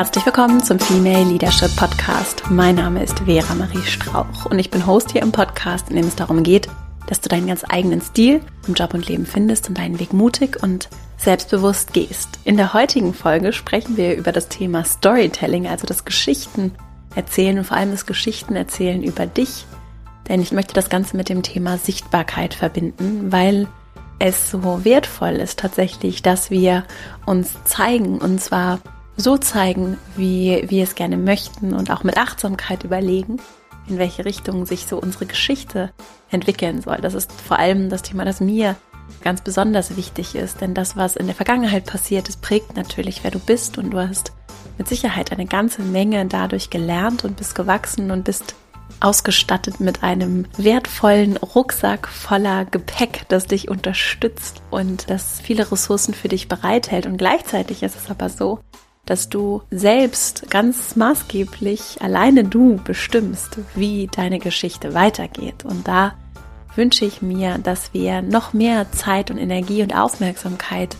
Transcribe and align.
Herzlich 0.00 0.24
willkommen 0.24 0.64
zum 0.64 0.78
Female 0.78 1.24
Leadership 1.24 1.76
Podcast. 1.76 2.44
Mein 2.48 2.76
Name 2.76 3.02
ist 3.02 3.18
Vera 3.18 3.54
Marie 3.54 3.82
Strauch 3.82 4.46
und 4.46 4.58
ich 4.58 4.70
bin 4.70 4.86
Host 4.86 5.12
hier 5.12 5.20
im 5.20 5.30
Podcast, 5.30 5.90
in 5.90 5.96
dem 5.96 6.06
es 6.06 6.16
darum 6.16 6.42
geht, 6.42 6.68
dass 7.06 7.20
du 7.20 7.28
deinen 7.28 7.48
ganz 7.48 7.66
eigenen 7.68 8.00
Stil 8.00 8.40
im 8.66 8.72
Job 8.72 8.94
und 8.94 9.06
Leben 9.06 9.26
findest 9.26 9.68
und 9.68 9.76
deinen 9.76 10.00
Weg 10.00 10.14
mutig 10.14 10.62
und 10.62 10.88
selbstbewusst 11.18 11.92
gehst. 11.92 12.30
In 12.44 12.56
der 12.56 12.72
heutigen 12.72 13.12
Folge 13.12 13.52
sprechen 13.52 13.98
wir 13.98 14.16
über 14.16 14.32
das 14.32 14.48
Thema 14.48 14.84
Storytelling, 14.84 15.68
also 15.68 15.86
das 15.86 16.06
Geschichten 16.06 16.72
erzählen 17.14 17.58
und 17.58 17.64
vor 17.64 17.76
allem 17.76 17.90
das 17.90 18.06
Geschichten 18.06 18.56
erzählen 18.56 19.02
über 19.02 19.26
dich. 19.26 19.66
Denn 20.30 20.40
ich 20.40 20.50
möchte 20.50 20.72
das 20.72 20.88
Ganze 20.88 21.14
mit 21.14 21.28
dem 21.28 21.42
Thema 21.42 21.76
Sichtbarkeit 21.76 22.54
verbinden, 22.54 23.32
weil 23.32 23.68
es 24.18 24.50
so 24.50 24.82
wertvoll 24.82 25.32
ist 25.32 25.58
tatsächlich, 25.58 26.22
dass 26.22 26.50
wir 26.50 26.84
uns 27.26 27.52
zeigen 27.66 28.16
und 28.16 28.40
zwar 28.40 28.78
so 29.20 29.38
zeigen, 29.38 29.98
wie 30.16 30.64
wir 30.68 30.82
es 30.82 30.94
gerne 30.94 31.16
möchten 31.16 31.74
und 31.74 31.90
auch 31.90 32.04
mit 32.04 32.16
Achtsamkeit 32.16 32.84
überlegen, 32.84 33.40
in 33.88 33.98
welche 33.98 34.24
Richtung 34.24 34.66
sich 34.66 34.86
so 34.86 34.98
unsere 34.98 35.26
Geschichte 35.26 35.92
entwickeln 36.30 36.80
soll. 36.80 36.98
Das 36.98 37.14
ist 37.14 37.32
vor 37.32 37.58
allem 37.58 37.88
das 37.88 38.02
Thema, 38.02 38.24
das 38.24 38.40
mir 38.40 38.76
ganz 39.22 39.42
besonders 39.42 39.96
wichtig 39.96 40.34
ist, 40.34 40.60
denn 40.60 40.74
das, 40.74 40.96
was 40.96 41.16
in 41.16 41.26
der 41.26 41.34
Vergangenheit 41.34 41.84
passiert 41.84 42.28
ist, 42.28 42.40
prägt 42.42 42.76
natürlich, 42.76 43.22
wer 43.22 43.30
du 43.30 43.38
bist 43.38 43.78
und 43.78 43.90
du 43.90 43.98
hast 43.98 44.32
mit 44.78 44.88
Sicherheit 44.88 45.32
eine 45.32 45.46
ganze 45.46 45.82
Menge 45.82 46.24
dadurch 46.26 46.70
gelernt 46.70 47.24
und 47.24 47.36
bist 47.36 47.54
gewachsen 47.54 48.10
und 48.10 48.24
bist 48.24 48.54
ausgestattet 49.00 49.80
mit 49.80 50.02
einem 50.02 50.46
wertvollen 50.56 51.36
Rucksack 51.36 52.08
voller 52.08 52.64
Gepäck, 52.64 53.24
das 53.28 53.46
dich 53.46 53.68
unterstützt 53.68 54.62
und 54.70 55.08
das 55.10 55.40
viele 55.40 55.70
Ressourcen 55.70 56.14
für 56.14 56.28
dich 56.28 56.48
bereithält. 56.48 57.06
Und 57.06 57.16
gleichzeitig 57.16 57.82
ist 57.82 57.96
es 57.96 58.10
aber 58.10 58.28
so, 58.28 58.60
dass 59.10 59.28
du 59.28 59.62
selbst 59.72 60.48
ganz 60.50 60.94
maßgeblich 60.94 62.00
alleine 62.00 62.44
du 62.44 62.76
bestimmst, 62.76 63.58
wie 63.74 64.06
deine 64.06 64.38
Geschichte 64.38 64.94
weitergeht. 64.94 65.64
Und 65.64 65.88
da 65.88 66.14
wünsche 66.76 67.04
ich 67.04 67.20
mir, 67.20 67.58
dass 67.58 67.92
wir 67.92 68.22
noch 68.22 68.52
mehr 68.52 68.92
Zeit 68.92 69.32
und 69.32 69.38
Energie 69.38 69.82
und 69.82 69.96
Aufmerksamkeit 69.96 70.96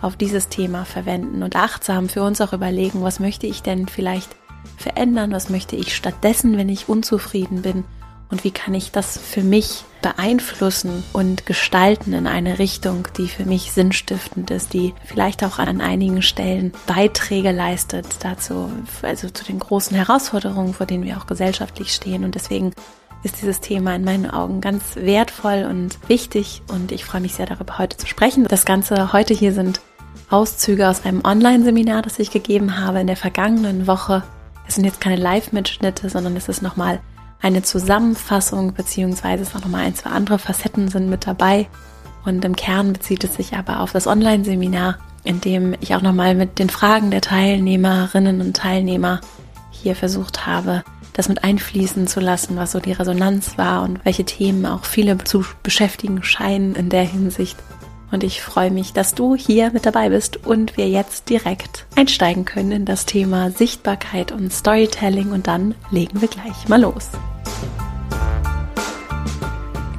auf 0.00 0.16
dieses 0.16 0.48
Thema 0.48 0.86
verwenden 0.86 1.42
und 1.42 1.54
achtsam 1.54 2.08
für 2.08 2.22
uns 2.22 2.40
auch 2.40 2.54
überlegen, 2.54 3.02
was 3.02 3.20
möchte 3.20 3.46
ich 3.46 3.60
denn 3.60 3.88
vielleicht 3.88 4.34
verändern, 4.78 5.30
was 5.30 5.50
möchte 5.50 5.76
ich 5.76 5.94
stattdessen, 5.94 6.56
wenn 6.56 6.70
ich 6.70 6.88
unzufrieden 6.88 7.60
bin 7.60 7.84
und 8.30 8.44
wie 8.44 8.50
kann 8.50 8.74
ich 8.74 8.92
das 8.92 9.18
für 9.18 9.42
mich 9.42 9.84
beeinflussen 10.02 11.04
und 11.12 11.46
gestalten 11.46 12.12
in 12.12 12.26
eine 12.26 12.58
Richtung, 12.58 13.08
die 13.18 13.28
für 13.28 13.44
mich 13.44 13.72
sinnstiftend 13.72 14.50
ist, 14.50 14.72
die 14.72 14.94
vielleicht 15.04 15.44
auch 15.44 15.58
an 15.58 15.80
einigen 15.80 16.22
Stellen 16.22 16.72
Beiträge 16.86 17.52
leistet 17.52 18.06
dazu, 18.20 18.70
also 19.02 19.28
zu 19.28 19.44
den 19.44 19.58
großen 19.58 19.96
Herausforderungen, 19.96 20.74
vor 20.74 20.86
denen 20.86 21.04
wir 21.04 21.18
auch 21.18 21.26
gesellschaftlich 21.26 21.92
stehen. 21.92 22.24
Und 22.24 22.34
deswegen 22.34 22.72
ist 23.22 23.42
dieses 23.42 23.60
Thema 23.60 23.94
in 23.94 24.04
meinen 24.04 24.30
Augen 24.30 24.60
ganz 24.60 24.96
wertvoll 24.96 25.66
und 25.68 25.98
wichtig 26.08 26.62
und 26.72 26.92
ich 26.92 27.04
freue 27.04 27.20
mich 27.20 27.34
sehr 27.34 27.46
darüber 27.46 27.78
heute 27.78 27.96
zu 27.96 28.06
sprechen. 28.06 28.44
Das 28.44 28.64
Ganze 28.64 29.12
heute 29.12 29.34
hier 29.34 29.52
sind 29.52 29.80
Auszüge 30.30 30.88
aus 30.88 31.04
einem 31.04 31.22
Online-Seminar, 31.24 32.02
das 32.02 32.18
ich 32.18 32.30
gegeben 32.30 32.78
habe 32.78 33.00
in 33.00 33.06
der 33.06 33.16
vergangenen 33.16 33.86
Woche. 33.86 34.22
Es 34.66 34.76
sind 34.76 34.84
jetzt 34.84 35.00
keine 35.00 35.16
Live-Mitschnitte, 35.16 36.08
sondern 36.08 36.36
es 36.36 36.48
ist 36.48 36.62
nochmal 36.62 37.00
eine 37.42 37.62
Zusammenfassung, 37.62 38.74
beziehungsweise 38.74 39.42
es 39.42 39.54
auch 39.54 39.60
nochmal 39.60 39.84
ein, 39.84 39.94
zwei 39.94 40.10
andere 40.10 40.38
Facetten 40.38 40.88
sind 40.88 41.08
mit 41.08 41.26
dabei. 41.26 41.68
Und 42.24 42.44
im 42.44 42.54
Kern 42.54 42.92
bezieht 42.92 43.24
es 43.24 43.34
sich 43.34 43.54
aber 43.54 43.80
auf 43.80 43.92
das 43.92 44.06
Online-Seminar, 44.06 44.98
in 45.24 45.40
dem 45.40 45.74
ich 45.80 45.94
auch 45.94 46.02
nochmal 46.02 46.34
mit 46.34 46.58
den 46.58 46.68
Fragen 46.68 47.10
der 47.10 47.22
Teilnehmerinnen 47.22 48.40
und 48.40 48.56
Teilnehmer 48.56 49.20
hier 49.70 49.96
versucht 49.96 50.46
habe, 50.46 50.84
das 51.14 51.28
mit 51.28 51.42
einfließen 51.42 52.06
zu 52.06 52.20
lassen, 52.20 52.56
was 52.56 52.72
so 52.72 52.80
die 52.80 52.92
Resonanz 52.92 53.56
war 53.58 53.82
und 53.82 54.04
welche 54.04 54.24
Themen 54.24 54.66
auch 54.66 54.84
viele 54.84 55.16
zu 55.18 55.44
beschäftigen 55.62 56.22
scheinen 56.22 56.74
in 56.74 56.88
der 56.88 57.04
Hinsicht. 57.04 57.56
Und 58.10 58.24
ich 58.24 58.42
freue 58.42 58.70
mich, 58.70 58.92
dass 58.92 59.14
du 59.14 59.36
hier 59.36 59.70
mit 59.70 59.86
dabei 59.86 60.08
bist 60.08 60.44
und 60.44 60.76
wir 60.76 60.88
jetzt 60.88 61.28
direkt 61.28 61.86
einsteigen 61.94 62.44
können 62.44 62.72
in 62.72 62.84
das 62.84 63.06
Thema 63.06 63.50
Sichtbarkeit 63.50 64.32
und 64.32 64.52
Storytelling 64.52 65.30
und 65.30 65.46
dann 65.46 65.74
legen 65.90 66.20
wir 66.20 66.28
gleich 66.28 66.68
mal 66.68 66.80
los. 66.80 67.10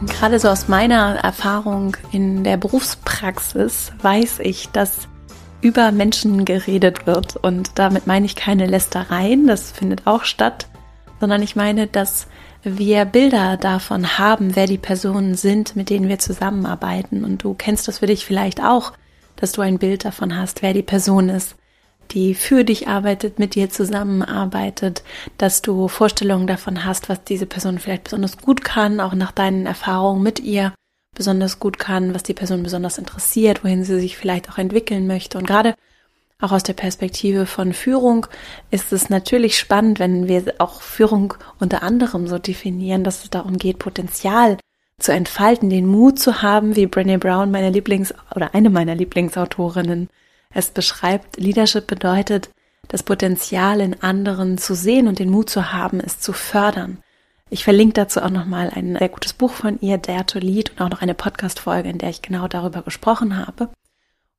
Gerade 0.08 0.40
so 0.40 0.50
aus 0.50 0.68
meiner 0.68 1.16
Erfahrung 1.24 1.96
in 2.12 2.44
der 2.44 2.58
Berufspraxis 2.58 3.94
weiß 4.02 4.40
ich, 4.40 4.70
dass 4.70 5.08
über 5.62 5.92
Menschen 5.92 6.44
geredet 6.44 7.06
wird 7.06 7.38
und 7.38 7.72
damit 7.76 8.08
meine 8.08 8.26
ich 8.26 8.36
keine 8.36 8.66
Lästereien, 8.66 9.48
das 9.48 9.72
findet 9.72 10.08
auch 10.08 10.24
statt, 10.24 10.68
sondern 11.20 11.42
ich 11.44 11.56
meine, 11.56 11.88
dass 11.88 12.28
wir 12.64 13.06
Bilder 13.06 13.58
davon 13.58 14.18
haben, 14.18 14.56
wer 14.56 14.68
die 14.68 14.78
Personen 14.78 15.36
sind, 15.36 15.76
mit 15.76 15.90
denen 15.90 16.08
wir 16.08 16.20
zusammenarbeiten. 16.20 17.24
Und 17.24 17.44
du 17.44 17.54
kennst 17.54 17.88
das 17.88 18.00
für 18.00 18.06
dich 18.06 18.26
vielleicht 18.26 18.62
auch, 18.62 18.94
dass 19.36 19.52
du 19.52 19.62
ein 19.62 19.80
Bild 19.80 20.06
davon 20.06 20.38
hast, 20.38 20.62
wer 20.62 20.74
die 20.74 20.84
Person 20.84 21.30
ist, 21.30 21.56
die 22.12 22.36
für 22.36 22.64
dich 22.64 22.88
arbeitet, 22.88 23.40
mit 23.40 23.56
dir 23.56 23.70
zusammenarbeitet, 23.70 25.04
dass 25.38 25.62
du 25.62 25.88
Vorstellungen 25.88 26.48
davon 26.48 26.86
hast, 26.86 27.10
was 27.10 27.24
diese 27.24 27.46
Person 27.46 27.80
vielleicht 27.80 28.06
besonders 28.06 28.38
gut 28.38 28.64
kann, 28.64 29.00
auch 29.00 29.14
nach 29.14 29.32
deinen 29.32 29.66
Erfahrungen 29.66 30.22
mit 30.22 30.40
ihr 30.40 30.74
besonders 31.16 31.60
gut 31.60 31.80
kann, 31.80 32.14
was 32.14 32.24
die 32.24 32.34
Person 32.34 32.64
besonders 32.64 32.98
interessiert, 32.98 33.64
wohin 33.64 33.84
sie 33.84 34.00
sich 34.00 34.18
vielleicht 34.18 34.50
auch 34.50 34.58
entwickeln 34.58 35.08
möchte. 35.08 35.38
Und 35.38 35.48
gerade 35.48 35.76
auch 36.42 36.52
aus 36.52 36.64
der 36.64 36.74
Perspektive 36.74 37.46
von 37.46 37.72
Führung 37.72 38.26
ist 38.72 38.92
es 38.92 39.10
natürlich 39.10 39.58
spannend, 39.58 40.00
wenn 40.00 40.28
wir 40.28 40.56
auch 40.58 40.82
Führung 40.82 41.36
unter 41.60 41.84
anderem 41.84 42.28
so 42.28 42.40
definieren, 42.40 43.04
dass 43.04 43.24
es 43.24 43.30
darum 43.30 43.58
geht, 43.58 43.80
Potenzial 43.80 44.58
zu 45.00 45.14
entfalten, 45.14 45.70
den 45.70 45.88
Mut 45.88 46.20
zu 46.20 46.42
haben, 46.42 46.76
wie 46.76 46.86
Brené 46.86 47.18
Brown, 47.18 47.52
meine 47.52 47.70
Lieblings- 47.70 48.14
oder 48.36 48.54
eine 48.54 48.70
meiner 48.70 48.96
Lieblingsautorinnen, 48.96 50.10
es 50.54 50.70
beschreibt. 50.70 51.38
Leadership 51.38 51.88
bedeutet, 51.88 52.50
das 52.88 53.04
Potenzial 53.04 53.80
in 53.80 54.02
anderen 54.02 54.58
zu 54.58 54.76
sehen 54.76 55.08
und 55.08 55.20
den 55.20 55.30
Mut 55.30 55.50
zu 55.50 55.72
haben, 55.72 56.00
es 56.00 56.20
zu 56.20 56.34
fördern. 56.34 56.98
Ich 57.50 57.64
verlinke 57.64 57.94
dazu 57.94 58.22
auch 58.22 58.30
nochmal 58.30 58.72
ein 58.74 58.96
sehr 58.98 59.10
gutes 59.10 59.34
Buch 59.34 59.52
von 59.52 59.80
ihr, 59.82 59.98
Dare 59.98 60.26
to 60.26 60.40
Lead, 60.40 60.72
und 60.72 60.82
auch 60.82 60.90
noch 60.90 61.02
eine 61.02 61.14
Podcast-Folge, 61.14 61.90
in 61.90 61.98
der 61.98 62.10
ich 62.10 62.22
genau 62.22 62.48
darüber 62.48 62.82
gesprochen 62.82 63.46
habe. 63.46 63.70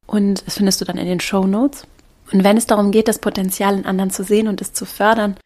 Und 0.07 0.47
das 0.47 0.57
findest 0.57 0.81
du 0.81 0.85
dann 0.85 0.99
in 0.99 1.07
den 1.07 1.21
Show 1.21 1.47
Notes. 1.47 1.87
Und 2.33 2.45
wenn 2.45 2.57
es 2.57 2.67
darum 2.67 2.91
geht, 2.91 3.09
das 3.09 3.19
Potenzial 3.19 3.77
in 3.77 3.87
anderen 3.87 4.11
zu 4.11 4.25
sehen 4.25 4.49
und 4.49 4.61
es 4.61 4.73
zu 4.73 4.85
fördern, 4.85 5.37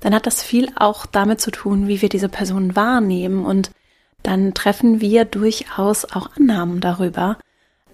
dann 0.00 0.14
hat 0.14 0.26
das 0.26 0.42
viel 0.42 0.68
auch 0.76 1.06
damit 1.06 1.40
zu 1.40 1.50
tun, 1.50 1.88
wie 1.88 2.02
wir 2.02 2.08
diese 2.08 2.28
Person 2.28 2.76
wahrnehmen. 2.76 3.44
Und 3.44 3.70
dann 4.22 4.54
treffen 4.54 5.00
wir 5.00 5.24
durchaus 5.24 6.04
auch 6.04 6.30
Annahmen 6.36 6.80
darüber, 6.80 7.38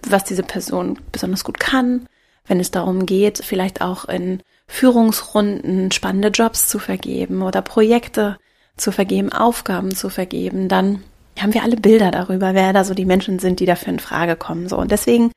was 0.07 0.23
diese 0.23 0.43
Person 0.43 0.99
besonders 1.11 1.43
gut 1.43 1.59
kann, 1.59 2.07
wenn 2.45 2.59
es 2.59 2.71
darum 2.71 3.05
geht, 3.05 3.39
vielleicht 3.43 3.81
auch 3.81 4.05
in 4.05 4.41
Führungsrunden 4.67 5.91
spannende 5.91 6.29
Jobs 6.29 6.67
zu 6.67 6.79
vergeben 6.79 7.41
oder 7.41 7.61
Projekte 7.61 8.37
zu 8.75 8.91
vergeben, 8.91 9.31
Aufgaben 9.31 9.95
zu 9.95 10.09
vergeben, 10.09 10.67
dann 10.67 11.03
haben 11.39 11.53
wir 11.53 11.63
alle 11.63 11.77
Bilder 11.77 12.11
darüber, 12.11 12.53
wer 12.53 12.73
da 12.73 12.83
so 12.83 12.93
die 12.93 13.05
Menschen 13.05 13.39
sind, 13.39 13.59
die 13.59 13.65
dafür 13.65 13.93
in 13.93 13.99
Frage 13.99 14.35
kommen. 14.35 14.67
So. 14.67 14.77
Und 14.77 14.91
deswegen 14.91 15.31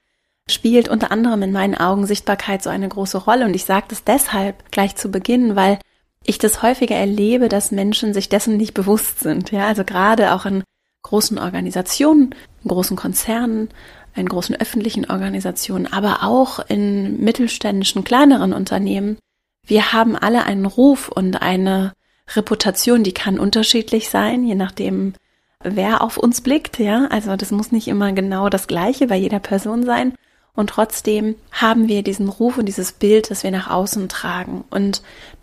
spielt 0.49 0.89
unter 0.89 1.11
anderem 1.11 1.43
in 1.43 1.53
meinen 1.53 1.75
Augen 1.75 2.07
Sichtbarkeit 2.07 2.63
so 2.63 2.71
eine 2.71 2.89
große 2.89 3.19
Rolle. 3.19 3.45
Und 3.45 3.55
ich 3.55 3.65
sage 3.65 3.87
das 3.89 4.05
deshalb 4.05 4.71
gleich 4.71 4.97
zu 4.97 5.11
Beginn, 5.11 5.57
weil 5.57 5.79
ich 6.25 6.39
das 6.39 6.63
häufiger 6.63 6.97
erlebe, 6.97 7.49
dass 7.49 7.73
Menschen 7.73 8.15
sich 8.15 8.29
dessen 8.29 8.57
nicht 8.57 8.75
bewusst 8.75 9.21
sind. 9.21 9.51
Ja, 9.51 9.67
also 9.67 9.85
gerade 9.85 10.33
auch 10.35 10.47
in 10.47 10.65
großen 11.03 11.39
Organisationen, 11.39 12.35
in 12.63 12.69
großen 12.69 12.97
Konzernen, 12.97 13.69
in 14.15 14.29
großen 14.29 14.57
öffentlichen 14.57 15.09
Organisationen, 15.11 15.93
aber 15.93 16.23
auch 16.23 16.59
in 16.69 17.21
mittelständischen, 17.23 18.03
kleineren 18.03 18.53
Unternehmen. 18.53 19.19
Wir 19.67 19.93
haben 19.93 20.17
alle 20.17 20.45
einen 20.45 20.67
Ruf 20.67 21.09
und 21.09 21.43
eine 21.43 21.93
Reputation, 22.35 23.05
die 23.05 23.15
kann 23.15 23.39
unterschiedlich 23.39 24.09
sein, 24.09 24.45
je 24.45 24.55
nachdem, 24.55 25.15
wer 25.63 26.03
auf 26.03 26.17
uns 26.17 26.41
blickt, 26.41 26.79
ja. 26.79 27.07
Also 27.11 27.37
das 27.37 27.51
muss 27.51 27.73
nicht 27.73 27.89
immer 27.89 28.13
genau 28.13 28.49
das 28.49 28.67
Gleiche 28.67 29.07
bei 29.07 29.17
jeder 29.17 29.39
Person 29.39 29.85
sein. 29.85 30.15
Und 30.57 30.71
trotzdem 30.71 31.37
haben 31.53 31.87
wir 31.87 32.03
diesen 32.03 32.29
Ruf 32.29 32.59
und 32.59 32.67
dieses 32.67 32.93
Bild, 32.93 33.31
das 33.31 33.45
wir 33.45 33.51
nach 33.51 33.71
außen 33.71 34.09
tragen. 34.09 34.65
Und 34.71 35.03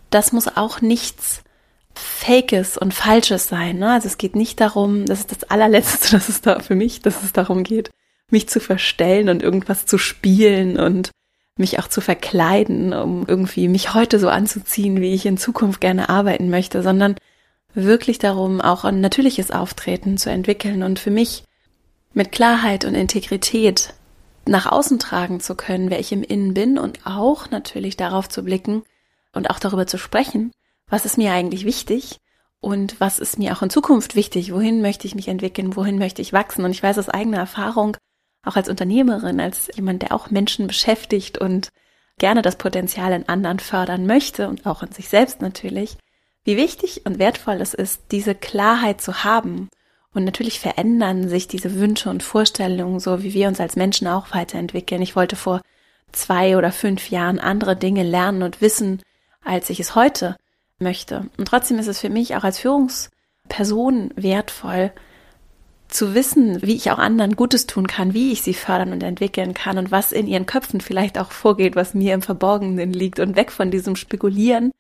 das 0.10 0.32
muss 0.34 0.48
auch 0.48 0.82
nichts 0.82 1.44
Fakes 1.96 2.78
und 2.78 2.94
Falsches 2.94 3.48
sein. 3.48 3.78
Ne? 3.78 3.92
Also 3.92 4.08
es 4.08 4.18
geht 4.18 4.36
nicht 4.36 4.60
darum, 4.60 5.06
das 5.06 5.20
ist 5.20 5.32
das 5.32 5.44
allerletzte, 5.44 6.12
dass 6.12 6.30
es 6.30 6.42
da 6.42 6.60
für 6.60 6.76
mich, 6.76 7.02
dass 7.02 7.24
es 7.24 7.32
darum 7.32 7.64
geht, 7.64 7.92
mich 8.32 8.50
zu 8.50 8.60
verstellen 8.60 9.30
und 9.30 9.44
irgendwas 9.44 9.86
zu 9.86 9.98
spielen 9.98 10.80
und 10.80 11.12
mich 11.58 11.78
auch 11.78 11.88
zu 11.88 12.02
verkleiden, 12.02 12.94
um 12.94 13.26
irgendwie 13.28 13.68
mich 13.68 13.94
heute 13.94 14.20
so 14.20 14.30
anzuziehen, 14.30 15.00
wie 15.02 15.14
ich 15.14 15.28
in 15.28 15.38
Zukunft 15.38 15.82
gerne 15.82 16.10
arbeiten 16.10 16.50
möchte, 16.50 16.82
sondern 16.82 17.16
wirklich 17.76 18.18
darum, 18.18 18.60
auch 18.60 18.84
ein 18.86 19.02
natürliches 19.02 19.52
Auftreten 19.52 20.18
zu 20.18 20.32
entwickeln 20.32 20.82
und 20.82 20.98
für 20.98 21.12
mich 21.12 21.44
mit 22.14 22.32
Klarheit 22.32 22.86
und 22.86 22.96
Integrität 22.96 23.94
nach 24.46 24.72
außen 24.72 25.00
tragen 25.00 25.40
zu 25.40 25.56
können, 25.56 25.90
wer 25.90 26.00
ich 26.00 26.12
im 26.12 26.24
Innen 26.24 26.54
bin 26.54 26.78
und 26.78 27.06
auch 27.06 27.50
natürlich 27.50 27.98
darauf 27.98 28.28
zu 28.30 28.44
blicken, 28.44 28.84
und 29.34 29.50
auch 29.50 29.60
darüber 29.60 29.86
zu 29.86 29.98
sprechen, 29.98 30.52
was 30.88 31.06
ist 31.06 31.18
mir 31.18 31.34
eigentlich 31.34 31.66
wichtig 31.66 32.20
und 32.60 33.00
was 33.00 33.20
ist 33.20 33.38
mir 33.38 33.54
auch 33.54 33.62
in 33.62 33.70
Zukunft 33.70 34.16
wichtig, 34.16 34.54
wohin 34.54 34.82
möchte 34.82 35.08
ich 35.08 35.16
mich 35.16 35.28
entwickeln, 35.28 35.76
wohin 35.76 35.98
möchte 35.98 36.22
ich 36.22 36.32
wachsen. 36.32 36.64
Und 36.64 36.72
ich 36.72 36.82
weiß 36.82 36.98
aus 36.98 37.10
eigener 37.10 37.40
Erfahrung, 37.40 37.98
auch 38.46 38.56
als 38.56 38.70
Unternehmerin, 38.70 39.40
als 39.42 39.70
jemand, 39.76 40.02
der 40.04 40.14
auch 40.14 40.30
Menschen 40.30 40.68
beschäftigt 40.68 41.40
und 41.40 41.70
gerne 42.20 42.42
das 42.42 42.58
Potenzial 42.58 43.12
in 43.12 43.28
anderen 43.28 43.60
fördern 43.60 44.06
möchte 44.06 44.48
und 44.48 44.66
auch 44.66 44.84
in 44.84 44.92
sich 44.92 45.10
selbst 45.10 45.42
natürlich, 45.42 45.98
wie 46.44 46.58
wichtig 46.58 47.06
und 47.06 47.20
wertvoll 47.20 47.60
es 47.60 47.74
ist, 47.74 48.04
diese 48.12 48.36
Klarheit 48.36 49.02
zu 49.02 49.24
haben. 49.24 49.70
Und 50.14 50.26
natürlich 50.26 50.60
verändern 50.60 51.28
sich 51.28 51.48
diese 51.48 51.76
Wünsche 51.76 52.10
und 52.10 52.24
Vorstellungen, 52.24 53.00
so 53.00 53.24
wie 53.24 53.34
wir 53.34 53.48
uns 53.48 53.60
als 53.60 53.76
Menschen 53.76 54.08
auch 54.08 54.28
weiterentwickeln. 54.32 55.02
Ich 55.02 55.16
wollte 55.16 55.36
vor 55.36 55.62
zwei 56.12 56.58
oder 56.58 56.72
fünf 56.72 57.10
Jahren 57.10 57.40
andere 57.40 57.76
Dinge 57.76 58.04
lernen 58.04 58.44
und 58.44 58.62
wissen, 58.62 59.02
als 59.44 59.70
ich 59.70 59.80
es 59.80 59.96
heute 59.96 60.38
möchte. 60.80 61.30
Und 61.38 61.48
trotzdem 61.48 61.80
ist 61.80 61.88
es 61.88 62.00
für 62.00 62.10
mich 62.10 62.36
auch 62.36 62.44
als 62.44 62.60
Führungsperson 62.60 64.12
wertvoll, 64.16 64.92
zu 65.88 66.16
wissen, 66.16 66.62
wie 66.64 66.76
ich 66.76 66.90
auch 66.90 66.98
anderen 66.98 67.36
Gutes 67.36 67.68
tun 67.68 67.86
kann, 67.86 68.16
wie 68.16 68.32
ich 68.32 68.42
sie 68.42 68.56
fördern 68.56 68.94
und 68.94 69.04
entwickeln 69.04 69.54
kann 69.54 69.78
und 69.78 69.92
was 69.92 70.12
in 70.12 70.26
ihren 70.26 70.48
Köpfen 70.48 70.82
vielleicht 70.82 71.20
auch 71.20 71.32
vorgeht, 71.32 71.76
was 71.76 71.94
mir 71.94 72.16
im 72.16 72.24
Verborgenen 72.24 72.92
liegt 72.92 73.20
und 73.20 73.36
weg 73.36 73.52
von 73.52 73.70
diesem 73.70 73.96
Spekulieren 73.96 74.72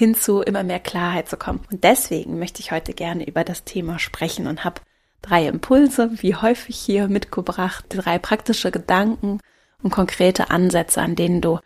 hin 0.00 0.14
zu 0.14 0.40
immer 0.40 0.62
mehr 0.62 0.80
Klarheit 0.80 1.28
zu 1.28 1.36
kommen. 1.36 1.60
Und 1.70 1.84
deswegen 1.84 2.38
möchte 2.38 2.60
ich 2.60 2.72
heute 2.72 2.94
gerne 2.94 3.28
über 3.28 3.44
das 3.44 3.64
Thema 3.64 3.98
sprechen 3.98 4.46
und 4.46 4.64
habe 4.64 4.80
drei 5.20 5.46
Impulse, 5.46 6.10
wie 6.22 6.34
häufig 6.34 6.74
hier 6.74 7.06
mitgebracht, 7.08 7.84
drei 7.90 8.18
praktische 8.18 8.70
Gedanken 8.70 9.40
und 9.82 9.90
konkrete 9.90 10.48
Ansätze, 10.50 11.02
an 11.02 11.16
denen 11.16 11.42
du 11.42 11.58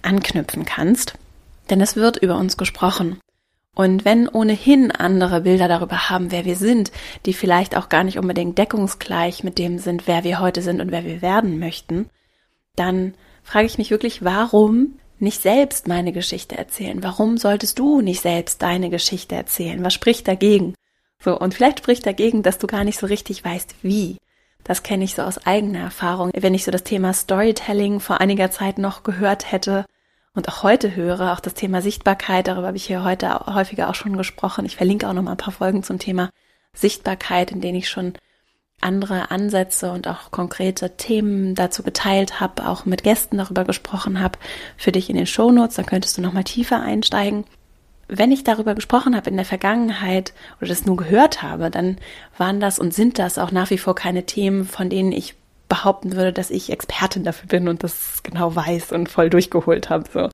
anknüpfen 0.00 0.64
kannst. 0.64 1.18
Denn 1.68 1.82
es 1.82 1.94
wird 1.94 2.16
über 2.16 2.38
uns 2.38 2.56
gesprochen. 2.56 3.20
Und 3.74 4.06
wenn 4.06 4.28
ohnehin 4.28 4.90
andere 4.90 5.42
Bilder 5.42 5.68
darüber 5.68 6.08
haben, 6.08 6.30
wer 6.30 6.46
wir 6.46 6.56
sind, 6.56 6.90
die 7.26 7.34
vielleicht 7.34 7.76
auch 7.76 7.90
gar 7.90 8.02
nicht 8.02 8.18
unbedingt 8.18 8.56
deckungsgleich 8.56 9.44
mit 9.44 9.58
dem 9.58 9.78
sind, 9.78 10.06
wer 10.06 10.24
wir 10.24 10.40
heute 10.40 10.62
sind 10.62 10.80
und 10.80 10.90
wer 10.90 11.04
wir 11.04 11.20
werden 11.20 11.58
möchten, 11.58 12.08
dann 12.76 13.12
frage 13.42 13.66
ich 13.66 13.76
mich 13.76 13.90
wirklich, 13.90 14.24
warum 14.24 14.98
nicht 15.18 15.40
selbst 15.40 15.88
meine 15.88 16.12
Geschichte 16.12 16.56
erzählen? 16.56 17.02
Warum 17.02 17.38
solltest 17.38 17.78
du 17.78 18.00
nicht 18.00 18.20
selbst 18.20 18.62
deine 18.62 18.90
Geschichte 18.90 19.34
erzählen? 19.34 19.82
Was 19.84 19.94
spricht 19.94 20.28
dagegen? 20.28 20.74
So, 21.22 21.38
und 21.38 21.54
vielleicht 21.54 21.78
spricht 21.78 22.06
dagegen, 22.06 22.42
dass 22.42 22.58
du 22.58 22.66
gar 22.66 22.84
nicht 22.84 22.98
so 22.98 23.06
richtig 23.06 23.44
weißt, 23.44 23.76
wie. 23.82 24.18
Das 24.64 24.82
kenne 24.82 25.04
ich 25.04 25.14
so 25.14 25.22
aus 25.22 25.46
eigener 25.46 25.80
Erfahrung. 25.80 26.30
Wenn 26.34 26.54
ich 26.54 26.64
so 26.64 26.70
das 26.70 26.84
Thema 26.84 27.12
Storytelling 27.12 28.00
vor 28.00 28.20
einiger 28.20 28.50
Zeit 28.50 28.78
noch 28.78 29.02
gehört 29.02 29.52
hätte 29.52 29.84
und 30.34 30.48
auch 30.48 30.62
heute 30.62 30.96
höre, 30.96 31.32
auch 31.32 31.40
das 31.40 31.54
Thema 31.54 31.82
Sichtbarkeit, 31.82 32.48
darüber 32.48 32.68
habe 32.68 32.76
ich 32.76 32.86
hier 32.86 33.04
heute 33.04 33.46
häufiger 33.46 33.88
auch 33.88 33.94
schon 33.94 34.16
gesprochen. 34.16 34.64
Ich 34.64 34.76
verlinke 34.76 35.08
auch 35.08 35.12
noch 35.12 35.22
mal 35.22 35.32
ein 35.32 35.36
paar 35.36 35.52
Folgen 35.52 35.82
zum 35.82 35.98
Thema 35.98 36.30
Sichtbarkeit, 36.72 37.52
in 37.52 37.60
denen 37.60 37.78
ich 37.78 37.88
schon 37.88 38.14
andere 38.84 39.30
Ansätze 39.30 39.90
und 39.90 40.06
auch 40.06 40.30
konkrete 40.30 40.96
Themen 40.96 41.54
dazu 41.54 41.82
geteilt 41.82 42.40
habe, 42.40 42.68
auch 42.68 42.84
mit 42.84 43.02
Gästen 43.02 43.38
darüber 43.38 43.64
gesprochen 43.64 44.20
habe, 44.20 44.38
für 44.76 44.92
dich 44.92 45.10
in 45.10 45.16
den 45.16 45.26
Shownotes, 45.26 45.76
da 45.76 45.82
könntest 45.82 46.16
du 46.16 46.22
noch 46.22 46.32
mal 46.32 46.44
tiefer 46.44 46.80
einsteigen. 46.80 47.44
Wenn 48.06 48.32
ich 48.32 48.44
darüber 48.44 48.74
gesprochen 48.74 49.16
habe 49.16 49.30
in 49.30 49.36
der 49.36 49.46
Vergangenheit 49.46 50.34
oder 50.60 50.68
das 50.68 50.84
nur 50.84 50.96
gehört 50.96 51.42
habe, 51.42 51.70
dann 51.70 51.96
waren 52.36 52.60
das 52.60 52.78
und 52.78 52.92
sind 52.92 53.18
das 53.18 53.38
auch 53.38 53.50
nach 53.50 53.70
wie 53.70 53.78
vor 53.78 53.94
keine 53.94 54.26
Themen, 54.26 54.66
von 54.66 54.90
denen 54.90 55.12
ich 55.12 55.34
behaupten 55.68 56.14
würde, 56.14 56.32
dass 56.32 56.50
ich 56.50 56.70
Expertin 56.70 57.24
dafür 57.24 57.48
bin 57.48 57.68
und 57.68 57.82
das 57.82 58.22
genau 58.22 58.54
weiß 58.54 58.92
und 58.92 59.08
voll 59.08 59.30
durchgeholt 59.30 59.88
habe. 59.88 60.04
So. 60.12 60.28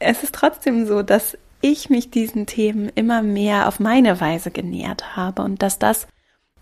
Es 0.00 0.22
ist 0.22 0.34
trotzdem 0.34 0.86
so, 0.86 1.02
dass 1.02 1.36
ich 1.60 1.90
mich 1.90 2.10
diesen 2.10 2.46
Themen 2.46 2.90
immer 2.94 3.22
mehr 3.22 3.68
auf 3.68 3.80
meine 3.80 4.20
Weise 4.20 4.50
genähert 4.50 5.16
habe 5.16 5.42
und 5.42 5.62
dass 5.62 5.78
das 5.78 6.06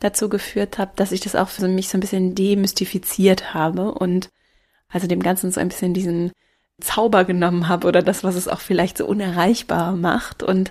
dazu 0.00 0.28
geführt 0.28 0.78
habe, 0.78 0.93
dass 0.96 1.12
ich 1.12 1.20
das 1.20 1.37
auch 1.37 1.48
für 1.48 1.69
mich 1.69 1.88
so 1.88 1.96
ein 1.96 2.00
bisschen 2.00 2.34
demystifiziert 2.34 3.54
habe 3.54 3.93
und 3.93 4.28
also 4.88 5.06
dem 5.06 5.22
Ganzen 5.22 5.50
so 5.50 5.60
ein 5.60 5.69
bisschen 5.69 5.94
diesen 5.94 6.32
Zauber 6.81 7.25
genommen 7.25 7.69
habe 7.69 7.87
oder 7.88 8.02
das, 8.02 8.22
was 8.22 8.34
es 8.34 8.48
auch 8.48 8.60
vielleicht 8.60 8.98
so 8.98 9.06
unerreichbar 9.06 9.96
macht 9.96 10.43
und 10.43 10.70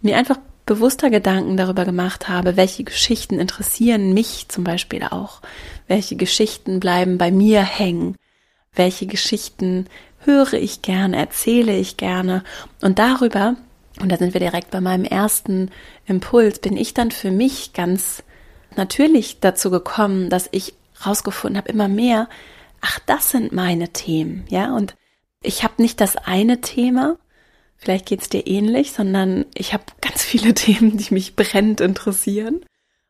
mir 0.00 0.16
einfach 0.16 0.38
bewusster 0.64 1.10
Gedanken 1.10 1.56
darüber 1.56 1.84
gemacht 1.84 2.28
habe, 2.28 2.56
welche 2.56 2.84
Geschichten 2.84 3.38
interessieren 3.38 4.14
mich 4.14 4.48
zum 4.48 4.64
Beispiel 4.64 5.04
auch, 5.04 5.40
welche 5.86 6.16
Geschichten 6.16 6.80
bleiben 6.80 7.18
bei 7.18 7.30
mir 7.30 7.62
hängen, 7.62 8.16
welche 8.74 9.06
Geschichten 9.06 9.86
höre 10.24 10.54
ich 10.54 10.82
gerne, 10.82 11.16
erzähle 11.16 11.76
ich 11.76 11.96
gerne? 11.96 12.42
Und 12.82 12.98
darüber, 12.98 13.54
und 14.00 14.10
da 14.10 14.16
sind 14.16 14.34
wir 14.34 14.40
direkt 14.40 14.70
bei 14.72 14.80
meinem 14.80 15.04
ersten 15.04 15.70
Impuls, 16.06 16.58
bin 16.58 16.76
ich 16.76 16.94
dann 16.94 17.12
für 17.12 17.30
mich 17.30 17.72
ganz 17.72 18.24
natürlich 18.76 19.40
dazu 19.40 19.70
gekommen, 19.70 20.30
dass 20.30 20.48
ich 20.52 20.74
rausgefunden 21.04 21.58
habe, 21.58 21.70
immer 21.70 21.88
mehr, 21.88 22.28
ach, 22.80 22.98
das 23.06 23.30
sind 23.30 23.52
meine 23.52 23.90
Themen, 23.90 24.44
ja, 24.48 24.74
und 24.74 24.96
ich 25.42 25.62
habe 25.62 25.74
nicht 25.82 26.00
das 26.00 26.16
eine 26.16 26.60
Thema, 26.60 27.18
vielleicht 27.76 28.06
geht's 28.06 28.28
dir 28.28 28.46
ähnlich, 28.46 28.92
sondern 28.92 29.46
ich 29.54 29.72
habe 29.72 29.84
ganz 30.00 30.24
viele 30.24 30.54
Themen, 30.54 30.96
die 30.96 31.14
mich 31.14 31.36
brennend 31.36 31.80
interessieren. 31.80 32.64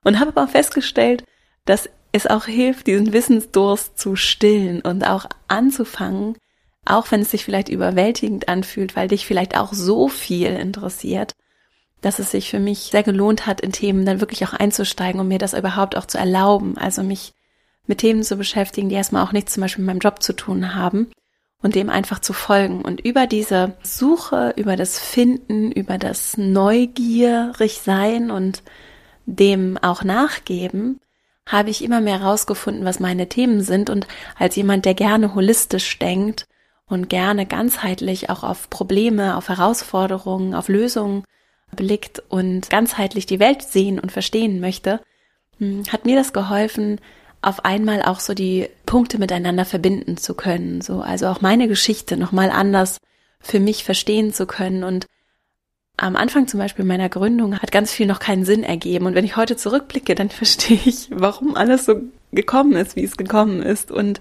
Und 0.04 0.20
habe 0.20 0.30
aber 0.30 0.46
festgestellt, 0.46 1.24
dass 1.64 1.88
es 2.12 2.28
auch 2.28 2.44
hilft, 2.44 2.86
diesen 2.86 3.12
Wissensdurst 3.12 3.98
zu 3.98 4.14
stillen 4.14 4.80
und 4.80 5.04
auch 5.04 5.26
anzufangen, 5.48 6.36
auch 6.84 7.10
wenn 7.10 7.22
es 7.22 7.32
sich 7.32 7.44
vielleicht 7.44 7.68
überwältigend 7.68 8.48
anfühlt, 8.48 8.94
weil 8.94 9.08
dich 9.08 9.26
vielleicht 9.26 9.56
auch 9.56 9.72
so 9.72 10.08
viel 10.08 10.46
interessiert, 10.46 11.34
dass 12.06 12.20
es 12.20 12.30
sich 12.30 12.50
für 12.50 12.60
mich 12.60 12.78
sehr 12.92 13.02
gelohnt 13.02 13.48
hat, 13.48 13.60
in 13.60 13.72
Themen 13.72 14.06
dann 14.06 14.20
wirklich 14.20 14.46
auch 14.46 14.52
einzusteigen 14.52 15.20
und 15.20 15.26
mir 15.26 15.40
das 15.40 15.54
überhaupt 15.54 15.96
auch 15.96 16.06
zu 16.06 16.18
erlauben. 16.18 16.78
Also 16.78 17.02
mich 17.02 17.34
mit 17.88 17.98
Themen 17.98 18.22
zu 18.22 18.36
beschäftigen, 18.36 18.88
die 18.88 18.94
erstmal 18.94 19.24
auch 19.24 19.32
nichts 19.32 19.54
zum 19.54 19.62
Beispiel 19.62 19.82
mit 19.82 19.94
meinem 19.94 19.98
Job 19.98 20.22
zu 20.22 20.32
tun 20.32 20.76
haben 20.76 21.10
und 21.60 21.74
dem 21.74 21.90
einfach 21.90 22.20
zu 22.20 22.32
folgen. 22.32 22.82
Und 22.82 23.00
über 23.00 23.26
diese 23.26 23.72
Suche, 23.82 24.54
über 24.56 24.76
das 24.76 25.00
Finden, 25.00 25.72
über 25.72 25.98
das 25.98 26.36
neugierig 26.36 27.80
sein 27.82 28.30
und 28.30 28.62
dem 29.24 29.76
auch 29.76 30.04
nachgeben, 30.04 31.00
habe 31.44 31.70
ich 31.70 31.82
immer 31.82 32.00
mehr 32.00 32.20
herausgefunden, 32.20 32.84
was 32.84 33.00
meine 33.00 33.28
Themen 33.28 33.62
sind. 33.62 33.90
Und 33.90 34.06
als 34.38 34.54
jemand, 34.54 34.84
der 34.84 34.94
gerne 34.94 35.34
holistisch 35.34 35.98
denkt 35.98 36.46
und 36.86 37.08
gerne 37.08 37.46
ganzheitlich 37.46 38.30
auch 38.30 38.44
auf 38.44 38.70
Probleme, 38.70 39.36
auf 39.36 39.48
Herausforderungen, 39.48 40.54
auf 40.54 40.68
Lösungen 40.68 41.25
blickt 41.75 42.23
und 42.28 42.70
ganzheitlich 42.70 43.26
die 43.26 43.40
Welt 43.40 43.62
sehen 43.62 43.99
und 43.99 44.12
verstehen 44.12 44.61
möchte, 44.61 45.00
hm, 45.58 45.85
hat 45.90 46.04
mir 46.04 46.16
das 46.16 46.32
geholfen, 46.32 47.00
auf 47.42 47.64
einmal 47.64 48.02
auch 48.02 48.20
so 48.20 48.35
die 48.35 48.68
Punkte 48.87 49.18
miteinander 49.18 49.64
verbinden 49.64 50.16
zu 50.16 50.35
können, 50.35 50.80
so 50.80 51.00
also 51.00 51.26
auch 51.28 51.40
meine 51.40 51.68
Geschichte 51.68 52.16
nochmal 52.16 52.50
anders 52.50 52.99
für 53.40 53.61
mich 53.61 53.85
verstehen 53.85 54.32
zu 54.32 54.46
können. 54.46 54.85
Und 54.85 55.06
am 55.96 56.16
Anfang 56.16 56.49
zum 56.49 56.58
Beispiel 56.58 56.85
meiner 56.85 57.08
Gründung 57.08 57.58
hat 57.58 57.73
ganz 57.73 57.92
viel 57.92 58.06
noch 58.06 58.18
keinen 58.18 58.44
Sinn 58.44 58.64
ergeben. 58.64 59.06
Und 59.06 59.14
wenn 59.14 59.25
ich 59.25 59.37
heute 59.37 59.56
zurückblicke, 59.56 60.14
dann 60.14 60.30
verstehe 60.30 60.80
ich, 60.85 61.08
warum 61.11 61.56
alles 61.56 61.85
so 61.85 62.00
gekommen 62.32 62.73
ist, 62.73 62.96
wie 62.96 63.04
es 63.04 63.16
gekommen 63.16 63.62
ist 63.62 63.90
und 63.90 64.20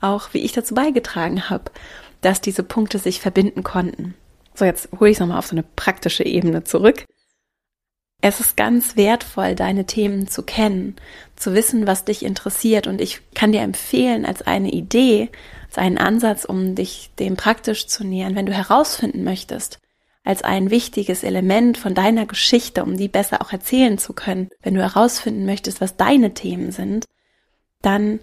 auch 0.00 0.32
wie 0.32 0.38
ich 0.38 0.52
dazu 0.52 0.74
beigetragen 0.74 1.50
habe, 1.50 1.70
dass 2.20 2.40
diese 2.40 2.62
Punkte 2.62 2.98
sich 2.98 3.20
verbinden 3.20 3.62
konnten. 3.62 4.14
So, 4.58 4.64
jetzt 4.64 4.88
hole 4.98 5.08
ich 5.08 5.16
es 5.18 5.20
nochmal 5.20 5.38
auf 5.38 5.46
so 5.46 5.54
eine 5.54 5.62
praktische 5.62 6.24
Ebene 6.24 6.64
zurück. 6.64 7.04
Es 8.20 8.40
ist 8.40 8.56
ganz 8.56 8.96
wertvoll, 8.96 9.54
deine 9.54 9.86
Themen 9.86 10.26
zu 10.26 10.42
kennen, 10.42 10.96
zu 11.36 11.54
wissen, 11.54 11.86
was 11.86 12.04
dich 12.04 12.24
interessiert. 12.24 12.88
Und 12.88 13.00
ich 13.00 13.20
kann 13.36 13.52
dir 13.52 13.60
empfehlen, 13.60 14.26
als 14.26 14.42
eine 14.42 14.72
Idee, 14.72 15.30
als 15.68 15.78
einen 15.78 15.96
Ansatz, 15.96 16.44
um 16.44 16.74
dich 16.74 17.12
dem 17.20 17.36
praktisch 17.36 17.86
zu 17.86 18.02
nähern, 18.02 18.34
wenn 18.34 18.46
du 18.46 18.52
herausfinden 18.52 19.22
möchtest, 19.22 19.78
als 20.24 20.42
ein 20.42 20.70
wichtiges 20.70 21.22
Element 21.22 21.78
von 21.78 21.94
deiner 21.94 22.26
Geschichte, 22.26 22.82
um 22.82 22.96
die 22.96 23.06
besser 23.06 23.40
auch 23.40 23.52
erzählen 23.52 23.96
zu 23.96 24.12
können, 24.12 24.50
wenn 24.60 24.74
du 24.74 24.82
herausfinden 24.82 25.46
möchtest, 25.46 25.80
was 25.80 25.96
deine 25.96 26.34
Themen 26.34 26.72
sind, 26.72 27.04
dann 27.80 28.18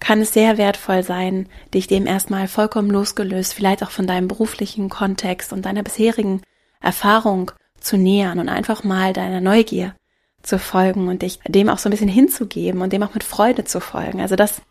kann 0.00 0.20
es 0.20 0.32
sehr 0.32 0.58
wertvoll 0.58 1.02
sein, 1.02 1.48
dich 1.74 1.86
dem 1.86 2.06
erstmal 2.06 2.48
vollkommen 2.48 2.90
losgelöst, 2.90 3.54
vielleicht 3.54 3.82
auch 3.82 3.90
von 3.90 4.06
deinem 4.06 4.28
beruflichen 4.28 4.88
Kontext 4.88 5.52
und 5.52 5.66
deiner 5.66 5.82
bisherigen 5.82 6.42
Erfahrung 6.80 7.50
zu 7.80 7.96
nähern 7.96 8.38
und 8.38 8.48
einfach 8.48 8.84
mal 8.84 9.12
deiner 9.12 9.40
Neugier 9.40 9.94
zu 10.42 10.58
folgen 10.58 11.08
und 11.08 11.22
dich 11.22 11.40
dem 11.46 11.68
auch 11.68 11.78
so 11.78 11.88
ein 11.88 11.90
bisschen 11.90 12.08
hinzugeben 12.08 12.80
und 12.80 12.92
dem 12.92 13.02
auch 13.02 13.14
mit 13.14 13.24
Freude 13.24 13.64
zu 13.64 13.80
folgen. 13.80 14.20
Also 14.20 14.36
das 14.36 14.62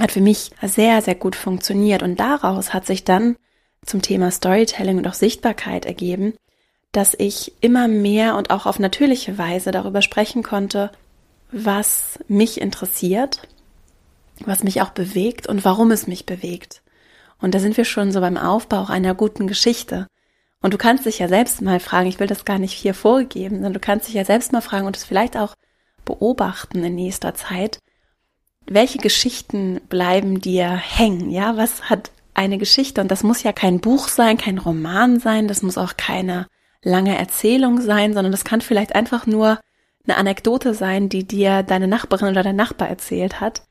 hat 0.00 0.12
für 0.12 0.20
mich 0.20 0.50
sehr, 0.62 1.02
sehr 1.02 1.14
gut 1.14 1.36
funktioniert 1.36 2.02
und 2.02 2.18
daraus 2.18 2.74
hat 2.74 2.86
sich 2.86 3.04
dann 3.04 3.36
zum 3.86 4.02
Thema 4.02 4.30
Storytelling 4.30 4.98
und 4.98 5.06
auch 5.06 5.14
Sichtbarkeit 5.14 5.86
ergeben, 5.86 6.34
dass 6.92 7.14
ich 7.18 7.52
immer 7.60 7.88
mehr 7.88 8.36
und 8.36 8.50
auch 8.50 8.66
auf 8.66 8.78
natürliche 8.78 9.38
Weise 9.38 9.70
darüber 9.70 10.02
sprechen 10.02 10.42
konnte, 10.42 10.90
was 11.50 12.18
mich 12.28 12.60
interessiert, 12.60 13.46
was 14.44 14.64
mich 14.64 14.82
auch 14.82 14.90
bewegt 14.90 15.46
und 15.46 15.64
warum 15.64 15.90
es 15.90 16.06
mich 16.06 16.26
bewegt. 16.26 16.82
Und 17.40 17.54
da 17.54 17.58
sind 17.58 17.76
wir 17.76 17.84
schon 17.84 18.12
so 18.12 18.20
beim 18.20 18.36
Aufbau 18.36 18.86
einer 18.86 19.14
guten 19.14 19.46
Geschichte. 19.46 20.06
Und 20.62 20.72
du 20.72 20.78
kannst 20.78 21.04
dich 21.04 21.18
ja 21.18 21.28
selbst 21.28 21.60
mal 21.60 21.78
fragen, 21.78 22.08
ich 22.08 22.18
will 22.18 22.26
das 22.26 22.44
gar 22.44 22.58
nicht 22.58 22.72
hier 22.72 22.94
vorgeben, 22.94 23.56
sondern 23.56 23.74
du 23.74 23.80
kannst 23.80 24.08
dich 24.08 24.14
ja 24.14 24.24
selbst 24.24 24.52
mal 24.52 24.62
fragen 24.62 24.86
und 24.86 24.96
es 24.96 25.04
vielleicht 25.04 25.36
auch 25.36 25.54
beobachten 26.04 26.82
in 26.84 26.94
nächster 26.94 27.34
Zeit. 27.34 27.78
Welche 28.66 28.98
Geschichten 28.98 29.80
bleiben 29.88 30.40
dir 30.40 30.68
hängen? 30.70 31.30
Ja, 31.30 31.56
was 31.56 31.90
hat 31.90 32.10
eine 32.32 32.56
Geschichte? 32.58 33.00
Und 33.00 33.10
das 33.10 33.22
muss 33.22 33.42
ja 33.42 33.52
kein 33.52 33.80
Buch 33.80 34.08
sein, 34.08 34.38
kein 34.38 34.58
Roman 34.58 35.20
sein, 35.20 35.48
das 35.48 35.62
muss 35.62 35.76
auch 35.76 35.96
keine 35.96 36.46
lange 36.82 37.16
Erzählung 37.16 37.80
sein, 37.80 38.14
sondern 38.14 38.32
das 38.32 38.44
kann 38.44 38.60
vielleicht 38.60 38.94
einfach 38.94 39.26
nur 39.26 39.60
eine 40.06 40.16
Anekdote 40.16 40.74
sein, 40.74 41.08
die 41.08 41.24
dir 41.26 41.62
deine 41.62 41.88
Nachbarin 41.88 42.28
oder 42.28 42.42
dein 42.42 42.56
Nachbar 42.56 42.88
erzählt 42.88 43.40
hat. 43.40 43.62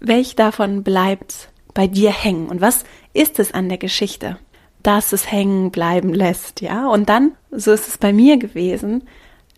Welch 0.00 0.36
davon 0.36 0.82
bleibt 0.82 1.50
bei 1.74 1.86
dir 1.86 2.10
hängen? 2.10 2.48
Und 2.48 2.60
was 2.60 2.84
ist 3.12 3.38
es 3.38 3.52
an 3.52 3.68
der 3.68 3.78
Geschichte? 3.78 4.38
dass 4.82 5.12
es 5.12 5.30
hängen 5.30 5.70
bleiben 5.70 6.12
lässt, 6.14 6.60
ja. 6.60 6.88
Und 6.88 7.08
dann, 7.08 7.32
so 7.50 7.72
ist 7.72 7.88
es 7.88 7.98
bei 7.98 8.12
mir 8.12 8.38
gewesen, 8.38 9.02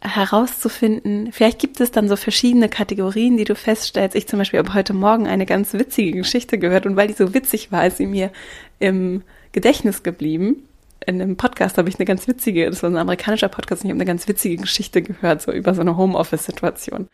herauszufinden, 0.01 1.31
vielleicht 1.31 1.59
gibt 1.59 1.81
es 1.81 1.91
dann 1.91 2.09
so 2.09 2.17
verschiedene 2.17 2.71
Kategorien, 2.71 3.37
die 3.37 3.45
du 3.45 3.55
feststellst. 3.55 4.17
Ich 4.17 4.27
zum 4.27 4.39
Beispiel 4.39 4.59
habe 4.59 4.73
heute 4.73 4.95
Morgen 4.95 5.27
eine 5.27 5.45
ganz 5.45 5.75
witzige 5.75 6.13
Geschichte 6.13 6.59
gehört 6.59 6.87
und 6.87 6.97
weil 6.97 7.09
die 7.09 7.15
so 7.15 7.35
witzig 7.35 7.71
war, 7.71 7.87
ist 7.87 7.99
sie 7.99 8.07
mir 8.07 8.31
im 8.79 9.23
Gedächtnis 9.53 10.03
geblieben. 10.03 10.65
In 11.07 11.21
einem 11.21 11.37
Podcast 11.37 11.77
habe 11.77 11.89
ich 11.89 11.99
eine 11.99 12.07
ganz 12.07 12.27
witzige, 12.27 12.69
das 12.71 12.83
war 12.83 12.91
ein 12.91 12.97
amerikanischer 12.97 13.49
Podcast, 13.49 13.83
und 13.83 13.89
ich 13.89 13.93
habe 13.93 14.01
eine 14.01 14.07
ganz 14.07 14.27
witzige 14.27 14.57
Geschichte 14.57 15.03
gehört, 15.03 15.43
so 15.43 15.53
über 15.53 15.75
so 15.75 15.83
eine 15.83 15.97
Homeoffice-Situation. 15.97 17.09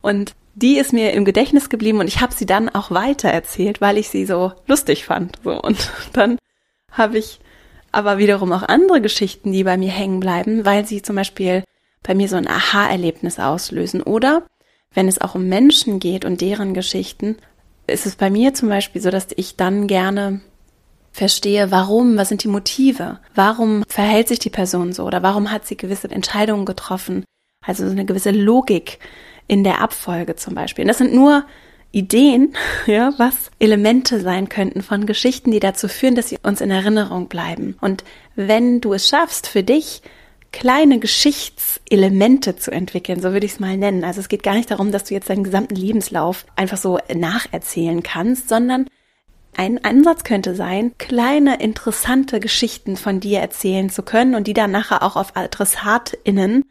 Und 0.00 0.34
die 0.54 0.78
ist 0.78 0.92
mir 0.92 1.12
im 1.12 1.24
Gedächtnis 1.24 1.68
geblieben 1.68 2.00
und 2.00 2.08
ich 2.08 2.20
habe 2.20 2.34
sie 2.34 2.46
dann 2.46 2.68
auch 2.68 2.90
weiter 2.90 3.28
erzählt, 3.28 3.80
weil 3.80 3.98
ich 3.98 4.08
sie 4.08 4.26
so 4.26 4.52
lustig 4.66 5.04
fand. 5.04 5.36
So 5.44 5.60
und 5.60 5.90
dann 6.12 6.38
habe 6.90 7.18
ich 7.18 7.40
aber 7.92 8.18
wiederum 8.18 8.52
auch 8.52 8.62
andere 8.62 9.00
Geschichten, 9.00 9.52
die 9.52 9.64
bei 9.64 9.76
mir 9.76 9.90
hängen 9.90 10.20
bleiben, 10.20 10.64
weil 10.64 10.86
sie 10.86 11.02
zum 11.02 11.16
Beispiel 11.16 11.64
bei 12.02 12.14
mir 12.14 12.28
so 12.28 12.36
ein 12.36 12.48
Aha-Erlebnis 12.48 13.38
auslösen. 13.38 14.02
Oder 14.02 14.44
wenn 14.94 15.08
es 15.08 15.20
auch 15.20 15.34
um 15.34 15.48
Menschen 15.48 15.98
geht 15.98 16.24
und 16.24 16.40
deren 16.40 16.74
Geschichten, 16.74 17.36
ist 17.86 18.06
es 18.06 18.16
bei 18.16 18.30
mir 18.30 18.54
zum 18.54 18.68
Beispiel 18.68 19.02
so, 19.02 19.10
dass 19.10 19.28
ich 19.36 19.56
dann 19.56 19.86
gerne 19.86 20.40
verstehe, 21.12 21.70
warum, 21.70 22.16
was 22.16 22.28
sind 22.28 22.44
die 22.44 22.48
Motive, 22.48 23.18
warum 23.34 23.82
verhält 23.88 24.28
sich 24.28 24.38
die 24.38 24.50
Person 24.50 24.92
so 24.92 25.04
oder 25.04 25.22
warum 25.22 25.50
hat 25.50 25.66
sie 25.66 25.76
gewisse 25.76 26.10
Entscheidungen 26.10 26.64
getroffen. 26.64 27.24
Also 27.66 27.84
so 27.84 27.90
eine 27.90 28.04
gewisse 28.04 28.30
Logik 28.30 29.00
in 29.50 29.64
der 29.64 29.80
Abfolge 29.80 30.36
zum 30.36 30.54
Beispiel. 30.54 30.84
Und 30.84 30.88
das 30.88 30.98
sind 30.98 31.12
nur 31.12 31.44
Ideen, 31.90 32.54
ja, 32.86 33.12
was 33.16 33.50
Elemente 33.58 34.20
sein 34.20 34.48
könnten 34.48 34.80
von 34.80 35.06
Geschichten, 35.06 35.50
die 35.50 35.58
dazu 35.58 35.88
führen, 35.88 36.14
dass 36.14 36.28
sie 36.28 36.38
uns 36.40 36.60
in 36.60 36.70
Erinnerung 36.70 37.26
bleiben. 37.26 37.76
Und 37.80 38.04
wenn 38.36 38.80
du 38.80 38.92
es 38.92 39.08
schaffst, 39.08 39.48
für 39.48 39.64
dich 39.64 40.02
kleine 40.52 41.00
Geschichtselemente 41.00 42.56
zu 42.56 42.70
entwickeln, 42.70 43.20
so 43.20 43.32
würde 43.32 43.46
ich 43.46 43.52
es 43.52 43.60
mal 43.60 43.76
nennen. 43.76 44.04
Also 44.04 44.20
es 44.20 44.28
geht 44.28 44.44
gar 44.44 44.54
nicht 44.54 44.70
darum, 44.70 44.92
dass 44.92 45.04
du 45.04 45.14
jetzt 45.14 45.28
deinen 45.28 45.44
gesamten 45.44 45.74
Lebenslauf 45.74 46.46
einfach 46.54 46.76
so 46.76 46.98
nacherzählen 47.12 48.04
kannst, 48.04 48.48
sondern 48.48 48.86
ein 49.56 49.84
Ansatz 49.84 50.22
könnte 50.22 50.54
sein, 50.54 50.92
kleine 50.98 51.60
interessante 51.60 52.38
Geschichten 52.38 52.96
von 52.96 53.18
dir 53.18 53.40
erzählen 53.40 53.90
zu 53.90 54.04
können 54.04 54.36
und 54.36 54.46
die 54.46 54.54
dann 54.54 54.70
nachher 54.70 55.02
auch 55.02 55.16
auf 55.16 55.36
AdressatInnen 55.36 56.64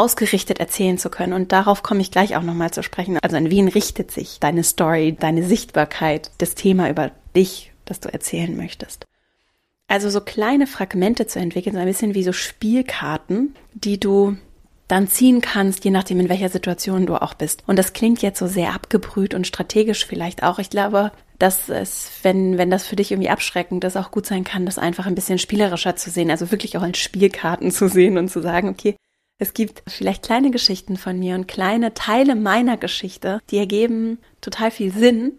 ausgerichtet 0.00 0.60
erzählen 0.60 0.96
zu 0.96 1.10
können. 1.10 1.34
Und 1.34 1.52
darauf 1.52 1.82
komme 1.82 2.00
ich 2.00 2.10
gleich 2.10 2.36
auch 2.36 2.42
nochmal 2.42 2.70
zu 2.70 2.82
sprechen. 2.82 3.18
Also 3.22 3.36
an 3.36 3.50
wen 3.50 3.68
richtet 3.68 4.10
sich 4.10 4.40
deine 4.40 4.64
Story, 4.64 5.16
deine 5.18 5.44
Sichtbarkeit, 5.44 6.30
das 6.38 6.54
Thema 6.54 6.88
über 6.88 7.10
dich, 7.36 7.72
das 7.84 8.00
du 8.00 8.10
erzählen 8.10 8.56
möchtest. 8.56 9.04
Also 9.88 10.08
so 10.08 10.20
kleine 10.20 10.66
Fragmente 10.66 11.26
zu 11.26 11.38
entwickeln, 11.38 11.74
so 11.74 11.80
ein 11.80 11.86
bisschen 11.86 12.14
wie 12.14 12.22
so 12.22 12.32
Spielkarten, 12.32 13.54
die 13.74 14.00
du 14.00 14.36
dann 14.88 15.06
ziehen 15.06 15.40
kannst, 15.40 15.84
je 15.84 15.90
nachdem, 15.90 16.18
in 16.18 16.28
welcher 16.28 16.48
Situation 16.48 17.06
du 17.06 17.20
auch 17.20 17.34
bist. 17.34 17.62
Und 17.66 17.78
das 17.78 17.92
klingt 17.92 18.22
jetzt 18.22 18.38
so 18.38 18.46
sehr 18.46 18.74
abgebrüht 18.74 19.34
und 19.34 19.46
strategisch 19.46 20.06
vielleicht 20.06 20.42
auch. 20.42 20.58
Ich 20.58 20.70
glaube, 20.70 21.12
dass 21.38 21.68
es, 21.68 22.10
wenn, 22.22 22.58
wenn 22.58 22.70
das 22.70 22.86
für 22.86 22.96
dich 22.96 23.12
irgendwie 23.12 23.30
abschreckend 23.30 23.84
ist, 23.84 23.96
auch 23.96 24.10
gut 24.10 24.26
sein 24.26 24.44
kann, 24.44 24.66
das 24.66 24.78
einfach 24.78 25.06
ein 25.06 25.14
bisschen 25.14 25.38
spielerischer 25.38 25.96
zu 25.96 26.10
sehen, 26.10 26.30
also 26.30 26.50
wirklich 26.50 26.76
auch 26.76 26.82
als 26.82 26.98
Spielkarten 26.98 27.70
zu 27.70 27.88
sehen 27.88 28.18
und 28.18 28.28
zu 28.28 28.42
sagen, 28.42 28.68
okay, 28.68 28.96
es 29.40 29.54
gibt 29.54 29.82
vielleicht 29.88 30.22
kleine 30.22 30.50
Geschichten 30.50 30.98
von 30.98 31.18
mir 31.18 31.34
und 31.34 31.48
kleine 31.48 31.94
Teile 31.94 32.36
meiner 32.36 32.76
Geschichte, 32.76 33.40
die 33.50 33.56
ergeben 33.56 34.18
total 34.42 34.70
viel 34.70 34.92
Sinn 34.92 35.32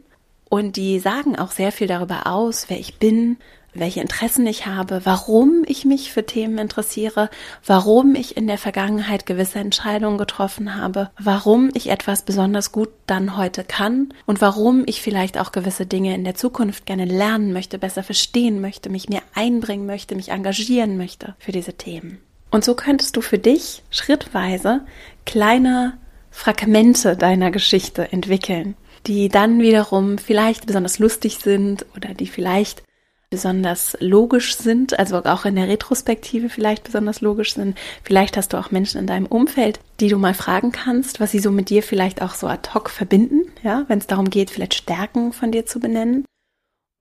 und 0.49 0.75
die 0.75 0.99
sagen 0.99 1.37
auch 1.37 1.51
sehr 1.51 1.71
viel 1.71 1.85
darüber 1.87 2.25
aus, 2.25 2.65
wer 2.67 2.79
ich 2.79 2.97
bin, 2.97 3.37
welche 3.75 4.01
Interessen 4.01 4.47
ich 4.47 4.65
habe, 4.65 5.01
warum 5.05 5.63
ich 5.67 5.85
mich 5.85 6.11
für 6.11 6.25
Themen 6.25 6.57
interessiere, 6.57 7.29
warum 7.63 8.15
ich 8.15 8.35
in 8.35 8.47
der 8.47 8.57
Vergangenheit 8.57 9.27
gewisse 9.27 9.59
Entscheidungen 9.59 10.17
getroffen 10.17 10.75
habe, 10.75 11.11
warum 11.19 11.69
ich 11.75 11.89
etwas 11.89 12.23
besonders 12.23 12.71
gut 12.71 12.89
dann 13.05 13.37
heute 13.37 13.63
kann 13.63 14.15
und 14.25 14.41
warum 14.41 14.83
ich 14.87 15.01
vielleicht 15.01 15.37
auch 15.37 15.51
gewisse 15.51 15.85
Dinge 15.85 16.15
in 16.15 16.23
der 16.23 16.35
Zukunft 16.35 16.87
gerne 16.87 17.05
lernen 17.05 17.53
möchte, 17.53 17.77
besser 17.77 18.01
verstehen 18.01 18.61
möchte, 18.61 18.89
mich 18.89 19.09
mehr 19.09 19.21
einbringen 19.35 19.85
möchte, 19.85 20.15
mich 20.15 20.29
engagieren 20.29 20.97
möchte 20.97 21.35
für 21.37 21.51
diese 21.51 21.73
Themen. 21.73 22.19
Und 22.51 22.65
so 22.65 22.75
könntest 22.75 23.15
du 23.15 23.21
für 23.21 23.39
dich 23.39 23.81
schrittweise 23.89 24.81
kleine 25.25 25.97
Fragmente 26.29 27.17
deiner 27.17 27.49
Geschichte 27.49 28.11
entwickeln, 28.11 28.75
die 29.07 29.29
dann 29.29 29.59
wiederum 29.61 30.17
vielleicht 30.17 30.67
besonders 30.67 30.99
lustig 30.99 31.37
sind 31.37 31.85
oder 31.95 32.13
die 32.13 32.27
vielleicht 32.27 32.83
besonders 33.29 33.95
logisch 34.01 34.57
sind, 34.57 34.99
also 34.99 35.23
auch 35.23 35.45
in 35.45 35.55
der 35.55 35.69
Retrospektive 35.69 36.49
vielleicht 36.49 36.83
besonders 36.83 37.21
logisch 37.21 37.53
sind. 37.53 37.77
Vielleicht 38.03 38.35
hast 38.35 38.51
du 38.51 38.57
auch 38.57 38.71
Menschen 38.71 38.99
in 38.99 39.07
deinem 39.07 39.25
Umfeld, 39.25 39.79
die 40.01 40.09
du 40.09 40.17
mal 40.17 40.33
fragen 40.33 40.73
kannst, 40.73 41.21
was 41.21 41.31
sie 41.31 41.39
so 41.39 41.49
mit 41.49 41.69
dir 41.69 41.81
vielleicht 41.81 42.21
auch 42.21 42.33
so 42.33 42.47
ad 42.47 42.73
hoc 42.73 42.89
verbinden, 42.89 43.49
ja, 43.63 43.85
wenn 43.87 43.99
es 43.99 44.07
darum 44.07 44.29
geht, 44.29 44.49
vielleicht 44.49 44.73
Stärken 44.73 45.31
von 45.31 45.51
dir 45.53 45.65
zu 45.65 45.79
benennen, 45.79 46.25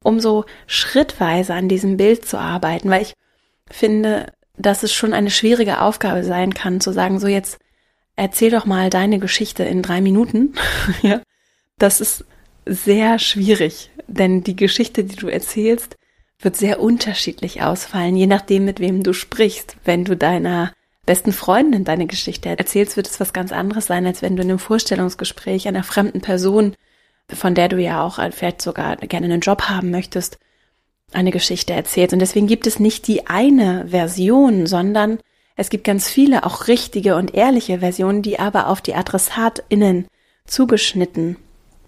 um 0.04 0.21
so 0.21 0.45
schrittweise 0.69 1.52
an 1.52 1.69
diesem 1.69 1.97
Bild 1.97 2.25
zu 2.25 2.38
arbeiten, 2.38 2.90
weil 2.90 3.02
ich 3.02 3.14
finde, 3.69 4.33
dass 4.61 4.83
es 4.83 4.93
schon 4.93 5.12
eine 5.12 5.31
schwierige 5.31 5.81
Aufgabe 5.81 6.25
sein 6.25 6.55
kann, 6.55 6.81
zu 6.81 6.93
sagen, 6.93 7.19
so 7.19 7.26
jetzt 7.26 7.59
erzähl 8.17 8.50
doch 8.50 8.67
mal 8.67 8.90
deine 8.90 9.19
Geschichte 9.19 9.64
in 9.64 9.83
drei 9.83 10.00
Minuten. 10.00 10.55
ja, 11.02 11.21
das 11.79 12.00
ist 12.00 12.25
sehr 12.67 13.19
schwierig, 13.19 13.90
denn 14.07 14.45
die 14.45 14.57
Geschichte, 14.57 15.05
die 15.05 15.17
du 15.17 15.29
erzählst, 15.29 15.97
wird 16.38 16.57
sehr 16.57 16.81
unterschiedlich 16.81 17.62
ausfallen, 17.62 18.17
je 18.17 18.26
nachdem, 18.26 18.64
mit 18.64 18.81
wem 18.81 19.02
du 19.02 19.12
sprichst. 19.12 19.76
Wenn 19.85 20.05
du 20.05 20.17
deiner 20.17 20.73
besten 21.07 21.33
Freundin 21.33 21.85
deine 21.85 22.07
Geschichte 22.07 22.49
erzählst, 22.49 22.97
wird 22.97 23.09
es 23.09 23.21
was 23.21 23.33
ganz 23.33 23.52
anderes 23.52 23.87
sein, 23.87 24.07
als 24.07 24.23
wenn 24.23 24.37
du 24.37 24.43
in 24.43 24.50
einem 24.50 24.59
Vorstellungsgespräch 24.59 25.69
einer 25.69 25.83
fremden 25.83 26.21
Person, 26.21 26.75
von 27.33 27.55
der 27.55 27.69
du 27.69 27.79
ja 27.79 28.02
auch 28.02 28.21
vielleicht 28.33 28.62
sogar 28.62 28.97
gerne 28.97 29.26
einen 29.26 29.40
Job 29.40 29.62
haben 29.62 29.90
möchtest, 29.90 30.38
eine 31.12 31.31
Geschichte 31.31 31.73
erzählt. 31.73 32.12
Und 32.12 32.21
deswegen 32.21 32.47
gibt 32.47 32.67
es 32.67 32.79
nicht 32.79 33.07
die 33.07 33.26
eine 33.26 33.88
Version, 33.88 34.67
sondern 34.67 35.19
es 35.57 35.69
gibt 35.69 35.85
ganz 35.85 36.09
viele 36.09 36.45
auch 36.45 36.69
richtige 36.69 37.17
und 37.17 37.35
ehrliche 37.35 37.81
Versionen, 37.81 38.23
die 38.23 38.38
aber 38.38 38.69
auf 38.69 38.81
die 38.81 38.95
AdressatInnen 38.95 40.07
zugeschnitten 40.47 41.37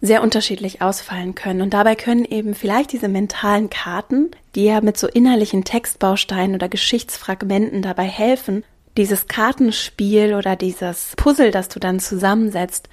sehr 0.02 0.22
unterschiedlich 0.22 0.82
ausfallen 0.82 1.36
können. 1.36 1.62
Und 1.62 1.74
dabei 1.74 1.94
können 1.94 2.24
eben 2.24 2.54
vielleicht 2.54 2.92
diese 2.92 3.08
mentalen 3.08 3.70
Karten, 3.70 4.32
die 4.56 4.64
ja 4.64 4.80
mit 4.80 4.98
so 4.98 5.06
innerlichen 5.06 5.62
Textbausteinen 5.62 6.56
oder 6.56 6.68
Geschichtsfragmenten 6.68 7.82
dabei 7.82 8.04
helfen, 8.04 8.64
dieses 8.96 9.28
Kartenspiel 9.28 10.34
oder 10.34 10.56
dieses 10.56 11.14
Puzzle, 11.16 11.52
das 11.52 11.68
du 11.68 11.78
dann 11.78 12.00
zusammensetzt, 12.00 12.88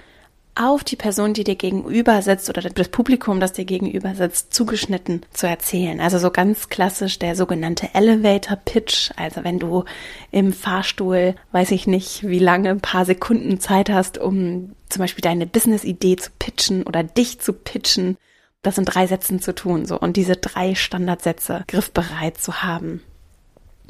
auf 0.60 0.84
die 0.84 0.98
Person, 0.98 1.34
die 1.34 1.46
dir 1.46 1.56
gegenüber 1.56 2.22
sitzt 2.22 2.50
oder 2.50 2.62
das 2.62 2.90
Publikum, 2.90 3.40
das 3.40 3.54
dir 3.54 3.66
gegenüber 3.66 4.14
sitzt, 4.14 4.54
zugeschnitten 4.54 5.26
zu 5.32 5.48
erzählen. 5.48 6.02
Also 6.02 6.20
so 6.20 6.32
ganz 6.32 6.68
klassisch 6.68 7.18
der 7.18 7.36
sogenannte 7.36 7.90
Elevator 7.94 8.58
Pitch. 8.58 9.12
Also 9.16 9.44
wenn 9.44 9.60
du 9.60 9.86
im 10.32 10.52
Fahrstuhl, 10.52 11.36
weiß 11.54 11.72
ich 11.72 11.88
nicht, 11.88 12.28
wie 12.28 12.40
lange, 12.40 12.72
ein 12.72 12.82
paar 12.82 13.06
Sekunden 13.06 13.60
Zeit 13.60 13.90
hast, 13.90 14.18
um 14.18 14.76
zum 14.90 15.00
Beispiel 15.00 15.22
deine 15.22 15.48
Business-Idee 15.48 16.18
zu 16.18 16.30
pitchen 16.38 16.84
oder 16.84 17.04
dich 17.04 17.40
zu 17.40 17.54
pitchen. 17.54 18.18
Das 18.62 18.78
in 18.78 18.84
drei 18.84 19.08
Sätzen 19.08 19.42
zu 19.42 19.56
tun, 19.56 19.86
so. 19.86 19.98
Und 19.98 20.18
diese 20.18 20.36
drei 20.36 20.76
Standardsätze 20.76 21.64
griffbereit 21.68 22.38
zu 22.38 22.62
haben. 22.62 23.02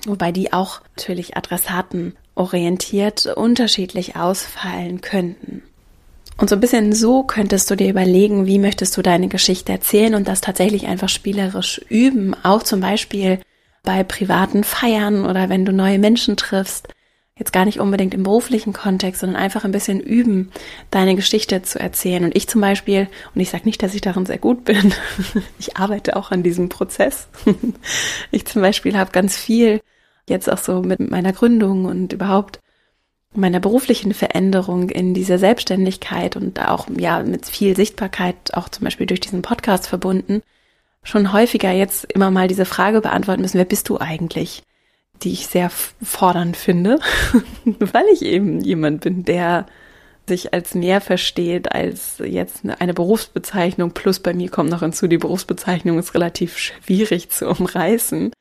Wobei 0.05 0.31
die 0.31 0.53
auch 0.53 0.81
natürlich 0.95 1.35
Adressaten 1.35 2.15
orientiert 2.35 3.25
unterschiedlich 3.25 4.15
ausfallen 4.15 5.01
könnten. 5.01 5.63
Und 6.39 6.50
so 6.50 6.55
ein 6.55 6.62
bisschen 6.62 6.93
so 6.93 7.24
könntest 7.24 7.69
du 7.69 7.75
dir 7.75 7.89
überlegen, 7.89 8.46
wie 8.46 8.60
möchtest 8.60 8.96
du 8.96 9.01
deine 9.01 9.27
Geschichte 9.27 9.74
erzählen 9.74 10.15
und 10.15 10.27
das 10.27 10.39
tatsächlich 10.39 10.88
einfach 10.88 11.10
spielerisch 11.10 11.81
üben. 11.89 12.34
Auch 12.43 12.63
zum 12.63 12.79
Beispiel 12.79 13.39
bei 13.84 14.03
privaten 14.03 14.63
Feiern 14.63 15.25
oder 15.25 15.50
wenn 15.50 15.65
du 15.65 15.74
neue 15.74 16.00
Menschen 16.00 16.38
triffst. 16.38 16.88
Jetzt 17.36 17.51
gar 17.51 17.65
nicht 17.65 17.79
unbedingt 17.79 18.13
im 18.13 18.24
beruflichen 18.24 18.72
Kontext, 18.72 19.22
sondern 19.22 19.41
einfach 19.41 19.65
ein 19.65 19.72
bisschen 19.72 20.00
üben, 20.00 20.51
deine 20.91 21.15
Geschichte 21.15 21.62
zu 21.62 21.79
erzählen. 21.79 22.24
Und 22.24 22.36
ich 22.36 22.48
zum 22.48 22.62
Beispiel, 22.62 23.08
und 23.34 23.41
ich 23.41 23.50
sage 23.50 23.65
nicht, 23.65 23.84
dass 23.84 23.93
ich 23.93 24.01
darin 24.01 24.25
sehr 24.25 24.38
gut 24.38 24.63
bin, 24.63 24.93
ich 25.60 25.75
arbeite 25.75 26.15
auch 26.15 26.31
an 26.31 26.43
diesem 26.43 26.69
Prozess. 26.69 27.27
Ich 28.31 28.46
zum 28.46 28.62
Beispiel 28.62 28.98
habe 28.98 29.12
ganz 29.12 29.36
viel 29.36 29.81
jetzt 30.27 30.50
auch 30.50 30.58
so 30.58 30.81
mit 30.81 31.00
meiner 31.00 31.34
Gründung 31.34 31.86
und 31.86 32.13
überhaupt 32.13 32.60
meiner 33.36 33.59
beruflichen 33.59 34.13
Veränderung 34.13 34.89
in 34.89 35.13
dieser 35.13 35.38
Selbstständigkeit 35.38 36.36
und 36.36 36.59
auch 36.59 36.88
ja 36.98 37.21
mit 37.24 37.45
viel 37.45 37.75
Sichtbarkeit, 37.75 38.53
auch 38.53 38.69
zum 38.69 38.86
Beispiel 38.86 39.05
durch 39.05 39.19
diesen 39.19 39.41
Podcast 39.41 39.88
verbunden, 39.88 40.41
schon 41.03 41.31
häufiger 41.31 41.71
jetzt 41.71 42.05
immer 42.05 42.31
mal 42.31 42.48
diese 42.48 42.65
Frage 42.65 43.01
beantworten 43.01 43.41
müssen, 43.41 43.57
wer 43.57 43.65
bist 43.65 43.89
du 43.89 44.00
eigentlich? 44.00 44.63
Die 45.21 45.33
ich 45.33 45.48
sehr 45.48 45.69
fordernd 45.69 46.57
finde, 46.57 47.00
weil 47.65 48.05
ich 48.13 48.24
eben 48.24 48.62
jemand 48.62 49.01
bin, 49.01 49.25
der 49.25 49.65
sich 50.29 50.53
als 50.53 50.75
mehr 50.75 51.01
versteht 51.01 51.71
als 51.74 52.19
jetzt 52.24 52.62
eine 52.79 52.93
Berufsbezeichnung. 52.93 53.91
Plus 53.91 54.19
bei 54.19 54.33
mir 54.33 54.50
kommt 54.50 54.69
noch 54.69 54.79
hinzu, 54.81 55.07
die 55.07 55.17
Berufsbezeichnung 55.17 56.00
ist 56.00 56.13
relativ 56.13 56.57
schwierig 56.57 57.29
zu 57.29 57.50
umreißen. 57.50 58.31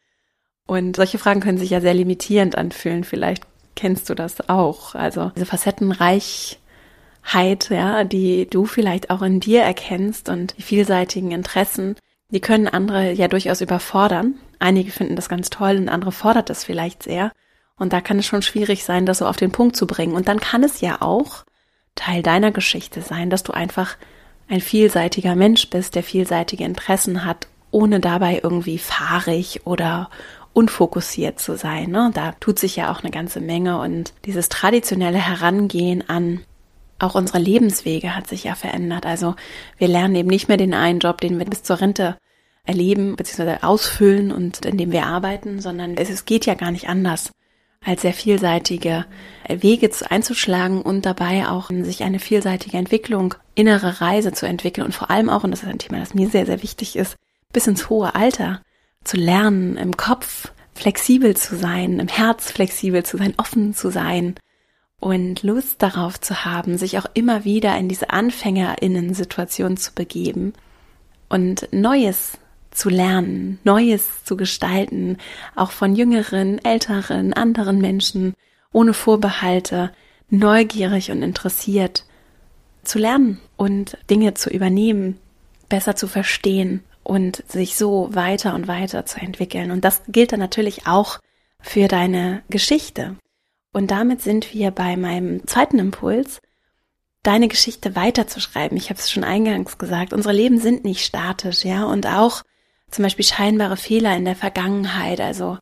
Und 0.67 0.97
solche 0.97 1.19
Fragen 1.19 1.41
können 1.41 1.59
sich 1.59 1.71
ja 1.71 1.81
sehr 1.81 1.95
limitierend 1.95 2.57
anfühlen. 2.57 3.03
Vielleicht 3.03 3.45
kennst 3.79 4.11
du 4.11 4.15
das 4.15 4.49
auch. 4.49 4.97
Also 4.97 5.31
diese 5.37 5.47
Facettenreichheit, 5.47 6.59
ja, 7.71 8.03
die 8.03 8.51
du 8.51 8.67
vielleicht 8.67 9.11
auch 9.11 9.23
in 9.23 9.39
dir 9.39 9.63
erkennst 9.63 10.29
und 10.29 10.59
die 10.59 10.63
vielseitigen 10.63 11.31
Interessen, 11.31 11.95
die 12.31 12.41
können 12.41 12.67
andere 12.67 13.13
ja 13.13 13.29
durchaus 13.29 13.61
überfordern. 13.61 14.35
Einige 14.59 14.91
finden 14.91 15.15
das 15.15 15.29
ganz 15.29 15.49
toll 15.49 15.77
und 15.77 15.89
andere 15.89 16.11
fordert 16.11 16.51
das 16.51 16.65
vielleicht 16.65 17.05
sehr. 17.05 17.31
Und 17.77 17.93
da 17.93 18.01
kann 18.01 18.19
es 18.19 18.27
schon 18.27 18.43
schwierig 18.43 18.83
sein, 18.83 19.07
das 19.07 19.19
so 19.19 19.27
auf 19.27 19.37
den 19.37 19.53
Punkt 19.53 19.77
zu 19.77 19.87
bringen. 19.87 20.15
Und 20.15 20.27
dann 20.27 20.41
kann 20.41 20.65
es 20.65 20.81
ja 20.81 21.01
auch 21.01 21.45
Teil 21.95 22.25
deiner 22.25 22.51
Geschichte 22.51 23.01
sein, 23.01 23.31
dass 23.31 23.45
du 23.45 23.53
einfach 23.53 23.97
ein 24.49 24.61
vielseitiger 24.61 25.37
Mensch 25.37 25.71
bist, 25.71 25.95
der 25.95 26.03
vielseitige 26.03 26.65
Interessen 26.65 27.25
hat, 27.25 27.47
ohne 27.71 28.01
dabei 28.01 28.41
irgendwie 28.43 28.79
fahrig 28.79 29.61
oder 29.67 30.11
unfokussiert 30.53 31.39
zu 31.39 31.57
sein. 31.57 31.91
Ne? 31.91 32.11
Da 32.15 32.33
tut 32.41 32.59
sich 32.59 32.77
ja 32.77 32.93
auch 32.93 33.03
eine 33.03 33.11
ganze 33.11 33.41
Menge 33.41 33.81
und 33.81 34.13
dieses 34.25 34.49
traditionelle 34.49 35.19
Herangehen 35.19 36.09
an 36.09 36.41
auch 37.01 37.15
unsere 37.15 37.39
Lebenswege 37.39 38.17
hat 38.17 38.27
sich 38.27 38.45
ja 38.45 38.55
verändert. 38.55 39.07
Also 39.07 39.37
wir 39.77 39.89
lernen 39.89 40.17
eben 40.17 40.29
nicht 40.29 40.49
mehr 40.49 40.57
den 40.57 40.75
einen 40.75 40.99
Job, 40.99 41.21
den 41.21 41.39
wir 41.39 41.47
bis 41.47 41.63
zur 41.63 41.81
Rente 41.81 42.17
erleben 42.65 43.17
bzw. 43.17 43.59
ausfüllen 43.63 44.33
und 44.33 44.67
in 44.67 44.77
dem 44.77 44.93
wir 44.93 45.07
arbeiten, 45.07 45.61
sondern 45.61 45.97
es, 45.97 46.11
es 46.11 46.25
geht 46.25 46.45
ja 46.45 46.55
gar 46.55 46.71
nicht 46.71 46.89
anders 46.89 47.31
als 47.85 48.03
sehr 48.03 48.13
vielseitige 48.13 49.07
Wege 49.49 49.91
einzuschlagen 50.11 50.83
und 50.83 51.07
dabei 51.07 51.49
auch 51.49 51.71
sich 51.71 52.03
eine 52.03 52.19
vielseitige 52.19 52.77
Entwicklung, 52.77 53.35
innere 53.55 54.01
Reise 54.01 54.33
zu 54.33 54.47
entwickeln 54.47 54.85
und 54.85 54.93
vor 54.93 55.11
allem 55.11 55.31
auch, 55.31 55.45
und 55.45 55.53
das 55.53 55.63
ist 55.63 55.69
ein 55.69 55.79
Thema, 55.79 56.01
das 56.01 56.15
mir 56.15 56.29
sehr, 56.29 56.45
sehr 56.45 56.63
wichtig 56.63 56.97
ist, 56.97 57.17
bis 57.53 57.67
ins 57.67 57.89
hohe 57.89 58.15
Alter 58.15 58.61
zu 59.09 59.17
lernen, 59.17 59.79
im 59.79 59.97
Kopf 59.97 60.53
flexibel 60.75 61.35
zu 61.35 61.57
sein, 61.57 61.99
im 61.99 62.09
Herz 62.09 62.53
flexibel 62.53 63.05
zu 63.05 63.17
sein, 63.17 63.33
offen 63.39 63.73
zu 63.73 63.91
sein 63.91 64.35
und 65.01 65.43
Lust 65.43 65.81
darauf 65.83 66.21
zu 66.21 66.45
haben, 66.45 66.77
sich 66.77 66.99
auch 66.99 67.07
immer 67.15 67.45
wieder 67.45 67.77
in 67.79 67.89
diese 67.89 68.11
Anfängerinnen-Situation 68.11 69.79
zu 69.79 69.95
begeben 69.95 70.53
und 71.31 71.69
Neues 71.73 72.37
zu 72.71 72.91
lernen, 72.91 73.59
Neues 73.65 74.25
zu 74.25 74.37
gestalten, 74.37 75.17
auch 75.57 75.71
von 75.71 75.97
jüngeren, 75.97 76.63
älteren, 76.63 77.33
anderen 77.33 77.81
Menschen, 77.81 78.35
ohne 78.73 78.93
Vorbehalte, 78.93 79.91
neugierig 80.29 81.11
und 81.11 81.23
interessiert 81.23 82.05
zu 82.83 82.99
lernen 82.99 83.41
und 83.57 83.97
Dinge 84.11 84.35
zu 84.35 84.51
übernehmen, 84.51 85.17
besser 85.71 85.97
zu 85.97 86.09
verstehen 86.09 86.83
und 87.09 87.43
sich 87.49 87.77
so 87.77 88.15
weiter 88.15 88.55
und 88.55 88.69
weiter 88.69 89.07
zu 89.07 89.19
entwickeln. 89.19 89.71
Und 89.71 89.85
das 89.85 90.03
gilt 90.09 90.33
dann 90.33 90.41
natürlich 90.41 90.87
auch 90.87 91.19
für 91.61 91.89
deine 91.89 92.43
Geschichte. 92.51 93.17
Und 93.73 93.91
damit 93.91 94.21
sind 94.21 94.53
wir 94.53 94.71
bei 94.71 94.97
meinem 94.97 95.47
zweiten 95.47 95.79
Impuls, 95.79 96.41
deine 97.23 97.49
Geschichte 97.49 97.97
weiterzuschreiben. 97.97 98.77
Ich 98.77 98.91
habe 98.91 99.01
es 99.01 99.11
schon 99.11 99.25
eingangs 99.25 99.79
gesagt, 99.79 100.13
unsere 100.13 100.35
Leben 100.35 100.59
sind 100.59 100.85
nicht 100.85 101.05
statisch, 101.05 101.65
ja, 101.65 101.85
und 101.85 102.07
auch 102.07 102.43
zum 102.91 103.05
Beispiel 103.05 103.25
scheinbare 103.25 103.77
Fehler 103.77 104.15
in 104.15 104.27
der 104.27 104.37
Vergangenheit. 104.37 105.21
Also, 105.21 105.59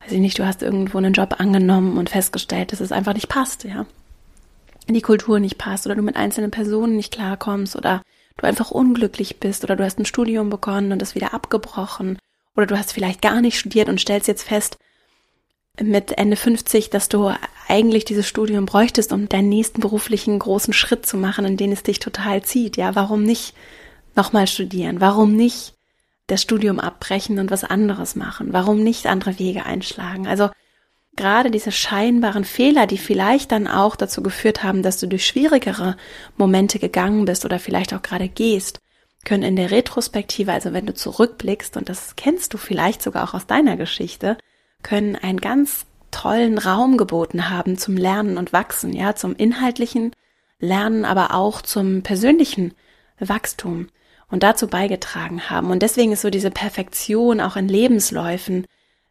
weiß 0.00 0.12
ich 0.12 0.20
nicht, 0.20 0.38
du 0.38 0.46
hast 0.46 0.62
irgendwo 0.62 0.98
einen 0.98 1.12
Job 1.12 1.36
angenommen 1.38 1.96
und 1.96 2.10
festgestellt, 2.10 2.72
dass 2.72 2.80
es 2.80 2.92
einfach 2.92 3.14
nicht 3.14 3.28
passt, 3.28 3.64
ja. 3.64 3.86
Die 4.88 5.02
Kultur 5.02 5.38
nicht 5.38 5.58
passt 5.58 5.86
oder 5.86 5.94
du 5.94 6.02
mit 6.02 6.16
einzelnen 6.16 6.50
Personen 6.50 6.96
nicht 6.96 7.12
klarkommst 7.12 7.76
oder 7.76 8.02
du 8.38 8.46
einfach 8.46 8.70
unglücklich 8.70 9.38
bist 9.38 9.64
oder 9.64 9.76
du 9.76 9.84
hast 9.84 9.98
ein 9.98 10.06
Studium 10.06 10.48
begonnen 10.48 10.92
und 10.92 11.02
es 11.02 11.14
wieder 11.14 11.34
abgebrochen 11.34 12.18
oder 12.56 12.66
du 12.66 12.78
hast 12.78 12.92
vielleicht 12.92 13.20
gar 13.20 13.40
nicht 13.40 13.58
studiert 13.58 13.88
und 13.88 14.00
stellst 14.00 14.28
jetzt 14.28 14.42
fest 14.42 14.78
mit 15.80 16.16
Ende 16.16 16.36
50, 16.36 16.90
dass 16.90 17.08
du 17.08 17.32
eigentlich 17.68 18.04
dieses 18.04 18.26
Studium 18.26 18.66
bräuchtest, 18.66 19.12
um 19.12 19.28
deinen 19.28 19.48
nächsten 19.48 19.80
beruflichen 19.80 20.38
großen 20.38 20.72
Schritt 20.72 21.06
zu 21.06 21.16
machen, 21.16 21.44
in 21.44 21.56
den 21.56 21.72
es 21.72 21.82
dich 21.82 21.98
total 21.98 22.42
zieht. 22.42 22.76
Ja, 22.76 22.94
warum 22.94 23.22
nicht 23.22 23.54
nochmal 24.16 24.46
studieren? 24.46 25.00
Warum 25.00 25.36
nicht 25.36 25.74
das 26.26 26.42
Studium 26.42 26.80
abbrechen 26.80 27.38
und 27.38 27.50
was 27.50 27.64
anderes 27.64 28.16
machen? 28.16 28.52
Warum 28.52 28.82
nicht 28.82 29.06
andere 29.06 29.38
Wege 29.38 29.66
einschlagen? 29.66 30.26
Also 30.26 30.50
gerade 31.18 31.50
diese 31.50 31.72
scheinbaren 31.72 32.44
Fehler, 32.44 32.86
die 32.86 32.96
vielleicht 32.96 33.52
dann 33.52 33.66
auch 33.66 33.96
dazu 33.96 34.22
geführt 34.22 34.62
haben, 34.62 34.82
dass 34.82 34.98
du 34.98 35.06
durch 35.06 35.26
schwierigere 35.26 35.96
Momente 36.38 36.78
gegangen 36.78 37.26
bist 37.26 37.44
oder 37.44 37.58
vielleicht 37.58 37.92
auch 37.92 38.00
gerade 38.00 38.28
gehst, 38.28 38.80
können 39.26 39.42
in 39.42 39.56
der 39.56 39.70
Retrospektive, 39.70 40.52
also 40.52 40.72
wenn 40.72 40.86
du 40.86 40.94
zurückblickst, 40.94 41.76
und 41.76 41.90
das 41.90 42.16
kennst 42.16 42.54
du 42.54 42.58
vielleicht 42.58 43.02
sogar 43.02 43.28
auch 43.28 43.34
aus 43.34 43.46
deiner 43.46 43.76
Geschichte, 43.76 44.38
können 44.82 45.16
einen 45.16 45.40
ganz 45.40 45.84
tollen 46.10 46.56
Raum 46.56 46.96
geboten 46.96 47.50
haben 47.50 47.76
zum 47.76 47.96
Lernen 47.96 48.38
und 48.38 48.52
Wachsen, 48.52 48.94
ja, 48.94 49.14
zum 49.14 49.36
inhaltlichen 49.36 50.12
Lernen, 50.60 51.04
aber 51.04 51.34
auch 51.34 51.60
zum 51.60 52.02
persönlichen 52.02 52.74
Wachstum 53.18 53.88
und 54.30 54.42
dazu 54.42 54.68
beigetragen 54.68 55.50
haben. 55.50 55.70
Und 55.70 55.82
deswegen 55.82 56.12
ist 56.12 56.22
so 56.22 56.30
diese 56.30 56.50
Perfektion 56.50 57.40
auch 57.40 57.56
in 57.56 57.68
Lebensläufen 57.68 58.66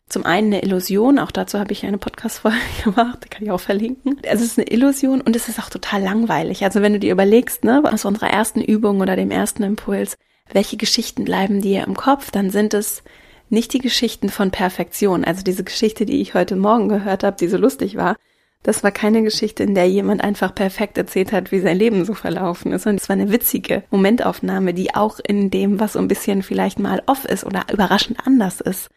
zum 0.10 0.26
einen 0.26 0.54
eine 0.54 0.64
Illusion, 0.64 1.20
auch 1.20 1.32
dazu 1.32 1.60
habe 1.60 1.74
ich 1.74 1.86
eine 1.86 1.98
Podcast-Folge 1.98 2.58
gemacht, 2.84 3.20
die 3.24 3.30
kann 3.30 3.44
ich 3.44 3.52
auch 3.52 3.60
verlinken. 3.60 4.20
Es 4.24 4.42
ist 4.42 4.58
eine 4.58 4.70
Illusion 4.70 5.22
und 5.22 5.36
es 5.36 5.50
ist 5.50 5.60
auch 5.60 5.70
total 5.70 6.02
langweilig. 6.02 6.64
Also 6.64 6.82
wenn 6.82 6.94
du 6.94 7.00
dir 7.00 7.12
überlegst, 7.12 7.64
ne, 7.64 7.84
aus 7.84 8.06
unserer 8.06 8.30
ersten 8.30 8.62
Übung 8.62 9.02
oder 9.02 9.16
dem 9.16 9.32
ersten 9.32 9.64
Impuls, 9.64 10.18
welche 10.52 10.78
Geschichten 10.78 11.26
bleiben 11.26 11.62
dir 11.62 11.84
im 11.86 11.96
Kopf, 11.96 12.32
dann 12.32 12.52
sind 12.52 12.74
es 12.74 13.04
nicht 13.50 13.74
die 13.74 13.80
Geschichten 13.80 14.30
von 14.30 14.52
Perfektion. 14.52 15.26
Also 15.26 15.44
diese 15.44 15.64
Geschichte, 15.64 16.06
die 16.06 16.22
ich 16.22 16.34
heute 16.34 16.56
Morgen 16.56 16.90
gehört 16.90 17.24
habe, 17.24 17.38
die 17.38 17.48
so 17.48 17.58
lustig 17.58 17.98
war, 17.98 18.16
das 18.64 18.84
war 18.84 18.92
keine 18.92 19.24
Geschichte, 19.24 19.64
in 19.64 19.76
der 19.76 19.88
jemand 19.88 20.24
einfach 20.24 20.54
perfekt 20.54 20.98
erzählt 20.98 21.32
hat, 21.32 21.52
wie 21.52 21.60
sein 21.60 21.78
Leben 21.78 22.04
so 22.06 22.14
verlaufen 22.14 22.74
ist, 22.74 22.84
sondern 22.84 22.98
es 22.98 23.08
war 23.08 23.14
eine 23.16 23.32
witzige 23.32 23.84
Momentaufnahme, 23.92 24.74
die 24.74 24.96
auch 24.96 25.20
in 25.26 25.50
dem, 25.50 25.80
was 25.80 25.94
so 25.94 26.00
ein 26.00 26.08
bisschen 26.08 26.44
vielleicht 26.44 26.80
mal 26.80 27.02
off 27.06 27.24
ist 27.26 27.46
oder 27.46 27.66
überraschend 27.72 28.18
anders 28.26 28.60
ist, 28.60 28.90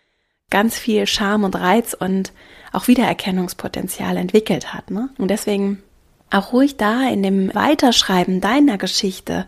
ganz 0.50 0.78
viel 0.78 1.06
Charme 1.06 1.44
und 1.44 1.54
Reiz 1.54 1.94
und 1.94 2.32
auch 2.72 2.88
Wiedererkennungspotenzial 2.88 4.16
entwickelt 4.16 4.72
hat. 4.74 4.90
Ne? 4.90 5.10
Und 5.18 5.28
deswegen 5.28 5.82
auch 6.30 6.52
ruhig 6.52 6.76
da 6.76 7.08
in 7.08 7.22
dem 7.22 7.54
Weiterschreiben 7.54 8.40
deiner 8.40 8.78
Geschichte, 8.78 9.46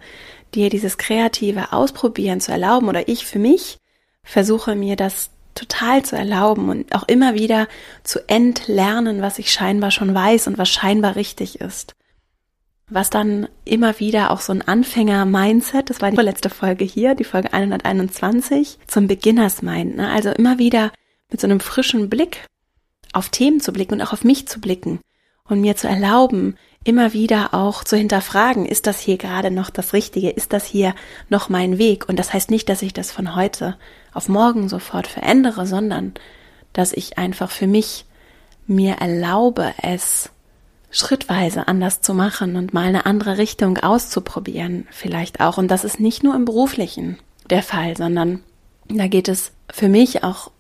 dir 0.55 0.69
dieses 0.69 0.99
kreative 0.99 1.73
Ausprobieren 1.73 2.41
zu 2.41 2.53
erlauben 2.53 2.89
oder 2.89 3.09
ich 3.09 3.27
für 3.27 3.39
mich 3.39 3.79
versuche 4.25 4.75
mir 4.75 4.97
das 4.97 5.31
total 5.55 6.03
zu 6.05 6.17
erlauben 6.17 6.69
und 6.69 6.95
auch 6.95 7.05
immer 7.05 7.35
wieder 7.35 7.69
zu 8.05 8.27
entlernen, 8.29 9.23
was 9.23 9.39
ich 9.39 9.53
scheinbar 9.53 9.91
schon 9.91 10.15
weiß 10.15 10.47
und 10.47 10.59
was 10.59 10.71
scheinbar 10.71 11.17
richtig 11.17 11.61
ist. 11.61 11.95
Was 12.95 13.09
dann 13.09 13.49
immer 13.65 13.99
wieder 14.01 14.31
auch 14.31 14.41
so 14.41 14.53
ein 14.53 14.61
Anfänger-Mindset, 14.61 15.89
das 15.89 16.03
war 16.03 16.11
die 16.11 16.17
vorletzte 16.17 16.51
Folge 16.51 16.85
hier, 16.85 17.15
die 17.15 17.25
Folge 17.25 17.51
121, 17.51 18.79
zum 18.87 19.07
Beginners-Mind. 19.07 19.97
Ne? 19.97 20.11
Also 20.11 20.29
immer 20.29 20.59
wieder 20.59 20.93
mit 21.31 21.41
so 21.41 21.47
einem 21.47 21.61
frischen 21.61 22.11
Blick 22.11 22.45
auf 23.15 23.31
Themen 23.31 23.61
zu 23.61 23.73
blicken 23.73 23.95
und 23.95 24.03
auch 24.03 24.13
auf 24.13 24.25
mich 24.25 24.47
zu 24.47 24.61
blicken 24.61 25.01
und 25.45 25.63
mir 25.63 25.75
zu 25.75 25.89
erlauben, 25.89 26.57
immer 26.85 27.15
wieder 27.15 27.55
auch 27.55 27.83
zu 27.83 27.97
hinterfragen, 27.97 28.67
ist 28.67 28.87
das 28.87 29.01
hier 29.01 29.17
gerade 29.17 29.51
noch 29.51 29.71
das 29.71 29.95
Richtige? 29.95 30.29
Ist 30.29 30.53
das 30.53 30.67
hier 30.67 30.95
noch 31.31 31.49
mein 31.49 31.79
Weg? 31.79 32.11
Und 32.11 32.19
das 32.19 32.35
heißt 32.35 32.51
nicht, 32.51 32.69
dass 32.69 32.83
ich 32.83 32.93
das 32.93 33.11
von 33.11 33.35
heute 33.35 33.79
auf 34.13 34.29
morgen 34.29 34.69
sofort 34.69 35.07
verändere, 35.07 35.67
sondern 35.67 36.13
dass 36.75 36.93
ich 36.93 37.17
einfach 37.17 37.51
für 37.51 37.67
mich 37.67 38.05
mir 38.67 38.97
erlaube, 38.97 39.73
es 39.81 40.31
schrittweise 40.93 41.67
anders 41.67 42.03
zu 42.03 42.15
machen 42.15 42.55
und 42.55 42.73
mal 42.73 42.85
eine 42.85 43.07
andere 43.07 43.39
Richtung 43.39 43.79
auszuprobieren, 43.79 44.87
vielleicht 44.91 45.41
auch. 45.41 45.59
Und 45.59 45.69
das 45.69 45.85
ist 45.85 45.99
nicht 45.99 46.23
nur 46.23 46.37
im 46.37 46.45
beruflichen 46.45 47.19
der 47.51 47.63
Fall, 47.63 47.97
sondern 47.97 48.41
da 48.89 49.09
geht 49.09 49.29
es 49.29 49.53
für 49.71 49.89
mich 49.89 50.23
auch 50.23 50.51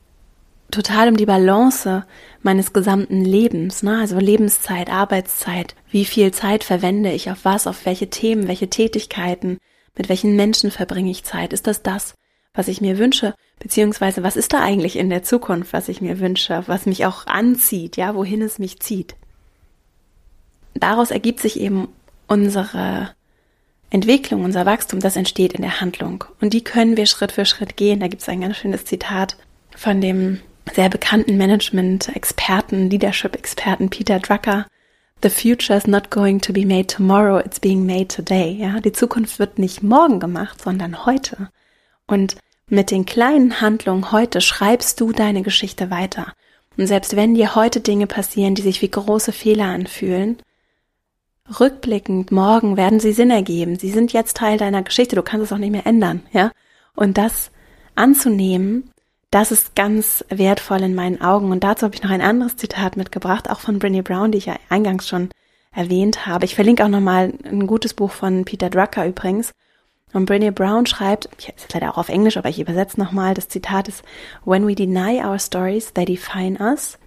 total 0.70 1.08
um 1.08 1.16
die 1.16 1.26
Balance 1.26 2.04
meines 2.40 2.72
gesamten 2.72 3.24
Lebens, 3.24 3.82
ne? 3.82 3.98
Also 3.98 4.18
Lebenszeit, 4.18 4.90
Arbeitszeit, 4.90 5.74
wie 5.90 6.06
viel 6.06 6.32
Zeit 6.32 6.64
verwende 6.64 7.12
ich 7.12 7.30
auf 7.30 7.44
was, 7.44 7.66
auf 7.66 7.84
welche 7.84 8.08
Themen, 8.08 8.48
welche 8.48 8.68
Tätigkeiten, 8.68 9.58
mit 9.96 10.08
welchen 10.08 10.34
Menschen 10.34 10.70
verbringe 10.70 11.10
ich 11.10 11.24
Zeit? 11.24 11.52
Ist 11.52 11.66
das 11.66 11.82
das, 11.82 12.14
was 12.54 12.68
ich 12.68 12.80
mir 12.80 12.98
wünsche, 12.98 13.34
beziehungsweise 13.60 14.22
was 14.22 14.36
ist 14.36 14.54
da 14.54 14.60
eigentlich 14.60 14.96
in 14.96 15.10
der 15.10 15.22
Zukunft, 15.22 15.74
was 15.74 15.88
ich 15.88 16.00
mir 16.00 16.20
wünsche, 16.20 16.64
was 16.66 16.86
mich 16.86 17.04
auch 17.04 17.26
anzieht, 17.26 17.96
ja, 17.98 18.14
wohin 18.14 18.40
es 18.40 18.58
mich 18.58 18.80
zieht. 18.80 19.14
Daraus 20.74 21.10
ergibt 21.10 21.40
sich 21.40 21.60
eben 21.60 21.88
unsere 22.26 23.10
Entwicklung, 23.90 24.44
unser 24.44 24.64
Wachstum, 24.64 25.00
das 25.00 25.16
entsteht 25.16 25.52
in 25.52 25.62
der 25.62 25.80
Handlung. 25.80 26.24
Und 26.40 26.54
die 26.54 26.64
können 26.64 26.96
wir 26.96 27.06
Schritt 27.06 27.32
für 27.32 27.44
Schritt 27.44 27.76
gehen. 27.76 28.00
Da 28.00 28.08
gibt 28.08 28.22
es 28.22 28.28
ein 28.28 28.40
ganz 28.40 28.56
schönes 28.56 28.84
Zitat 28.84 29.36
von 29.76 30.00
dem 30.00 30.40
sehr 30.74 30.88
bekannten 30.88 31.36
Management-Experten, 31.36 32.88
Leadership-Experten 32.88 33.90
Peter 33.90 34.18
Drucker. 34.18 34.66
The 35.22 35.30
future 35.30 35.76
is 35.76 35.86
not 35.86 36.10
going 36.10 36.40
to 36.40 36.52
be 36.52 36.64
made 36.64 36.86
tomorrow, 36.86 37.38
it's 37.38 37.60
being 37.60 37.84
made 37.84 38.08
today. 38.08 38.52
Ja, 38.52 38.80
die 38.80 38.92
Zukunft 38.92 39.38
wird 39.38 39.58
nicht 39.58 39.82
morgen 39.82 40.20
gemacht, 40.20 40.62
sondern 40.62 41.04
heute. 41.04 41.50
Und 42.06 42.36
mit 42.68 42.90
den 42.90 43.04
kleinen 43.04 43.60
Handlungen 43.60 44.10
heute 44.10 44.40
schreibst 44.40 45.00
du 45.00 45.12
deine 45.12 45.42
Geschichte 45.42 45.90
weiter. 45.90 46.32
Und 46.78 46.86
selbst 46.86 47.14
wenn 47.16 47.34
dir 47.34 47.54
heute 47.54 47.80
Dinge 47.80 48.06
passieren, 48.06 48.54
die 48.54 48.62
sich 48.62 48.80
wie 48.80 48.90
große 48.90 49.32
Fehler 49.32 49.66
anfühlen, 49.66 50.38
rückblickend 51.60 52.32
morgen 52.32 52.76
werden 52.76 53.00
sie 53.00 53.12
Sinn 53.12 53.30
ergeben. 53.30 53.78
Sie 53.78 53.90
sind 53.90 54.12
jetzt 54.12 54.36
Teil 54.36 54.58
deiner 54.58 54.82
Geschichte. 54.82 55.16
Du 55.16 55.22
kannst 55.22 55.46
es 55.46 55.52
auch 55.52 55.58
nicht 55.58 55.72
mehr 55.72 55.86
ändern, 55.86 56.22
ja? 56.32 56.50
Und 56.94 57.18
das 57.18 57.50
anzunehmen, 57.94 58.90
das 59.30 59.50
ist 59.50 59.74
ganz 59.74 60.24
wertvoll 60.28 60.82
in 60.82 60.94
meinen 60.94 61.20
Augen. 61.20 61.50
Und 61.50 61.64
dazu 61.64 61.84
habe 61.84 61.94
ich 61.94 62.02
noch 62.02 62.10
ein 62.10 62.20
anderes 62.20 62.56
Zitat 62.56 62.96
mitgebracht, 62.96 63.50
auch 63.50 63.60
von 63.60 63.78
Brené 63.78 64.02
Brown, 64.02 64.30
die 64.30 64.38
ich 64.38 64.46
ja 64.46 64.56
eingangs 64.68 65.08
schon 65.08 65.30
erwähnt 65.74 66.26
habe. 66.26 66.44
Ich 66.44 66.54
verlinke 66.54 66.84
auch 66.84 66.88
nochmal 66.88 67.32
ein 67.44 67.66
gutes 67.66 67.94
Buch 67.94 68.10
von 68.10 68.44
Peter 68.44 68.68
Drucker 68.68 69.06
übrigens. 69.06 69.52
Und 70.12 70.28
Brené 70.28 70.50
Brown 70.50 70.84
schreibt, 70.84 71.30
ich 71.38 71.48
ist 71.48 71.72
leider 71.72 71.92
auch 71.92 71.98
auf 71.98 72.10
Englisch, 72.10 72.36
aber 72.36 72.50
ich 72.50 72.60
übersetze 72.60 73.00
nochmal, 73.00 73.32
das 73.32 73.48
Zitat 73.48 73.88
ist, 73.88 74.04
When 74.44 74.66
we 74.66 74.74
deny 74.74 75.24
our 75.24 75.38
stories, 75.38 75.94
they 75.94 76.04
define 76.04 76.60
us. 76.60 76.98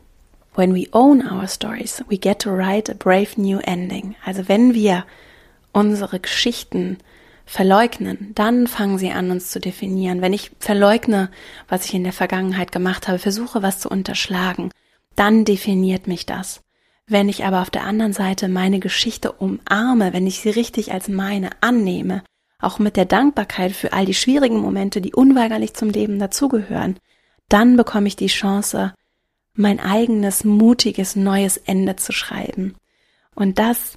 When 0.56 0.74
we 0.74 0.88
own 0.94 1.22
our 1.22 1.48
stories, 1.48 2.02
we 2.10 2.18
get 2.18 2.40
to 2.40 2.52
write 2.52 2.90
a 2.90 2.96
brave 2.96 3.38
new 3.38 3.60
ending. 3.60 4.16
Also 4.24 4.48
wenn 4.48 4.74
wir 4.74 5.06
unsere 5.74 6.22
Geschichten 6.22 6.98
verleugnen, 7.46 8.32
dann 8.36 8.68
fangen 8.68 8.98
sie 8.98 9.12
an, 9.12 9.32
uns 9.32 9.52
zu 9.52 9.60
definieren. 9.60 10.22
Wenn 10.22 10.32
ich 10.32 10.52
verleugne, 10.60 11.30
was 11.68 11.86
ich 11.86 11.94
in 11.94 12.06
der 12.06 12.14
Vergangenheit 12.14 12.72
gemacht 12.72 13.10
habe, 13.10 13.20
versuche, 13.20 13.62
was 13.62 13.80
zu 13.80 13.90
unterschlagen, 13.90 14.72
dann 15.16 15.44
definiert 15.44 16.08
mich 16.08 16.26
das. 16.26 16.62
Wenn 17.06 17.28
ich 17.28 17.44
aber 17.44 17.62
auf 17.62 17.70
der 17.70 17.84
anderen 17.84 18.14
Seite 18.14 18.48
meine 18.48 18.80
Geschichte 18.80 19.34
umarme, 19.34 20.14
wenn 20.14 20.26
ich 20.26 20.40
sie 20.40 20.50
richtig 20.50 20.94
als 20.94 21.10
meine 21.10 21.50
annehme, 21.60 22.24
auch 22.60 22.80
mit 22.80 22.96
der 22.96 23.06
Dankbarkeit 23.06 23.74
für 23.74 23.94
all 23.94 24.06
die 24.06 24.14
schwierigen 24.14 24.60
Momente, 24.60 25.02
die 25.02 25.14
unweigerlich 25.14 25.74
zum 25.74 25.90
Leben 25.90 26.18
dazugehören, 26.18 26.98
dann 27.50 27.76
bekomme 27.76 28.08
ich 28.08 28.16
die 28.16 28.28
Chance, 28.28 28.94
mein 29.56 29.80
eigenes 29.80 30.44
mutiges 30.44 31.16
neues 31.16 31.58
Ende 31.58 31.96
zu 31.96 32.12
schreiben. 32.12 32.76
Und 33.34 33.60
das 33.60 33.96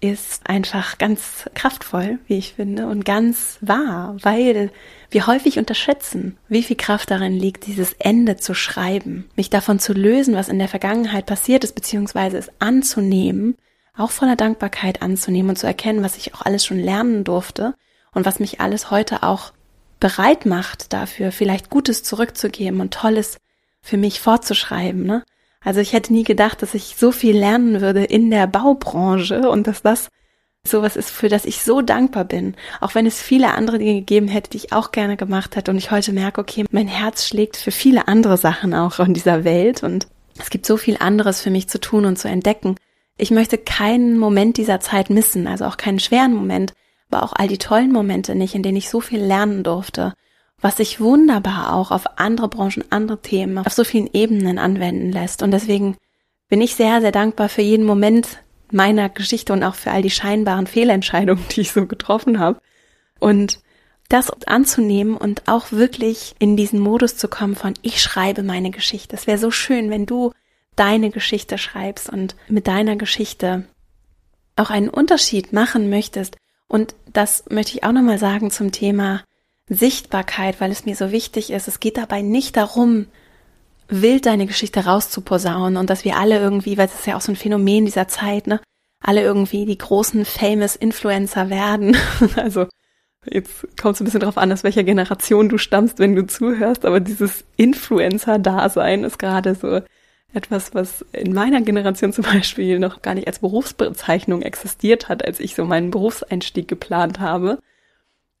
ist 0.00 0.46
einfach 0.46 0.98
ganz 0.98 1.48
kraftvoll, 1.54 2.18
wie 2.26 2.36
ich 2.36 2.54
finde, 2.54 2.88
und 2.88 3.04
ganz 3.04 3.56
wahr, 3.60 4.16
weil 4.20 4.70
wir 5.10 5.26
häufig 5.26 5.58
unterschätzen, 5.58 6.36
wie 6.48 6.62
viel 6.62 6.76
Kraft 6.76 7.10
darin 7.10 7.32
liegt, 7.32 7.66
dieses 7.66 7.94
Ende 7.94 8.36
zu 8.36 8.52
schreiben, 8.54 9.30
mich 9.34 9.48
davon 9.48 9.78
zu 9.78 9.94
lösen, 9.94 10.34
was 10.34 10.50
in 10.50 10.58
der 10.58 10.68
Vergangenheit 10.68 11.24
passiert 11.24 11.64
ist, 11.64 11.74
beziehungsweise 11.74 12.36
es 12.36 12.50
anzunehmen, 12.58 13.56
auch 13.96 14.10
voller 14.10 14.36
Dankbarkeit 14.36 15.00
anzunehmen 15.00 15.50
und 15.50 15.56
zu 15.56 15.66
erkennen, 15.66 16.02
was 16.02 16.18
ich 16.18 16.34
auch 16.34 16.42
alles 16.42 16.66
schon 16.66 16.80
lernen 16.80 17.24
durfte 17.24 17.74
und 18.12 18.26
was 18.26 18.40
mich 18.40 18.60
alles 18.60 18.90
heute 18.90 19.22
auch 19.22 19.52
bereit 20.00 20.44
macht, 20.44 20.92
dafür 20.92 21.32
vielleicht 21.32 21.70
Gutes 21.70 22.02
zurückzugeben 22.02 22.80
und 22.80 22.92
Tolles 22.92 23.38
für 23.84 23.98
mich 23.98 24.20
fortzuschreiben. 24.20 25.04
Ne? 25.04 25.22
Also 25.60 25.80
ich 25.80 25.92
hätte 25.92 26.12
nie 26.12 26.24
gedacht, 26.24 26.62
dass 26.62 26.74
ich 26.74 26.96
so 26.98 27.12
viel 27.12 27.36
lernen 27.36 27.82
würde 27.82 28.02
in 28.02 28.30
der 28.30 28.46
Baubranche 28.46 29.48
und 29.50 29.66
dass 29.66 29.82
das 29.82 30.08
sowas 30.66 30.96
ist, 30.96 31.10
für 31.10 31.28
das 31.28 31.44
ich 31.44 31.62
so 31.62 31.82
dankbar 31.82 32.24
bin. 32.24 32.56
Auch 32.80 32.94
wenn 32.94 33.04
es 33.04 33.20
viele 33.20 33.52
andere 33.52 33.78
Dinge 33.78 33.94
gegeben 33.96 34.28
hätte, 34.28 34.50
die 34.50 34.56
ich 34.56 34.72
auch 34.72 34.90
gerne 34.90 35.18
gemacht 35.18 35.54
hätte 35.54 35.70
und 35.70 35.76
ich 35.76 35.90
heute 35.90 36.12
merke, 36.12 36.40
okay, 36.40 36.64
mein 36.70 36.88
Herz 36.88 37.28
schlägt 37.28 37.58
für 37.58 37.70
viele 37.70 38.08
andere 38.08 38.38
Sachen 38.38 38.72
auch 38.72 38.98
in 38.98 39.12
dieser 39.12 39.44
Welt 39.44 39.82
und 39.82 40.06
es 40.38 40.48
gibt 40.48 40.64
so 40.64 40.78
viel 40.78 40.96
anderes 40.98 41.42
für 41.42 41.50
mich 41.50 41.68
zu 41.68 41.78
tun 41.78 42.06
und 42.06 42.18
zu 42.18 42.28
entdecken. 42.28 42.76
Ich 43.18 43.30
möchte 43.30 43.58
keinen 43.58 44.18
Moment 44.18 44.56
dieser 44.56 44.80
Zeit 44.80 45.10
missen, 45.10 45.46
also 45.46 45.66
auch 45.66 45.76
keinen 45.76 46.00
schweren 46.00 46.32
Moment, 46.32 46.72
aber 47.10 47.22
auch 47.22 47.34
all 47.36 47.48
die 47.48 47.58
tollen 47.58 47.92
Momente 47.92 48.34
nicht, 48.34 48.54
in 48.54 48.62
denen 48.62 48.78
ich 48.78 48.88
so 48.88 49.02
viel 49.02 49.20
lernen 49.20 49.62
durfte 49.62 50.14
was 50.64 50.78
sich 50.78 50.98
wunderbar 50.98 51.74
auch 51.74 51.90
auf 51.90 52.18
andere 52.18 52.48
Branchen, 52.48 52.84
andere 52.88 53.20
Themen, 53.20 53.58
auf 53.58 53.74
so 53.74 53.84
vielen 53.84 54.08
Ebenen 54.14 54.58
anwenden 54.58 55.12
lässt. 55.12 55.42
Und 55.42 55.50
deswegen 55.50 55.98
bin 56.48 56.62
ich 56.62 56.74
sehr, 56.74 57.02
sehr 57.02 57.12
dankbar 57.12 57.50
für 57.50 57.60
jeden 57.60 57.84
Moment 57.84 58.38
meiner 58.72 59.10
Geschichte 59.10 59.52
und 59.52 59.62
auch 59.62 59.74
für 59.74 59.90
all 59.90 60.00
die 60.00 60.08
scheinbaren 60.08 60.66
Fehlentscheidungen, 60.66 61.44
die 61.50 61.60
ich 61.60 61.72
so 61.72 61.84
getroffen 61.84 62.38
habe. 62.38 62.62
Und 63.20 63.60
das 64.08 64.30
anzunehmen 64.46 65.18
und 65.18 65.42
auch 65.48 65.70
wirklich 65.70 66.34
in 66.38 66.56
diesen 66.56 66.80
Modus 66.80 67.18
zu 67.18 67.28
kommen 67.28 67.56
von 67.56 67.74
ich 67.82 68.00
schreibe 68.00 68.42
meine 68.42 68.70
Geschichte. 68.70 69.16
Es 69.16 69.26
wäre 69.26 69.36
so 69.36 69.50
schön, 69.50 69.90
wenn 69.90 70.06
du 70.06 70.32
deine 70.76 71.10
Geschichte 71.10 71.58
schreibst 71.58 72.08
und 72.08 72.36
mit 72.48 72.68
deiner 72.68 72.96
Geschichte 72.96 73.66
auch 74.56 74.70
einen 74.70 74.88
Unterschied 74.88 75.52
machen 75.52 75.90
möchtest. 75.90 76.38
Und 76.68 76.94
das 77.12 77.44
möchte 77.50 77.76
ich 77.76 77.84
auch 77.84 77.92
nochmal 77.92 78.18
sagen 78.18 78.50
zum 78.50 78.72
Thema 78.72 79.24
Sichtbarkeit, 79.68 80.60
weil 80.60 80.70
es 80.70 80.84
mir 80.84 80.96
so 80.96 81.10
wichtig 81.10 81.50
ist. 81.50 81.68
Es 81.68 81.80
geht 81.80 81.96
dabei 81.96 82.22
nicht 82.22 82.56
darum, 82.56 83.06
wild 83.88 84.26
deine 84.26 84.46
Geschichte 84.46 84.84
rauszuposaunen 84.84 85.76
und 85.76 85.90
dass 85.90 86.04
wir 86.04 86.16
alle 86.16 86.38
irgendwie, 86.38 86.76
weil 86.76 86.86
es 86.86 86.94
ist 86.94 87.06
ja 87.06 87.16
auch 87.16 87.20
so 87.20 87.32
ein 87.32 87.36
Phänomen 87.36 87.84
dieser 87.84 88.08
Zeit, 88.08 88.46
ne, 88.46 88.60
alle 89.00 89.22
irgendwie 89.22 89.66
die 89.66 89.78
großen 89.78 90.24
famous 90.24 90.76
Influencer 90.76 91.50
werden. 91.50 91.96
also 92.36 92.66
jetzt 93.26 93.66
kommt 93.80 93.94
es 93.94 94.00
ein 94.00 94.04
bisschen 94.04 94.20
drauf 94.20 94.38
an, 94.38 94.52
aus 94.52 94.64
welcher 94.64 94.84
Generation 94.84 95.48
du 95.48 95.58
stammst, 95.58 95.98
wenn 95.98 96.14
du 96.14 96.26
zuhörst, 96.26 96.84
aber 96.84 97.00
dieses 97.00 97.44
Influencer-Dasein 97.56 99.04
ist 99.04 99.18
gerade 99.18 99.54
so 99.54 99.80
etwas, 100.32 100.74
was 100.74 101.04
in 101.12 101.32
meiner 101.32 101.62
Generation 101.62 102.12
zum 102.12 102.24
Beispiel 102.24 102.78
noch 102.78 103.02
gar 103.02 103.14
nicht 103.14 103.28
als 103.28 103.38
Berufsbezeichnung 103.38 104.42
existiert 104.42 105.08
hat, 105.08 105.24
als 105.24 105.40
ich 105.40 105.54
so 105.54 105.64
meinen 105.64 105.90
Berufseinstieg 105.90 106.68
geplant 106.68 107.20
habe 107.20 107.58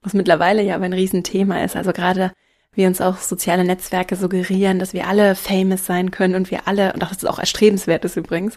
was 0.04 0.14
mittlerweile 0.14 0.62
ja 0.62 0.76
aber 0.76 0.84
ein 0.84 0.92
Riesenthema 0.92 1.64
ist. 1.64 1.74
Also 1.74 1.92
gerade 1.92 2.32
wie 2.74 2.86
uns 2.86 3.00
auch 3.00 3.18
soziale 3.18 3.64
Netzwerke 3.64 4.16
suggerieren, 4.16 4.78
dass 4.78 4.92
wir 4.92 5.06
alle 5.06 5.34
famous 5.34 5.86
sein 5.86 6.10
können 6.10 6.34
und 6.34 6.50
wir 6.50 6.68
alle, 6.68 6.92
und 6.92 7.02
das 7.02 7.12
ist 7.12 7.26
auch 7.26 7.38
erstrebenswert 7.38 8.04
ist 8.04 8.16
übrigens, 8.16 8.56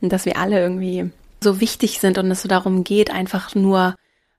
und 0.00 0.12
dass 0.12 0.24
wir 0.24 0.38
alle 0.38 0.60
irgendwie 0.60 1.10
so 1.42 1.60
wichtig 1.60 2.00
sind 2.00 2.18
und 2.18 2.30
es 2.30 2.42
so 2.42 2.48
darum 2.48 2.84
geht, 2.84 3.10
einfach 3.10 3.54
nur 3.54 3.94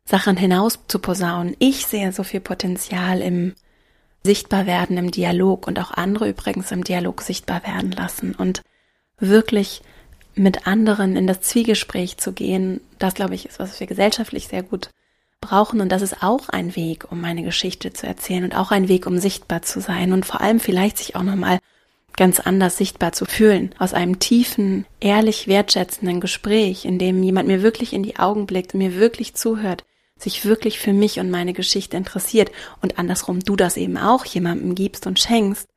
Sachen 0.05 0.37
hinaus 0.37 0.79
zu 0.87 0.99
posaunen. 0.99 1.55
Ich 1.59 1.85
sehe 1.85 2.11
so 2.11 2.23
viel 2.23 2.41
Potenzial 2.41 3.21
im 3.21 3.53
Sichtbarwerden, 4.23 4.97
im 4.97 5.11
Dialog 5.11 5.67
und 5.67 5.79
auch 5.79 5.91
andere 5.91 6.29
übrigens 6.29 6.71
im 6.71 6.83
Dialog 6.83 7.21
sichtbar 7.21 7.65
werden 7.65 7.91
lassen 7.91 8.35
und 8.35 8.61
wirklich 9.19 9.81
mit 10.35 10.67
anderen 10.67 11.15
in 11.15 11.27
das 11.27 11.41
Zwiegespräch 11.41 12.17
zu 12.17 12.31
gehen, 12.31 12.81
das 12.99 13.13
glaube 13.13 13.35
ich 13.35 13.45
ist, 13.45 13.59
was 13.59 13.79
wir 13.79 13.87
gesellschaftlich 13.87 14.47
sehr 14.47 14.63
gut 14.63 14.89
brauchen. 15.41 15.81
Und 15.81 15.91
das 15.91 16.01
ist 16.01 16.23
auch 16.23 16.49
ein 16.49 16.75
Weg, 16.75 17.11
um 17.11 17.19
meine 17.19 17.43
Geschichte 17.43 17.91
zu 17.91 18.07
erzählen 18.07 18.45
und 18.45 18.55
auch 18.55 18.71
ein 18.71 18.87
Weg, 18.87 19.05
um 19.07 19.17
sichtbar 19.17 19.63
zu 19.63 19.81
sein 19.81 20.13
und 20.13 20.25
vor 20.25 20.41
allem 20.41 20.59
vielleicht 20.59 20.97
sich 20.97 21.15
auch 21.15 21.23
nochmal 21.23 21.59
ganz 22.15 22.39
anders 22.39 22.77
sichtbar 22.77 23.13
zu 23.13 23.25
fühlen. 23.25 23.73
Aus 23.79 23.93
einem 23.93 24.19
tiefen, 24.19 24.85
ehrlich 24.99 25.47
wertschätzenden 25.47 26.21
Gespräch, 26.21 26.85
in 26.85 26.99
dem 26.99 27.23
jemand 27.23 27.47
mir 27.47 27.63
wirklich 27.63 27.93
in 27.93 28.03
die 28.03 28.17
Augen 28.17 28.45
blickt, 28.45 28.73
mir 28.73 28.95
wirklich 28.95 29.33
zuhört, 29.33 29.83
sich 30.17 30.45
wirklich 30.45 30.79
für 30.79 30.93
mich 30.93 31.19
und 31.19 31.31
meine 31.31 31.53
Geschichte 31.53 31.97
interessiert 31.97 32.51
und 32.81 32.99
andersrum 32.99 33.39
du 33.39 33.55
das 33.55 33.75
eben 33.77 33.97
auch 33.97 34.25
jemandem 34.25 34.75
gibst 34.75 35.07
und 35.07 35.19
schenkst, 35.19 35.67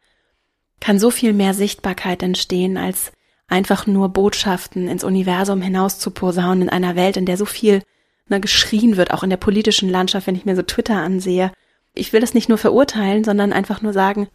kann 0.80 0.98
so 0.98 1.10
viel 1.10 1.32
mehr 1.32 1.54
Sichtbarkeit 1.54 2.22
entstehen, 2.22 2.76
als 2.76 3.12
einfach 3.48 3.86
nur 3.86 4.10
Botschaften 4.10 4.88
ins 4.88 5.04
Universum 5.04 5.62
hinaus 5.62 5.98
zu 5.98 6.10
posaunen 6.10 6.62
in 6.62 6.68
einer 6.68 6.96
Welt, 6.96 7.16
in 7.16 7.26
der 7.26 7.36
so 7.36 7.46
viel 7.46 7.82
ne, 8.28 8.40
geschrien 8.40 8.96
wird, 8.96 9.12
auch 9.12 9.22
in 9.22 9.30
der 9.30 9.36
politischen 9.36 9.88
Landschaft, 9.88 10.26
wenn 10.26 10.36
ich 10.36 10.44
mir 10.44 10.56
so 10.56 10.62
Twitter 10.62 10.96
ansehe. 10.96 11.52
Ich 11.94 12.12
will 12.12 12.20
das 12.20 12.34
nicht 12.34 12.48
nur 12.48 12.58
verurteilen, 12.58 13.24
sondern 13.24 13.52
einfach 13.52 13.82
nur 13.82 13.92
sagen, 13.92 14.28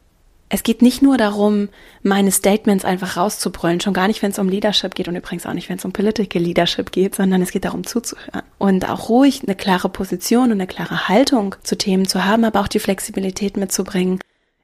es 0.50 0.64
geht 0.64 0.82
nicht 0.82 1.04
nur 1.04 1.18
darum, 1.18 1.70
meine 2.02 2.32
Statements 2.32 2.84
einfach 2.84 3.18
rauszubrüllen, 3.18 3.82
schon 3.82 3.94
gar 3.94 4.08
nicht, 4.08 4.24
wenn 4.24 4.32
es 4.32 4.40
um 4.40 4.50
Leadership 4.50 4.96
geht 4.96 5.08
und 5.08 5.16
übrigens 5.16 5.46
auch 5.46 5.54
nicht, 5.54 5.70
wenn 5.70 5.78
es 5.78 5.86
um 5.86 5.94
Political 5.94 6.42
Leadership 6.42 6.92
geht, 6.92 7.16
sondern 7.16 7.44
es 7.44 7.52
geht 7.52 7.66
darum 7.66 7.86
zuzuhören 7.86 8.42
und 8.58 8.90
auch 8.90 9.10
ruhig 9.10 9.44
eine 9.46 9.56
klare 9.56 9.90
Position 9.90 10.46
und 10.46 10.54
eine 10.54 10.66
klare 10.66 11.08
Haltung 11.08 11.56
zu 11.62 11.78
Themen 11.78 12.08
zu 12.08 12.26
haben, 12.26 12.44
aber 12.46 12.62
auch 12.62 12.68
die 12.68 12.80
Flexibilität 12.80 13.58
mitzubringen, 13.58 14.20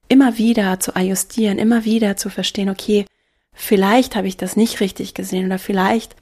immer 0.07 0.39
wieder 0.39 0.79
zu 0.79 0.95
ajustieren, 0.95 1.59
immer 1.59 1.85
wieder 1.85 2.17
zu 2.17 2.29
verstehen, 2.29 2.69
okay, 2.69 3.05
vielleicht 3.53 4.15
habe 4.15 4.27
ich 4.27 4.37
das 4.37 4.55
nicht 4.55 4.79
richtig 4.79 5.13
gesehen 5.13 5.45
oder 5.45 5.59
vielleicht 5.59 6.15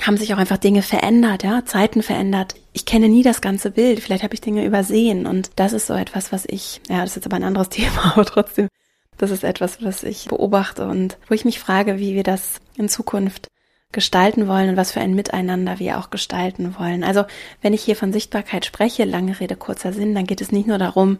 haben 0.00 0.16
sich 0.16 0.32
auch 0.32 0.38
einfach 0.38 0.58
Dinge 0.58 0.82
verändert, 0.82 1.42
ja, 1.42 1.64
Zeiten 1.64 2.02
verändert. 2.02 2.54
Ich 2.72 2.86
kenne 2.86 3.08
nie 3.08 3.22
das 3.22 3.40
ganze 3.40 3.70
Bild. 3.70 4.00
Vielleicht 4.00 4.22
habe 4.22 4.34
ich 4.34 4.40
Dinge 4.40 4.64
übersehen. 4.64 5.26
Und 5.26 5.50
das 5.56 5.72
ist 5.72 5.86
so 5.86 5.94
etwas, 5.94 6.32
was 6.32 6.44
ich, 6.46 6.80
ja, 6.88 7.00
das 7.00 7.10
ist 7.10 7.16
jetzt 7.16 7.26
aber 7.26 7.36
ein 7.36 7.44
anderes 7.44 7.68
Thema, 7.70 8.12
aber 8.12 8.24
trotzdem, 8.24 8.68
das 9.18 9.30
ist 9.30 9.44
etwas, 9.44 9.82
was 9.82 10.02
ich 10.02 10.26
beobachte 10.26 10.86
und 10.86 11.18
wo 11.28 11.34
ich 11.34 11.44
mich 11.44 11.58
frage, 11.58 11.98
wie 11.98 12.14
wir 12.14 12.22
das 12.22 12.60
in 12.76 12.88
Zukunft 12.88 13.48
gestalten 13.92 14.48
wollen 14.48 14.70
und 14.70 14.76
was 14.76 14.92
für 14.92 15.00
ein 15.00 15.14
Miteinander 15.14 15.78
wir 15.78 15.98
auch 15.98 16.10
gestalten 16.10 16.74
wollen. 16.78 17.04
Also, 17.04 17.24
wenn 17.60 17.74
ich 17.74 17.82
hier 17.82 17.94
von 17.94 18.12
Sichtbarkeit 18.12 18.64
spreche, 18.64 19.04
lange 19.04 19.38
Rede, 19.38 19.54
kurzer 19.54 19.92
Sinn, 19.92 20.14
dann 20.14 20.26
geht 20.26 20.40
es 20.40 20.50
nicht 20.50 20.66
nur 20.66 20.78
darum, 20.78 21.18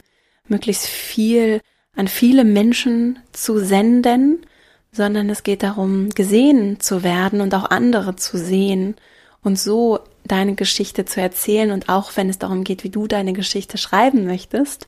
möglichst 0.48 0.86
viel 0.86 1.60
an 1.94 2.08
viele 2.08 2.44
Menschen 2.44 3.18
zu 3.32 3.58
senden, 3.58 4.46
sondern 4.92 5.30
es 5.30 5.42
geht 5.42 5.62
darum, 5.62 6.10
gesehen 6.10 6.78
zu 6.78 7.02
werden 7.02 7.40
und 7.40 7.54
auch 7.54 7.70
andere 7.70 8.14
zu 8.16 8.36
sehen 8.36 8.94
und 9.42 9.58
so 9.58 10.00
deine 10.24 10.54
Geschichte 10.54 11.04
zu 11.04 11.20
erzählen 11.20 11.72
und 11.72 11.88
auch 11.88 12.12
wenn 12.16 12.28
es 12.28 12.38
darum 12.38 12.62
geht, 12.62 12.84
wie 12.84 12.90
du 12.90 13.06
deine 13.06 13.32
Geschichte 13.32 13.78
schreiben 13.78 14.26
möchtest, 14.26 14.86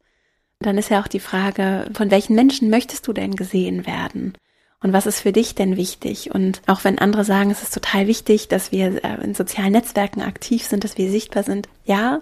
dann 0.61 0.79
ist 0.79 0.91
ja 0.91 1.03
auch 1.03 1.09
die 1.09 1.21
Frage, 1.21 1.91
von 1.95 2.11
welchen 2.11 2.37
Menschen 2.37 2.71
möchtest 2.71 3.07
du 3.07 3.13
denn 3.13 3.35
gesehen 3.35 3.87
werden? 3.87 4.35
Und 4.81 4.93
was 4.93 5.07
ist 5.07 5.21
für 5.21 5.33
dich 5.33 5.55
denn 5.55 5.79
wichtig? 5.79 6.35
Und 6.35 6.61
auch 6.67 6.85
wenn 6.85 6.99
andere 6.99 7.25
sagen, 7.25 7.51
es 7.51 7.63
ist 7.63 7.73
total 7.73 8.07
wichtig, 8.07 8.49
dass 8.49 8.71
wir 8.71 9.03
äh, 9.03 9.25
in 9.25 9.35
sozialen 9.35 9.73
Netzwerken 9.73 10.21
aktiv 10.21 10.65
sind, 10.65 10.85
dass 10.85 10.99
wir 10.99 11.11
sichtbar 11.11 11.43
sind, 11.43 11.69
ja, 11.87 12.21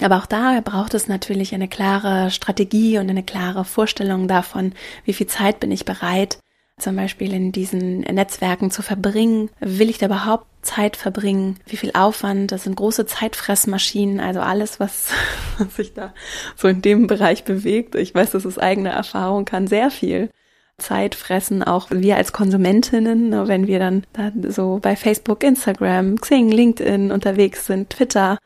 aber 0.00 0.18
auch 0.18 0.26
da 0.26 0.60
braucht 0.62 0.94
es 0.94 1.08
natürlich 1.08 1.54
eine 1.54 1.68
klare 1.68 2.30
Strategie 2.30 2.98
und 2.98 3.10
eine 3.10 3.22
klare 3.22 3.64
Vorstellung 3.64 4.28
davon, 4.28 4.72
wie 5.04 5.12
viel 5.12 5.26
Zeit 5.26 5.60
bin 5.60 5.70
ich 5.70 5.84
bereit, 5.84 6.38
zum 6.82 6.96
Beispiel 6.96 7.32
in 7.32 7.52
diesen 7.52 8.00
Netzwerken 8.00 8.70
zu 8.70 8.82
verbringen? 8.82 9.50
Will 9.60 9.90
ich 9.90 9.98
da 9.98 10.06
überhaupt 10.06 10.46
Zeit 10.62 10.96
verbringen? 10.96 11.58
Wie 11.66 11.76
viel 11.76 11.92
Aufwand? 11.94 12.52
Das 12.52 12.64
sind 12.64 12.76
große 12.76 13.06
Zeitfressmaschinen, 13.06 14.20
also 14.20 14.40
alles, 14.40 14.80
was, 14.80 15.08
was 15.58 15.76
sich 15.76 15.94
da 15.94 16.12
so 16.56 16.68
in 16.68 16.82
dem 16.82 17.06
Bereich 17.06 17.44
bewegt. 17.44 17.94
Ich 17.94 18.14
weiß, 18.14 18.32
das 18.32 18.44
ist 18.44 18.58
eigene 18.58 18.90
Erfahrung, 18.90 19.44
kann 19.44 19.66
sehr 19.66 19.90
viel 19.90 20.30
Zeit 20.78 21.14
fressen, 21.14 21.62
auch 21.62 21.88
wir 21.90 22.16
als 22.16 22.32
Konsumentinnen, 22.32 23.28
ne, 23.28 23.46
wenn 23.46 23.66
wir 23.66 23.78
dann 23.78 24.04
da 24.12 24.32
so 24.48 24.80
bei 24.82 24.96
Facebook, 24.96 25.44
Instagram, 25.44 26.20
Xing, 26.20 26.50
LinkedIn 26.50 27.12
unterwegs 27.12 27.66
sind, 27.66 27.90
Twitter, 27.90 28.38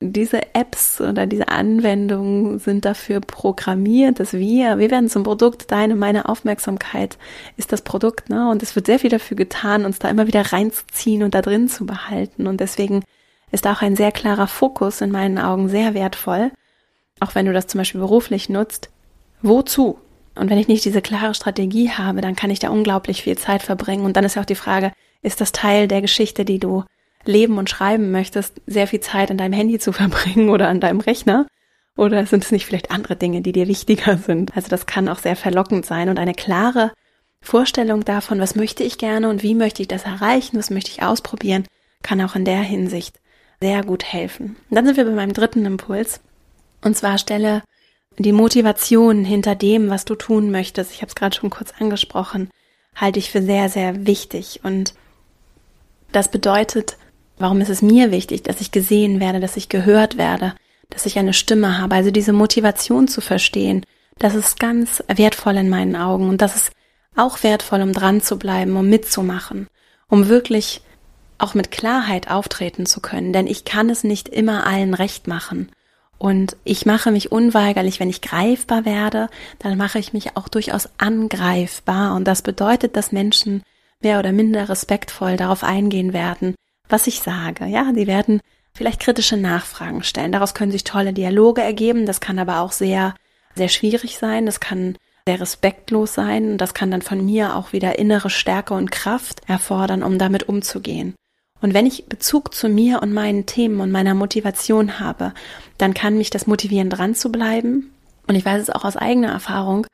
diese 0.00 0.54
Apps 0.54 1.00
oder 1.00 1.26
diese 1.26 1.48
Anwendungen 1.48 2.58
sind 2.58 2.84
dafür 2.84 3.20
programmiert, 3.20 4.20
dass 4.20 4.34
wir, 4.34 4.78
wir 4.78 4.90
werden 4.90 5.08
zum 5.08 5.22
Produkt, 5.22 5.70
deine, 5.72 5.96
meine 5.96 6.28
Aufmerksamkeit 6.28 7.16
ist 7.56 7.72
das 7.72 7.80
Produkt, 7.80 8.28
ne? 8.28 8.50
Und 8.50 8.62
es 8.62 8.76
wird 8.76 8.86
sehr 8.86 8.98
viel 8.98 9.10
dafür 9.10 9.36
getan, 9.36 9.86
uns 9.86 9.98
da 9.98 10.10
immer 10.10 10.26
wieder 10.26 10.52
reinzuziehen 10.52 11.22
und 11.22 11.34
da 11.34 11.40
drin 11.40 11.68
zu 11.68 11.86
behalten. 11.86 12.46
Und 12.46 12.60
deswegen 12.60 13.04
ist 13.50 13.66
auch 13.66 13.80
ein 13.80 13.96
sehr 13.96 14.12
klarer 14.12 14.48
Fokus 14.48 15.00
in 15.00 15.10
meinen 15.10 15.38
Augen 15.38 15.70
sehr 15.70 15.94
wertvoll. 15.94 16.50
Auch 17.20 17.34
wenn 17.34 17.46
du 17.46 17.54
das 17.54 17.66
zum 17.66 17.78
Beispiel 17.78 18.00
beruflich 18.00 18.50
nutzt. 18.50 18.90
Wozu? 19.40 19.98
Und 20.34 20.50
wenn 20.50 20.58
ich 20.58 20.68
nicht 20.68 20.84
diese 20.84 21.00
klare 21.00 21.34
Strategie 21.34 21.90
habe, 21.90 22.20
dann 22.20 22.36
kann 22.36 22.50
ich 22.50 22.58
da 22.58 22.68
unglaublich 22.68 23.22
viel 23.22 23.38
Zeit 23.38 23.62
verbringen. 23.62 24.04
Und 24.04 24.18
dann 24.18 24.24
ist 24.24 24.34
ja 24.34 24.42
auch 24.42 24.46
die 24.46 24.54
Frage, 24.54 24.92
ist 25.22 25.40
das 25.40 25.52
Teil 25.52 25.88
der 25.88 26.02
Geschichte, 26.02 26.44
die 26.44 26.58
du 26.58 26.84
leben 27.28 27.58
und 27.58 27.70
schreiben 27.70 28.10
möchtest, 28.10 28.60
sehr 28.66 28.86
viel 28.86 29.00
Zeit 29.00 29.30
an 29.30 29.38
deinem 29.38 29.52
Handy 29.52 29.78
zu 29.78 29.92
verbringen 29.92 30.50
oder 30.50 30.68
an 30.68 30.80
deinem 30.80 31.00
Rechner? 31.00 31.46
Oder 31.96 32.26
sind 32.26 32.44
es 32.44 32.52
nicht 32.52 32.66
vielleicht 32.66 32.90
andere 32.90 33.16
Dinge, 33.16 33.40
die 33.40 33.52
dir 33.52 33.68
wichtiger 33.68 34.18
sind? 34.18 34.54
Also 34.54 34.68
das 34.68 34.86
kann 34.86 35.08
auch 35.08 35.18
sehr 35.18 35.36
verlockend 35.36 35.86
sein 35.86 36.08
und 36.08 36.18
eine 36.18 36.34
klare 36.34 36.92
Vorstellung 37.40 38.04
davon, 38.04 38.40
was 38.40 38.56
möchte 38.56 38.82
ich 38.82 38.98
gerne 38.98 39.28
und 39.28 39.42
wie 39.42 39.54
möchte 39.54 39.80
ich 39.80 39.88
das 39.88 40.04
erreichen, 40.04 40.58
was 40.58 40.70
möchte 40.70 40.90
ich 40.90 41.02
ausprobieren, 41.02 41.64
kann 42.02 42.20
auch 42.20 42.34
in 42.34 42.44
der 42.44 42.60
Hinsicht 42.60 43.18
sehr 43.60 43.82
gut 43.82 44.04
helfen. 44.04 44.56
Und 44.68 44.76
dann 44.76 44.84
sind 44.84 44.96
wir 44.96 45.04
bei 45.04 45.12
meinem 45.12 45.32
dritten 45.32 45.64
Impuls. 45.64 46.20
Und 46.82 46.96
zwar 46.96 47.18
stelle 47.18 47.62
die 48.18 48.32
Motivation 48.32 49.24
hinter 49.24 49.54
dem, 49.54 49.90
was 49.90 50.04
du 50.04 50.14
tun 50.14 50.50
möchtest. 50.50 50.92
Ich 50.92 51.02
habe 51.02 51.08
es 51.08 51.14
gerade 51.14 51.36
schon 51.36 51.50
kurz 51.50 51.72
angesprochen, 51.78 52.50
halte 52.94 53.18
ich 53.18 53.30
für 53.30 53.42
sehr, 53.42 53.68
sehr 53.68 54.06
wichtig. 54.06 54.60
Und 54.62 54.94
das 56.12 56.30
bedeutet, 56.30 56.96
Warum 57.38 57.60
ist 57.60 57.68
es 57.68 57.82
mir 57.82 58.10
wichtig, 58.10 58.42
dass 58.42 58.60
ich 58.60 58.70
gesehen 58.70 59.20
werde, 59.20 59.40
dass 59.40 59.56
ich 59.56 59.68
gehört 59.68 60.16
werde, 60.16 60.54
dass 60.90 61.06
ich 61.06 61.18
eine 61.18 61.34
Stimme 61.34 61.78
habe? 61.78 61.94
Also 61.94 62.10
diese 62.10 62.32
Motivation 62.32 63.08
zu 63.08 63.20
verstehen, 63.20 63.84
das 64.18 64.34
ist 64.34 64.58
ganz 64.58 65.02
wertvoll 65.08 65.56
in 65.56 65.68
meinen 65.68 65.96
Augen 65.96 66.28
und 66.28 66.40
das 66.40 66.56
ist 66.56 66.72
auch 67.14 67.42
wertvoll, 67.42 67.82
um 67.82 67.92
dran 67.92 68.20
zu 68.22 68.38
bleiben, 68.38 68.76
um 68.76 68.88
mitzumachen, 68.88 69.68
um 70.08 70.28
wirklich 70.28 70.80
auch 71.38 71.54
mit 71.54 71.70
Klarheit 71.70 72.30
auftreten 72.30 72.86
zu 72.86 73.00
können, 73.00 73.32
denn 73.32 73.46
ich 73.46 73.64
kann 73.64 73.90
es 73.90 74.04
nicht 74.04 74.28
immer 74.28 74.66
allen 74.66 74.94
recht 74.94 75.26
machen. 75.26 75.70
Und 76.18 76.56
ich 76.64 76.86
mache 76.86 77.10
mich 77.10 77.30
unweigerlich, 77.30 78.00
wenn 78.00 78.08
ich 78.08 78.22
greifbar 78.22 78.86
werde, 78.86 79.28
dann 79.58 79.76
mache 79.76 79.98
ich 79.98 80.14
mich 80.14 80.34
auch 80.34 80.48
durchaus 80.48 80.88
angreifbar. 80.96 82.14
Und 82.14 82.24
das 82.24 82.40
bedeutet, 82.40 82.96
dass 82.96 83.12
Menschen 83.12 83.62
mehr 84.00 84.18
oder 84.18 84.32
minder 84.32 84.70
respektvoll 84.70 85.36
darauf 85.36 85.62
eingehen 85.62 86.14
werden, 86.14 86.54
was 86.88 87.06
ich 87.06 87.20
sage. 87.20 87.66
Ja, 87.66 87.92
die 87.92 88.06
werden 88.06 88.40
vielleicht 88.74 89.00
kritische 89.00 89.36
Nachfragen 89.36 90.02
stellen. 90.02 90.32
Daraus 90.32 90.54
können 90.54 90.72
sich 90.72 90.84
tolle 90.84 91.12
Dialoge 91.12 91.62
ergeben. 91.62 92.06
Das 92.06 92.20
kann 92.20 92.38
aber 92.38 92.60
auch 92.60 92.72
sehr, 92.72 93.14
sehr 93.54 93.68
schwierig 93.68 94.18
sein. 94.18 94.46
Das 94.46 94.60
kann 94.60 94.96
sehr 95.26 95.40
respektlos 95.40 96.14
sein. 96.14 96.58
Das 96.58 96.74
kann 96.74 96.90
dann 96.90 97.02
von 97.02 97.24
mir 97.24 97.56
auch 97.56 97.72
wieder 97.72 97.98
innere 97.98 98.30
Stärke 98.30 98.74
und 98.74 98.92
Kraft 98.92 99.40
erfordern, 99.48 100.02
um 100.02 100.18
damit 100.18 100.48
umzugehen. 100.48 101.14
Und 101.60 101.74
wenn 101.74 101.86
ich 101.86 102.06
Bezug 102.06 102.54
zu 102.54 102.68
mir 102.68 103.02
und 103.02 103.12
meinen 103.12 103.46
Themen 103.46 103.80
und 103.80 103.90
meiner 103.90 104.14
Motivation 104.14 105.00
habe, 105.00 105.32
dann 105.78 105.94
kann 105.94 106.18
mich 106.18 106.30
das 106.30 106.46
motivieren, 106.46 106.90
dran 106.90 107.14
zu 107.14 107.32
bleiben. 107.32 107.92
Und 108.28 108.34
ich 108.34 108.44
weiß 108.44 108.60
es 108.60 108.70
auch 108.70 108.84
aus 108.84 108.96
eigener 108.96 109.32
Erfahrung, 109.32 109.86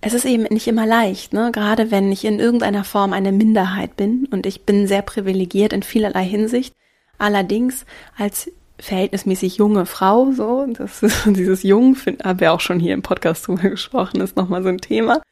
es 0.00 0.14
ist 0.14 0.24
eben 0.24 0.44
nicht 0.44 0.68
immer 0.68 0.86
leicht, 0.86 1.32
ne? 1.32 1.50
gerade 1.52 1.90
wenn 1.90 2.12
ich 2.12 2.24
in 2.24 2.38
irgendeiner 2.38 2.84
Form 2.84 3.12
eine 3.12 3.32
Minderheit 3.32 3.96
bin 3.96 4.28
und 4.30 4.46
ich 4.46 4.62
bin 4.64 4.86
sehr 4.86 5.02
privilegiert 5.02 5.72
in 5.72 5.82
vielerlei 5.82 6.24
Hinsicht. 6.24 6.74
Allerdings 7.18 7.86
als 8.16 8.52
verhältnismäßig 8.78 9.56
junge 9.56 9.86
Frau, 9.86 10.32
so, 10.32 10.66
das 10.66 11.02
ist 11.02 11.24
dieses 11.26 11.62
Jung, 11.62 11.96
haben 12.22 12.40
wir 12.40 12.52
auch 12.52 12.60
schon 12.60 12.78
hier 12.78 12.94
im 12.94 13.02
Podcast 13.02 13.46
drüber 13.46 13.70
gesprochen, 13.70 14.20
ist 14.20 14.36
nochmal 14.36 14.62
so 14.62 14.68
ein 14.68 14.78
Thema. 14.78 15.22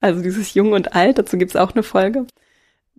Also 0.00 0.22
dieses 0.22 0.54
Jung 0.54 0.72
und 0.72 0.94
Alt, 0.94 1.18
dazu 1.18 1.36
gibt's 1.36 1.56
auch 1.56 1.72
eine 1.72 1.82
Folge 1.82 2.26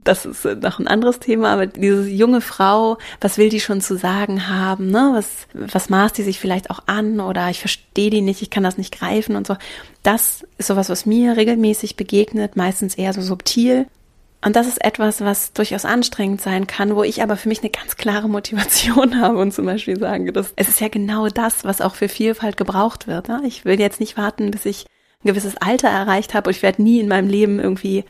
das 0.04 0.26
ist 0.26 0.46
noch 0.46 0.80
ein 0.80 0.88
anderes 0.88 1.20
Thema, 1.20 1.54
aber 1.54 1.68
diese 1.68 2.10
junge 2.10 2.42
Frau, 2.42 2.98
was 3.22 3.38
will 3.38 3.50
die 3.50 3.60
schon 3.60 3.82
zu 3.82 3.98
sagen 3.98 4.50
haben, 4.50 4.92
ne? 4.92 5.12
Was, 5.13 5.48
was 5.54 5.89
maßt 5.89 6.18
die 6.18 6.24
sich 6.24 6.39
vielleicht 6.39 6.70
auch 6.70 6.82
an 6.88 7.20
oder 7.20 7.50
ich 7.50 7.60
verstehe 7.60 8.10
die 8.10 8.22
nicht, 8.22 8.42
ich 8.42 8.50
kann 8.50 8.63
das 8.63 8.78
nicht 8.78 8.98
greifen 8.98 9.36
und 9.36 9.48
so. 9.48 9.56
Das 10.04 10.46
ist 10.58 10.68
sowas, 10.68 10.89
was 10.89 11.06
mir 11.06 11.38
regelmäßig 11.38 11.96
begegnet, 11.96 12.56
meistens 12.56 12.96
eher 12.96 13.13
so 13.13 13.22
subtil. 13.22 13.88
Und 14.46 14.58
das 14.58 14.68
ist 14.68 14.84
etwas, 14.84 15.22
was 15.22 15.54
durchaus 15.54 15.86
anstrengend 15.86 16.42
sein 16.42 16.68
kann, 16.68 16.96
wo 16.96 17.04
ich 17.04 17.24
aber 17.24 17.38
für 17.38 17.48
mich 17.48 17.62
eine 17.62 17.70
ganz 17.70 17.96
klare 17.96 18.28
Motivation 18.28 19.22
habe 19.22 19.38
und 19.38 19.54
zum 19.54 19.66
Beispiel 19.66 19.98
sage, 19.98 20.34
dass 20.34 20.54
es 20.58 20.68
ist 20.68 20.82
ja 20.82 20.89
genau 20.89 21.30
das, 21.30 21.63
was 21.63 21.80
auch 21.80 21.96
für 21.96 22.10
Vielfalt 22.10 22.58
gebraucht 22.58 23.08
wird. 23.08 23.30
Ne? 23.30 23.42
Ich 23.46 23.63
will 23.63 23.80
jetzt 23.80 24.02
nicht 24.02 24.18
warten, 24.18 24.52
bis 24.52 24.66
ich 24.66 24.86
ein 25.24 25.30
gewisses 25.30 25.56
Alter 25.58 25.88
erreicht 25.88 26.34
habe 26.34 26.50
und 26.50 26.56
ich 26.56 26.62
werde 26.62 26.84
nie 26.84 27.00
in 27.00 27.08
meinem 27.08 27.30
Leben 27.30 27.60
irgendwie 27.60 28.04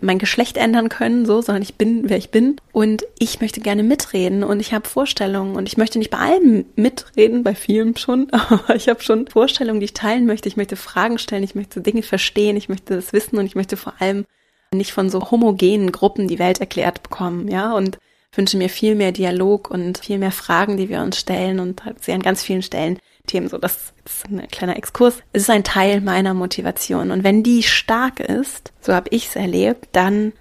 mein 0.00 0.18
Geschlecht 0.18 0.56
ändern 0.56 0.88
können, 0.88 1.26
so, 1.26 1.40
sondern 1.40 1.62
ich 1.62 1.76
bin, 1.76 2.08
wer 2.08 2.16
ich 2.16 2.30
bin. 2.30 2.56
Und 2.72 3.04
ich 3.18 3.40
möchte 3.40 3.60
gerne 3.60 3.82
mitreden 3.82 4.42
und 4.42 4.60
ich 4.60 4.72
habe 4.72 4.88
Vorstellungen 4.88 5.56
und 5.56 5.68
ich 5.68 5.76
möchte 5.76 5.98
nicht 5.98 6.10
bei 6.10 6.18
allem 6.18 6.66
mitreden, 6.76 7.42
bei 7.42 7.54
vielen 7.54 7.96
schon, 7.96 8.28
aber 8.32 8.74
ich 8.74 8.88
habe 8.88 9.02
schon 9.02 9.26
Vorstellungen, 9.28 9.80
die 9.80 9.86
ich 9.86 9.94
teilen 9.94 10.26
möchte. 10.26 10.48
Ich 10.48 10.56
möchte 10.56 10.76
Fragen 10.76 11.18
stellen, 11.18 11.42
ich 11.42 11.54
möchte 11.54 11.80
Dinge 11.80 12.02
verstehen, 12.02 12.56
ich 12.56 12.68
möchte 12.68 12.94
das 12.96 13.12
wissen 13.12 13.38
und 13.38 13.46
ich 13.46 13.54
möchte 13.54 13.76
vor 13.76 13.94
allem 14.00 14.24
nicht 14.72 14.92
von 14.92 15.08
so 15.08 15.30
homogenen 15.30 15.92
Gruppen 15.92 16.28
die 16.28 16.38
Welt 16.38 16.60
erklärt 16.60 17.02
bekommen, 17.02 17.48
ja, 17.48 17.72
und 17.74 17.98
wünsche 18.32 18.56
mir 18.56 18.68
viel 18.68 18.96
mehr 18.96 19.12
Dialog 19.12 19.70
und 19.70 19.98
viel 19.98 20.18
mehr 20.18 20.32
Fragen, 20.32 20.76
die 20.76 20.88
wir 20.88 21.00
uns 21.02 21.18
stellen 21.18 21.60
und 21.60 21.82
sehe 22.00 22.14
an 22.14 22.22
ganz 22.22 22.42
vielen 22.42 22.62
Stellen 22.62 22.98
Themen 23.26 23.48
so. 23.48 23.58
Das 23.58 23.92
ist 24.04 24.26
ein 24.26 24.46
kleiner 24.48 24.76
Exkurs. 24.76 25.16
Es 25.32 25.42
ist 25.42 25.50
ein 25.50 25.64
Teil 25.64 26.00
meiner 26.00 26.34
Motivation. 26.34 27.10
Und 27.10 27.24
wenn 27.24 27.42
die 27.42 27.62
stark 27.62 28.20
ist, 28.20 28.72
so 28.80 28.94
habe 28.94 29.08
ich 29.10 29.28
es 29.28 29.36
erlebt, 29.36 29.88
dann 29.92 30.32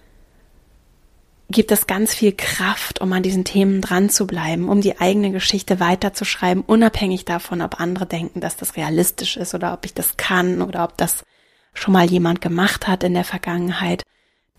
gibt 1.49 1.71
es 1.71 1.87
ganz 1.87 2.13
viel 2.13 2.33
Kraft, 2.33 2.99
um 2.99 3.13
an 3.13 3.23
diesen 3.23 3.45
Themen 3.45 3.81
dran 3.81 4.09
zu 4.09 4.25
bleiben, 4.27 4.69
um 4.69 4.81
die 4.81 4.99
eigene 4.99 5.31
Geschichte 5.31 5.79
weiterzuschreiben, 5.79 6.63
unabhängig 6.65 7.25
davon, 7.25 7.61
ob 7.61 7.79
andere 7.79 8.05
denken, 8.05 8.41
dass 8.41 8.57
das 8.57 8.75
realistisch 8.75 9.37
ist 9.37 9.53
oder 9.53 9.73
ob 9.73 9.85
ich 9.85 9.93
das 9.93 10.17
kann 10.17 10.61
oder 10.61 10.83
ob 10.83 10.97
das 10.97 11.23
schon 11.73 11.93
mal 11.93 12.05
jemand 12.05 12.41
gemacht 12.41 12.87
hat 12.87 13.03
in 13.03 13.13
der 13.13 13.23
Vergangenheit. 13.23 14.03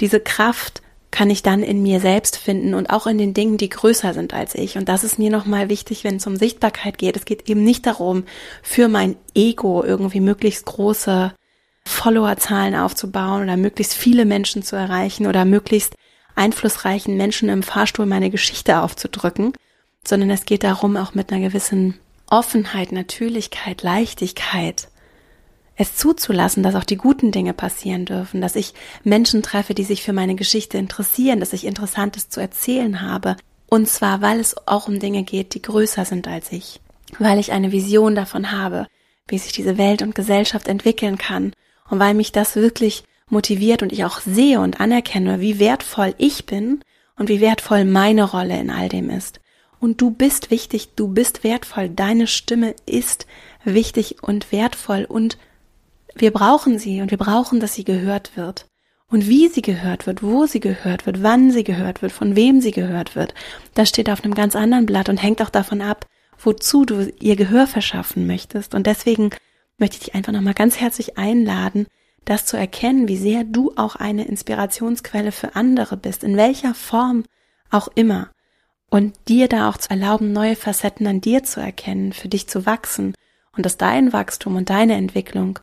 Diese 0.01 0.21
Kraft 0.21 0.83
kann 1.15 1.31
ich 1.31 1.45
dann 1.45 1.63
in 1.63 1.81
mir 1.81 2.01
selbst 2.01 2.37
finden 2.37 2.75
und 2.75 2.91
auch 2.91 3.07
in 3.07 3.19
den 3.19 3.35
Dingen, 3.35 3.57
die 3.57 3.69
größer 3.69 4.15
sind 4.15 4.35
als 4.35 4.57
ich. 4.57 4.77
Und 4.77 4.89
das 4.89 5.05
ist 5.05 5.17
mir 5.17 5.31
nochmal 5.31 5.69
wichtig, 5.69 6.03
wenn 6.03 6.17
es 6.17 6.27
um 6.27 6.35
Sichtbarkeit 6.35 6.99
geht. 6.99 7.17
Es 7.17 7.25
geht 7.25 7.49
eben 7.49 7.63
nicht 7.63 7.87
darum, 7.87 8.25
für 8.65 8.89
mein 8.89 9.15
Ego 9.33 9.85
irgendwie 9.85 10.19
möglichst 10.19 10.67
große 10.67 11.33
Followerzahlen 11.87 12.75
aufzubauen 12.75 13.45
oder 13.45 13.57
möglichst 13.57 13.95
viele 13.95 14.25
Menschen 14.25 14.65
zu 14.65 14.75
erreichen 14.75 15.29
oder 15.29 15.45
möglichst 15.45 15.95
einflussreichen 16.35 17.17
Menschen 17.17 17.49
im 17.49 17.63
Fahrstuhl 17.63 18.07
meine 18.07 18.31
Geschichte 18.31 18.81
aufzudrücken, 18.81 19.53
sondern 20.05 20.31
es 20.31 20.47
geht 20.47 20.65
darum, 20.65 20.97
auch 20.97 21.15
mit 21.15 21.33
einer 21.33 21.47
gewissen 21.47 21.95
Offenheit, 22.29 22.91
Natürlichkeit, 22.91 23.85
Leichtigkeit, 23.85 24.89
es 25.77 25.97
zuzulassen, 25.97 26.63
dass 26.63 26.75
auch 26.75 26.85
die 26.85 26.97
guten 26.97 27.33
Dinge 27.33 27.53
passieren 27.53 28.05
dürfen, 28.05 28.41
dass 28.41 28.57
ich 28.57 28.75
Menschen 29.03 29.43
treffe, 29.43 29.75
die 29.75 29.85
sich 29.85 30.03
für 30.03 30.13
meine 30.13 30.35
Geschichte 30.35 30.79
interessieren, 30.79 31.41
dass 31.41 31.53
ich 31.53 31.65
Interessantes 31.65 32.29
zu 32.29 32.41
erzählen 32.41 33.01
habe. 33.01 33.37
Und 33.67 33.89
zwar, 33.89 34.21
weil 34.21 34.39
es 34.39 34.55
auch 34.67 34.89
um 34.89 35.01
Dinge 35.01 35.25
geht, 35.25 35.55
die 35.55 35.63
größer 35.63 36.05
sind 36.05 36.29
als 36.29 36.53
ich, 36.53 36.81
weil 37.19 37.39
ich 37.39 37.53
eine 37.53 37.73
Vision 37.73 38.15
davon 38.15 38.53
habe, 38.53 38.87
wie 39.27 39.39
sich 39.39 39.53
diese 39.53 39.79
Welt 39.79 40.03
und 40.03 40.15
Gesellschaft 40.15 40.69
entwickeln 40.69 41.19
kann 41.19 41.53
und 41.91 41.99
weil 41.99 42.15
mich 42.15 42.31
das 42.31 42.57
wirklich 42.57 43.05
motiviert 43.29 43.83
und 43.83 43.93
ich 43.93 44.05
auch 44.05 44.21
sehe 44.21 44.61
und 44.61 44.81
anerkenne, 44.81 45.41
wie 45.41 45.59
wertvoll 45.59 46.15
ich 46.19 46.47
bin 46.47 46.85
und 47.17 47.29
wie 47.29 47.41
wertvoll 47.41 47.85
meine 47.85 48.25
Rolle 48.25 48.59
in 48.59 48.71
all 48.71 48.89
dem 48.89 49.11
ist. 49.11 49.41
Und 49.81 50.01
du 50.01 50.11
bist 50.11 50.51
wichtig, 50.51 50.95
du 50.95 51.09
bist 51.09 51.43
wertvoll, 51.45 51.89
deine 51.89 52.27
Stimme 52.27 52.75
ist 52.87 53.27
wichtig 53.65 54.23
und 54.23 54.53
wertvoll 54.53 55.05
und 55.05 55.37
wir 56.15 56.33
brauchen 56.33 56.79
sie 56.79 57.01
und 57.01 57.11
wir 57.11 57.19
brauchen, 57.19 57.61
dass 57.61 57.75
sie 57.75 57.85
gehört 57.85 58.37
wird. 58.37 58.67
Und 59.09 59.29
wie 59.29 59.49
sie 59.49 59.63
gehört 59.63 60.07
wird, 60.07 60.23
wo 60.23 60.47
sie 60.47 60.61
gehört 60.61 61.07
wird, 61.07 61.23
wann 61.23 61.51
sie 61.51 61.63
gehört 61.63 62.03
wird, 62.03 62.13
von 62.13 62.37
wem 62.37 62.61
sie 62.61 62.71
gehört 62.71 63.15
wird, 63.15 63.35
das 63.75 63.89
steht 63.89 64.11
auf 64.11 64.25
einem 64.25 64.35
ganz 64.35 64.57
anderen 64.57 64.87
Blatt 64.87 65.09
und 65.09 65.23
hängt 65.23 65.43
auch 65.43 65.51
davon 65.51 65.83
ab, 65.83 66.07
wozu 66.39 66.85
du 66.85 67.13
ihr 67.21 67.37
Gehör 67.37 67.67
verschaffen 67.67 68.27
möchtest. 68.27 68.75
Und 68.75 68.87
deswegen 68.87 69.31
möchte 69.79 69.97
ich 69.97 70.05
dich 70.05 70.15
einfach 70.15 70.33
nochmal 70.33 70.55
ganz 70.55 70.81
herzlich 70.81 71.19
einladen, 71.19 71.87
das 72.25 72.47
zu 72.47 72.57
erkennen, 72.57 73.09
wie 73.09 73.17
sehr 73.17 73.45
du 73.45 73.73
auch 73.77 73.97
eine 73.97 74.27
Inspirationsquelle 74.27 75.33
für 75.33 75.55
andere 75.57 75.97
bist, 75.97 76.25
in 76.25 76.37
welcher 76.37 76.75
Form 76.75 77.25
auch 77.71 77.89
immer. 77.95 78.31
Und 78.91 79.15
dir 79.29 79.49
da 79.49 79.69
auch 79.69 79.77
zu 79.77 79.91
erlauben, 79.91 80.33
neue 80.33 80.57
Facetten 80.57 81.07
an 81.07 81.21
dir 81.21 81.45
zu 81.45 81.61
erkennen, 81.61 82.13
für 82.13 82.29
dich 82.29 82.49
zu 82.49 82.65
wachsen 82.65 83.15
und 83.57 83.67
dass 83.67 83.77
dein 83.77 84.13
Wachstum 84.13 84.57
und 84.57 84.71
deine 84.71 84.95
Entwicklung 84.95 85.59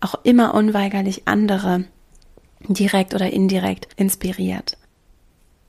auch 0.00 0.16
immer 0.22 0.54
unweigerlich 0.54 1.22
andere 1.26 1.84
direkt 2.60 3.14
oder 3.14 3.30
indirekt 3.30 3.88
inspiriert. 3.96 4.76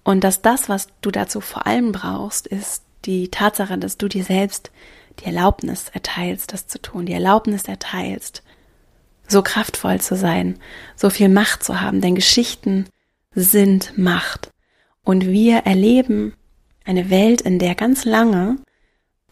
Und 0.04 0.24
dass 0.24 0.41
das, 0.41 0.70
was 0.70 0.88
du 1.02 1.12
dazu 1.12 1.41
vor 1.41 1.67
allem 1.67 1.91
brauchst, 1.91 2.48
ist 2.48 2.84
die 3.06 3.30
Tatsache, 3.30 3.78
dass 3.78 3.98
du 3.98 4.08
dir 4.08 4.24
selbst 4.24 4.72
die 5.20 5.26
Erlaubnis 5.26 5.86
erteilst, 5.94 6.54
das 6.54 6.67
zu 6.67 6.82
tun, 6.82 7.06
die 7.06 7.13
Erlaubnis 7.13 7.63
erteilst, 7.63 8.44
so 9.28 9.41
kraftvoll 9.41 10.02
zu 10.02 10.15
sein, 10.15 10.58
so 10.96 11.10
viel 11.10 11.30
Macht 11.30 11.63
zu 11.63 11.82
haben, 11.82 12.02
denn 12.02 12.15
Geschichten 12.15 12.88
sind 13.34 13.98
Macht. 13.98 14.50
Und 15.04 15.28
wir 15.28 15.60
erleben 15.60 16.34
eine 16.84 17.10
Welt, 17.10 17.41
in 17.41 17.60
der 17.60 17.76
ganz 17.76 18.06
lange 18.06 18.58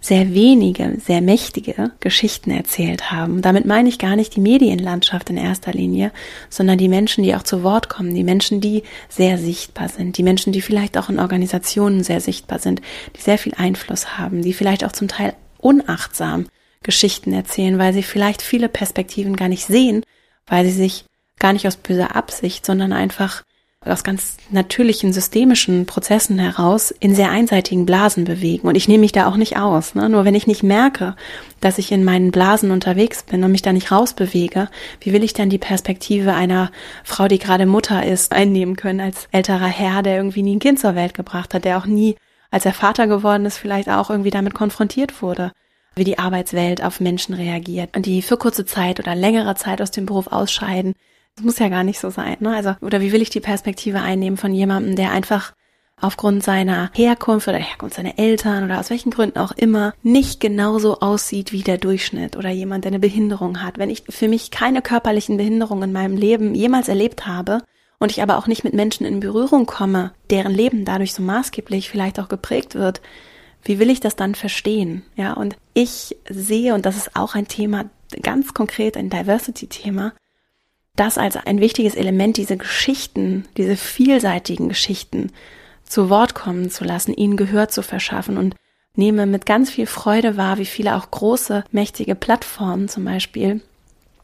sehr 0.01 0.33
wenige, 0.33 0.97
sehr 1.05 1.21
mächtige 1.21 1.91
Geschichten 1.99 2.51
erzählt 2.51 3.11
haben. 3.11 3.41
Damit 3.41 3.65
meine 3.65 3.89
ich 3.89 3.99
gar 3.99 4.15
nicht 4.15 4.35
die 4.35 4.39
Medienlandschaft 4.41 5.29
in 5.29 5.37
erster 5.37 5.73
Linie, 5.73 6.11
sondern 6.49 6.77
die 6.77 6.87
Menschen, 6.87 7.23
die 7.23 7.35
auch 7.35 7.43
zu 7.43 7.63
Wort 7.63 7.89
kommen, 7.89 8.15
die 8.15 8.23
Menschen, 8.23 8.61
die 8.61 8.83
sehr 9.09 9.37
sichtbar 9.37 9.89
sind, 9.89 10.17
die 10.17 10.23
Menschen, 10.23 10.53
die 10.53 10.61
vielleicht 10.61 10.97
auch 10.97 11.09
in 11.09 11.19
Organisationen 11.19 12.03
sehr 12.03 12.21
sichtbar 12.21 12.59
sind, 12.59 12.81
die 13.17 13.21
sehr 13.21 13.37
viel 13.37 13.53
Einfluss 13.55 14.17
haben, 14.17 14.41
die 14.41 14.53
vielleicht 14.53 14.85
auch 14.85 14.93
zum 14.93 15.09
Teil 15.09 15.33
unachtsam 15.57 16.47
Geschichten 16.81 17.33
erzählen, 17.33 17.77
weil 17.77 17.93
sie 17.93 18.03
vielleicht 18.03 18.41
viele 18.41 18.69
Perspektiven 18.69 19.35
gar 19.35 19.49
nicht 19.49 19.65
sehen, 19.65 20.03
weil 20.47 20.65
sie 20.65 20.71
sich 20.71 21.05
gar 21.39 21.51
nicht 21.51 21.67
aus 21.67 21.75
böser 21.75 22.15
Absicht, 22.15 22.65
sondern 22.65 22.93
einfach 22.93 23.43
aus 23.85 24.03
ganz 24.03 24.35
natürlichen 24.51 25.13
systemischen 25.13 25.85
Prozessen 25.85 26.37
heraus 26.37 26.91
in 26.91 27.15
sehr 27.15 27.31
einseitigen 27.31 27.85
Blasen 27.85 28.25
bewegen. 28.25 28.67
Und 28.67 28.75
ich 28.75 28.89
nehme 28.89 29.01
mich 29.01 29.13
da 29.13 29.25
auch 29.25 29.37
nicht 29.37 29.55
aus. 29.55 29.95
Ne? 29.95 30.09
Nur 30.09 30.25
wenn 30.25 30.35
ich 30.35 30.47
nicht 30.47 30.63
merke, 30.63 31.15
dass 31.61 31.77
ich 31.77 31.93
in 31.93 32.03
meinen 32.03 32.31
Blasen 32.31 32.71
unterwegs 32.71 33.23
bin 33.23 33.41
und 33.41 33.53
mich 33.53 33.61
da 33.61 33.71
nicht 33.71 33.91
rausbewege, 33.91 34.67
wie 34.99 35.13
will 35.13 35.23
ich 35.23 35.31
dann 35.31 35.49
die 35.49 35.57
Perspektive 35.57 36.33
einer 36.33 36.71
Frau, 37.05 37.29
die 37.29 37.39
gerade 37.39 37.65
Mutter 37.65 38.05
ist, 38.05 38.33
einnehmen 38.33 38.75
können 38.75 38.99
als 38.99 39.29
älterer 39.31 39.67
Herr, 39.67 40.03
der 40.03 40.17
irgendwie 40.17 40.43
nie 40.43 40.57
ein 40.57 40.59
Kind 40.59 40.79
zur 40.79 40.95
Welt 40.95 41.13
gebracht 41.13 41.53
hat, 41.53 41.63
der 41.63 41.77
auch 41.77 41.85
nie, 41.85 42.17
als 42.51 42.65
er 42.65 42.73
Vater 42.73 43.07
geworden 43.07 43.45
ist, 43.45 43.57
vielleicht 43.57 43.87
auch 43.87 44.09
irgendwie 44.09 44.31
damit 44.31 44.53
konfrontiert 44.53 45.21
wurde 45.21 45.51
wie 45.95 46.03
die 46.05 46.19
Arbeitswelt 46.19 46.81
auf 46.81 47.01
Menschen 47.01 47.33
reagiert 47.33 47.89
die 47.97 48.21
für 48.21 48.37
kurze 48.37 48.63
Zeit 48.63 48.99
oder 48.99 49.15
längere 49.15 49.55
Zeit 49.55 49.81
aus 49.81 49.91
dem 49.91 50.05
Beruf 50.05 50.27
ausscheiden, 50.27 50.93
das 51.39 51.45
muss 51.45 51.59
ja 51.59 51.69
gar 51.69 51.85
nicht 51.85 51.99
so 51.99 52.09
sein, 52.09 52.35
ne? 52.41 52.53
Also, 52.53 52.75
oder 52.81 52.99
wie 52.99 53.13
will 53.13 53.21
ich 53.21 53.29
die 53.29 53.39
Perspektive 53.39 54.01
einnehmen 54.01 54.35
von 54.35 54.53
jemandem, 54.53 54.97
der 54.97 55.11
einfach 55.11 55.53
aufgrund 56.01 56.43
seiner 56.43 56.91
Herkunft 56.93 57.47
oder 57.47 57.57
Herkunft 57.57 57.95
seiner 57.95 58.19
Eltern 58.19 58.65
oder 58.65 58.79
aus 58.79 58.89
welchen 58.89 59.09
Gründen 59.09 59.39
auch 59.39 59.53
immer 59.53 59.93
nicht 60.03 60.41
genauso 60.41 60.99
aussieht 60.99 61.53
wie 61.53 61.63
der 61.63 61.77
Durchschnitt 61.77 62.35
oder 62.35 62.49
jemand, 62.49 62.83
der 62.83 62.91
eine 62.91 62.99
Behinderung 62.99 63.63
hat. 63.63 63.77
Wenn 63.77 63.89
ich 63.89 64.03
für 64.09 64.27
mich 64.27 64.51
keine 64.51 64.81
körperlichen 64.81 65.37
Behinderungen 65.37 65.83
in 65.83 65.93
meinem 65.93 66.17
Leben 66.17 66.55
jemals 66.55 66.89
erlebt 66.89 67.25
habe 67.25 67.63
und 67.99 68.11
ich 68.11 68.21
aber 68.21 68.37
auch 68.37 68.47
nicht 68.47 68.65
mit 68.65 68.73
Menschen 68.73 69.05
in 69.05 69.21
Berührung 69.21 69.65
komme, 69.65 70.11
deren 70.29 70.53
Leben 70.53 70.83
dadurch 70.83 71.13
so 71.13 71.23
maßgeblich 71.23 71.89
vielleicht 71.89 72.19
auch 72.19 72.27
geprägt 72.27 72.75
wird, 72.75 73.01
wie 73.63 73.79
will 73.79 73.89
ich 73.89 74.01
das 74.01 74.17
dann 74.17 74.35
verstehen? 74.35 75.03
Ja, 75.15 75.33
und 75.33 75.55
ich 75.73 76.17
sehe, 76.29 76.73
und 76.73 76.85
das 76.85 76.97
ist 76.97 77.15
auch 77.15 77.35
ein 77.35 77.47
Thema, 77.47 77.85
ganz 78.21 78.53
konkret 78.53 78.97
ein 78.97 79.09
Diversity-Thema, 79.09 80.13
das 80.99 81.17
als 81.17 81.37
ein 81.37 81.61
wichtiges 81.61 81.95
Element, 81.95 82.37
diese 82.37 82.57
Geschichten, 82.57 83.45
diese 83.57 83.77
vielseitigen 83.77 84.69
Geschichten 84.69 85.31
zu 85.83 86.09
Wort 86.09 86.35
kommen 86.35 86.69
zu 86.69 86.83
lassen, 86.83 87.13
ihnen 87.13 87.37
Gehör 87.37 87.69
zu 87.69 87.81
verschaffen 87.81 88.37
und 88.37 88.55
nehme 88.95 89.25
mit 89.25 89.45
ganz 89.45 89.69
viel 89.71 89.85
Freude 89.85 90.35
wahr, 90.37 90.57
wie 90.57 90.65
viele 90.65 90.95
auch 90.95 91.09
große, 91.09 91.63
mächtige 91.71 92.15
Plattformen 92.15 92.89
zum 92.89 93.05
Beispiel 93.05 93.61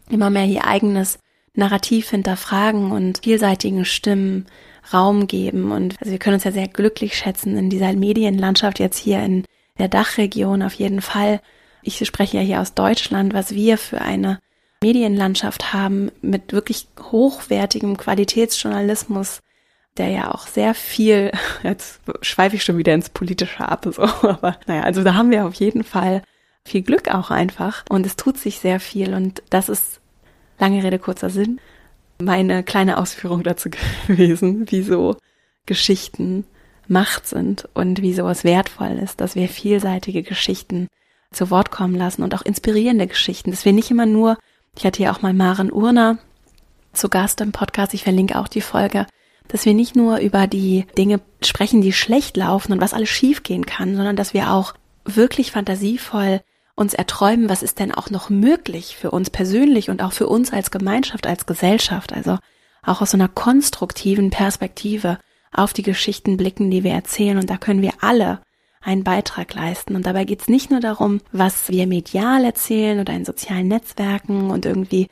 immer 0.10 0.30
mehr 0.30 0.46
ihr 0.46 0.66
eigenes 0.66 1.18
Narrativ 1.54 2.10
hinterfragen 2.10 2.92
und 2.92 3.22
vielseitigen 3.24 3.86
Stimmen 3.86 4.46
Raum 4.94 5.28
geben. 5.28 5.72
Und 5.72 5.96
also 6.00 6.12
wir 6.12 6.20
können 6.20 6.36
uns 6.36 6.44
ja 6.44 6.52
sehr 6.52 6.68
glücklich 6.68 7.18
schätzen 7.18 7.58
in 7.58 7.70
dieser 7.70 7.94
Medienlandschaft 7.94 8.80
jetzt 8.80 8.98
hier 8.98 9.24
in 9.24 9.46
der 9.80 9.88
Dachregion 9.88 10.62
auf 10.62 10.74
jeden 10.74 11.02
Fall. 11.02 11.40
Ich 11.82 12.06
spreche 12.06 12.38
ja 12.38 12.44
hier 12.44 12.62
aus 12.62 12.74
Deutschland, 12.74 13.34
was 13.34 13.56
wir 13.56 13.78
für 13.78 14.02
eine 14.02 14.40
Medienlandschaft 14.86 15.74
haben 15.74 16.12
mit 16.21 16.54
wirklich 16.54 16.88
hochwertigem 17.12 17.98
Qualitätsjournalismus, 17.98 19.41
der 19.98 20.10
ja 20.10 20.32
auch 20.32 20.45
sehr 20.45 20.76
viel, 20.76 21.32
jetzt 21.63 22.02
schweife 22.21 22.56
ich 22.56 22.63
schon 22.63 22.78
wieder 22.78 22.93
ins 22.93 23.10
Politische 23.10 23.67
ab, 23.67 23.88
so, 23.89 24.04
aber 24.28 24.60
naja, 24.67 24.84
also 24.84 25.04
da 25.04 25.15
haben 25.15 25.32
wir 25.32 25.48
auf 25.48 25.56
jeden 25.56 25.84
Fall 25.84 26.21
viel 26.63 26.84
Glück 26.84 27.10
auch 27.13 27.32
einfach 27.32 27.84
und 27.89 28.06
es 28.06 28.15
tut 28.15 28.38
sich 28.38 28.60
sehr 28.60 28.80
viel 28.80 29.15
und 29.15 29.41
das 29.50 29.69
ist, 29.69 30.02
lange 30.60 30.84
Rede, 30.84 31.00
kurzer 31.00 31.32
Sinn, 31.32 31.60
meine 32.19 32.63
kleine 32.63 33.00
Ausführung 33.00 33.41
dazu 33.41 33.69
gewesen, 34.08 34.67
wieso 34.69 35.17
Geschichten 35.65 36.45
Macht 36.88 37.26
sind 37.26 37.67
und 37.74 38.04
wieso 38.04 38.30
es 38.30 38.43
wertvoll 38.43 39.00
ist, 39.04 39.19
dass 39.19 39.34
wir 39.34 39.50
vielseitige 39.50 40.21
Geschichten 40.21 40.88
zu 41.32 41.50
Wort 41.50 41.71
kommen 41.71 41.95
lassen 41.95 42.21
und 42.21 42.36
auch 42.36 42.43
inspirierende 42.43 43.08
Geschichten, 43.08 43.50
dass 43.50 43.65
wir 43.65 43.74
nicht 43.74 43.89
immer 43.89 44.06
nur 44.06 44.38
ich 44.78 44.86
hatte 44.86 44.98
hier 44.98 45.12
auch 45.12 45.22
mal 45.22 45.34
Maren 45.34 45.72
Urner 45.72 46.18
zu 46.94 47.10
Gast 47.10 47.42
im 47.42 47.52
Podcast. 47.52 47.94
Ich 47.94 48.04
verlinke 48.04 48.40
auch 48.40 48.48
die 48.48 48.62
Folge, 48.62 49.06
dass 49.48 49.66
wir 49.66 49.74
nicht 49.74 49.96
nur 49.96 50.18
über 50.20 50.48
die 50.48 50.86
Dinge 50.98 51.22
sprechen, 51.44 51.82
die 51.82 51.94
schlecht 51.94 52.38
laufen 52.38 52.74
und 52.74 52.82
was 52.82 52.94
alles 52.94 53.10
schiefgehen 53.10 53.66
kann, 53.66 53.96
sondern 53.96 54.16
dass 54.16 54.34
wir 54.34 54.52
auch 54.52 54.74
wirklich 55.06 55.52
fantasievoll 55.52 56.42
uns 56.76 56.94
erträumen, 56.94 57.48
was 57.48 57.64
ist 57.64 57.80
denn 57.80 57.94
auch 57.94 58.10
noch 58.10 58.30
möglich 58.30 58.98
für 59.00 59.12
uns 59.12 59.30
persönlich 59.30 59.90
und 59.90 60.02
auch 60.02 60.12
für 60.12 60.28
uns 60.28 60.52
als 60.52 60.72
Gemeinschaft, 60.72 61.26
als 61.26 61.46
Gesellschaft. 61.46 62.12
Also 62.12 62.38
auch 62.84 63.02
aus 63.02 63.12
so 63.12 63.18
einer 63.18 63.30
konstruktiven 63.30 64.30
Perspektive 64.30 65.19
auf 65.54 65.73
die 65.73 65.84
Geschichten 65.84 66.38
blicken, 66.38 66.69
die 66.69 66.84
wir 66.84 66.92
erzählen. 66.92 67.38
Und 67.38 67.50
da 67.50 67.58
können 67.58 67.82
wir 67.82 67.94
alle 68.02 68.42
einen 68.86 69.04
Beitrag 69.04 69.54
leisten. 69.54 69.96
Und 69.96 70.06
dabei 70.06 70.23
geht 70.23 70.42
es 70.42 70.48
nicht 70.48 70.71
nur 70.71 70.79
darum, 70.79 71.21
was 71.31 71.69
wir 71.69 71.88
medial 71.88 72.46
erzählen 72.46 73.00
oder 73.00 73.13
in 73.13 73.25
sozialen 73.25 73.67
Netzwerken 73.67 74.52
und 74.52 74.65
irgendwie 74.65 75.08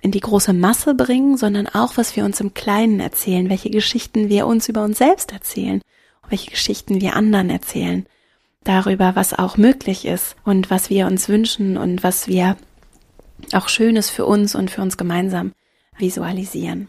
in 0.00 0.12
die 0.12 0.20
große 0.20 0.52
Masse 0.52 0.94
bringen, 0.94 1.36
sondern 1.36 1.66
auch, 1.66 1.96
was 1.96 2.14
wir 2.14 2.24
uns 2.24 2.40
im 2.40 2.54
Kleinen 2.54 3.00
erzählen, 3.00 3.50
welche 3.50 3.70
Geschichten 3.70 4.28
wir 4.28 4.46
uns 4.46 4.68
über 4.68 4.84
uns 4.84 4.98
selbst 4.98 5.32
erzählen 5.32 5.80
welche 6.30 6.50
Geschichten 6.50 7.00
wir 7.00 7.16
anderen 7.16 7.50
erzählen, 7.50 8.06
darüber, 8.64 9.16
was 9.16 9.34
auch 9.34 9.56
möglich 9.56 10.04
ist 10.04 10.36
und 10.44 10.70
was 10.70 10.90
wir 10.90 11.06
uns 11.06 11.28
wünschen 11.28 11.76
und 11.76 12.02
was 12.02 12.28
wir 12.28 12.56
auch 13.52 13.68
Schönes 13.68 14.10
für 14.10 14.26
uns 14.26 14.54
und 14.54 14.70
für 14.70 14.82
uns 14.82 14.96
gemeinsam 14.96 15.52
visualisieren. 15.96 16.88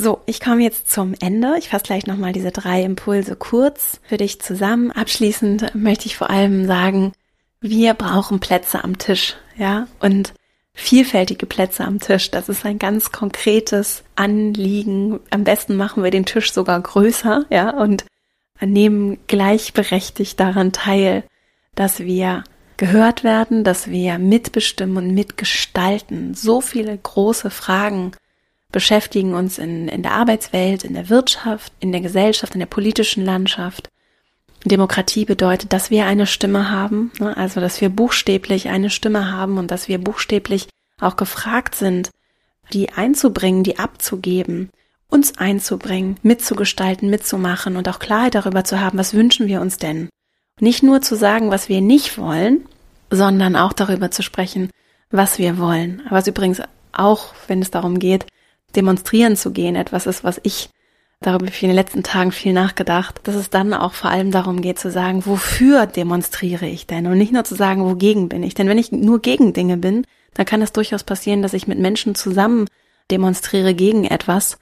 So, 0.00 0.20
ich 0.26 0.38
komme 0.38 0.62
jetzt 0.62 0.88
zum 0.88 1.14
Ende. 1.18 1.56
Ich 1.58 1.70
fasse 1.70 1.82
gleich 1.82 2.06
nochmal 2.06 2.32
diese 2.32 2.52
drei 2.52 2.84
Impulse 2.84 3.34
kurz 3.34 4.00
für 4.04 4.16
dich 4.16 4.40
zusammen. 4.40 4.92
Abschließend 4.92 5.74
möchte 5.74 6.06
ich 6.06 6.16
vor 6.16 6.30
allem 6.30 6.68
sagen, 6.68 7.12
wir 7.60 7.94
brauchen 7.94 8.38
Plätze 8.38 8.84
am 8.84 8.98
Tisch, 8.98 9.34
ja, 9.56 9.88
und 9.98 10.34
vielfältige 10.72 11.46
Plätze 11.46 11.84
am 11.84 11.98
Tisch. 11.98 12.30
Das 12.30 12.48
ist 12.48 12.64
ein 12.64 12.78
ganz 12.78 13.10
konkretes 13.10 14.04
Anliegen. 14.14 15.18
Am 15.30 15.42
besten 15.42 15.74
machen 15.74 16.04
wir 16.04 16.12
den 16.12 16.26
Tisch 16.26 16.52
sogar 16.52 16.80
größer, 16.80 17.46
ja, 17.50 17.70
und 17.70 18.04
nehmen 18.60 19.18
gleichberechtigt 19.26 20.38
daran 20.38 20.70
teil, 20.70 21.24
dass 21.74 21.98
wir 21.98 22.44
gehört 22.76 23.24
werden, 23.24 23.64
dass 23.64 23.90
wir 23.90 24.20
mitbestimmen 24.20 24.96
und 24.96 25.12
mitgestalten. 25.12 26.34
So 26.34 26.60
viele 26.60 26.96
große 26.96 27.50
Fragen 27.50 28.12
beschäftigen 28.72 29.34
uns 29.34 29.58
in, 29.58 29.88
in 29.88 30.02
der 30.02 30.12
Arbeitswelt, 30.12 30.84
in 30.84 30.94
der 30.94 31.08
Wirtschaft, 31.08 31.72
in 31.80 31.92
der 31.92 32.00
Gesellschaft, 32.00 32.54
in 32.54 32.60
der 32.60 32.66
politischen 32.66 33.24
Landschaft. 33.24 33.88
Demokratie 34.64 35.24
bedeutet, 35.24 35.72
dass 35.72 35.90
wir 35.90 36.06
eine 36.06 36.26
Stimme 36.26 36.70
haben, 36.70 37.12
ne? 37.18 37.36
also 37.36 37.60
dass 37.60 37.80
wir 37.80 37.88
buchstäblich 37.88 38.68
eine 38.68 38.90
Stimme 38.90 39.30
haben 39.30 39.56
und 39.56 39.70
dass 39.70 39.88
wir 39.88 39.98
buchstäblich 39.98 40.68
auch 41.00 41.16
gefragt 41.16 41.74
sind, 41.76 42.10
die 42.72 42.90
einzubringen, 42.90 43.62
die 43.62 43.78
abzugeben, 43.78 44.70
uns 45.08 45.38
einzubringen, 45.38 46.18
mitzugestalten, 46.22 47.08
mitzumachen 47.08 47.76
und 47.76 47.88
auch 47.88 47.98
Klarheit 47.98 48.34
darüber 48.34 48.64
zu 48.64 48.80
haben, 48.80 48.98
was 48.98 49.14
wünschen 49.14 49.46
wir 49.46 49.60
uns 49.60 49.78
denn. 49.78 50.08
Nicht 50.60 50.82
nur 50.82 51.00
zu 51.00 51.14
sagen, 51.14 51.50
was 51.50 51.68
wir 51.68 51.80
nicht 51.80 52.18
wollen, 52.18 52.66
sondern 53.10 53.56
auch 53.56 53.72
darüber 53.72 54.10
zu 54.10 54.22
sprechen, 54.22 54.70
was 55.10 55.38
wir 55.38 55.56
wollen. 55.56 56.02
Was 56.10 56.26
übrigens 56.26 56.60
auch, 56.92 57.32
wenn 57.46 57.62
es 57.62 57.70
darum 57.70 57.98
geht, 57.98 58.26
demonstrieren 58.76 59.36
zu 59.36 59.52
gehen, 59.52 59.76
etwas 59.76 60.06
ist, 60.06 60.24
was 60.24 60.40
ich 60.42 60.70
darüber 61.20 61.46
habe 61.46 61.54
ich 61.54 61.62
in 61.62 61.70
den 61.70 61.76
letzten 61.76 62.02
Tagen 62.02 62.32
viel 62.32 62.52
nachgedacht, 62.52 63.20
dass 63.24 63.34
es 63.34 63.50
dann 63.50 63.74
auch 63.74 63.94
vor 63.94 64.10
allem 64.10 64.30
darum 64.30 64.60
geht 64.60 64.78
zu 64.78 64.90
sagen, 64.90 65.26
wofür 65.26 65.86
demonstriere 65.86 66.66
ich 66.66 66.86
denn 66.86 67.06
und 67.06 67.18
nicht 67.18 67.32
nur 67.32 67.44
zu 67.44 67.54
sagen, 67.54 67.84
wogegen 67.84 68.28
bin 68.28 68.42
ich. 68.42 68.54
Denn 68.54 68.68
wenn 68.68 68.78
ich 68.78 68.92
nur 68.92 69.20
gegen 69.20 69.52
Dinge 69.52 69.76
bin, 69.76 70.04
dann 70.34 70.46
kann 70.46 70.62
es 70.62 70.72
durchaus 70.72 71.04
passieren, 71.04 71.42
dass 71.42 71.54
ich 71.54 71.66
mit 71.66 71.78
Menschen 71.78 72.14
zusammen 72.14 72.66
demonstriere 73.10 73.74
gegen 73.74 74.04
etwas, 74.04 74.58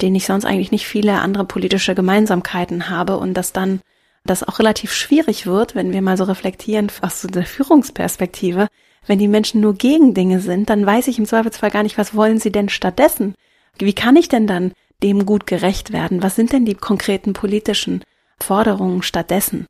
den 0.00 0.14
ich 0.14 0.26
sonst 0.26 0.44
eigentlich 0.44 0.70
nicht 0.70 0.86
viele 0.86 1.20
andere 1.20 1.44
politische 1.44 1.94
Gemeinsamkeiten 1.94 2.88
habe 2.88 3.18
und 3.18 3.34
dass 3.34 3.52
dann 3.52 3.80
das 4.24 4.42
auch 4.42 4.58
relativ 4.58 4.92
schwierig 4.92 5.46
wird, 5.46 5.74
wenn 5.74 5.92
wir 5.92 6.02
mal 6.02 6.16
so 6.16 6.24
reflektieren 6.24 6.88
aus 7.02 7.20
so 7.20 7.28
der 7.28 7.44
Führungsperspektive. 7.44 8.68
Wenn 9.06 9.18
die 9.18 9.28
Menschen 9.28 9.60
nur 9.60 9.74
gegen 9.74 10.14
Dinge 10.14 10.40
sind, 10.40 10.70
dann 10.70 10.84
weiß 10.84 11.08
ich 11.08 11.18
im 11.18 11.26
Zweifelsfall 11.26 11.70
gar 11.70 11.82
nicht, 11.82 11.98
was 11.98 12.14
wollen 12.14 12.38
sie 12.38 12.52
denn 12.52 12.68
stattdessen? 12.68 13.34
Wie 13.80 13.94
kann 13.94 14.16
ich 14.16 14.28
denn 14.28 14.46
dann 14.46 14.72
dem 15.02 15.26
gut 15.26 15.46
gerecht 15.46 15.92
werden? 15.92 16.22
Was 16.22 16.36
sind 16.36 16.52
denn 16.52 16.64
die 16.64 16.74
konkreten 16.74 17.32
politischen 17.32 18.04
Forderungen 18.40 19.02
stattdessen? 19.02 19.66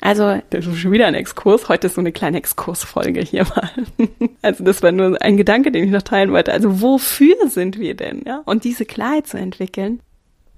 Also, 0.00 0.40
das 0.50 0.66
ist 0.66 0.78
schon 0.78 0.92
wieder 0.92 1.06
ein 1.06 1.14
Exkurs. 1.14 1.68
Heute 1.68 1.88
ist 1.88 1.94
so 1.94 2.00
eine 2.00 2.12
kleine 2.12 2.38
Exkursfolge 2.38 3.20
hier 3.20 3.44
mal. 3.44 3.70
Also, 4.40 4.62
das 4.62 4.84
war 4.84 4.92
nur 4.92 5.20
ein 5.20 5.36
Gedanke, 5.36 5.72
den 5.72 5.84
ich 5.84 5.90
noch 5.90 6.02
teilen 6.02 6.30
wollte. 6.30 6.52
Also, 6.52 6.80
wofür 6.80 7.48
sind 7.48 7.78
wir 7.78 7.94
denn, 7.94 8.22
ja? 8.24 8.40
Und 8.44 8.62
diese 8.62 8.84
Klarheit 8.84 9.26
zu 9.26 9.36
entwickeln. 9.36 10.00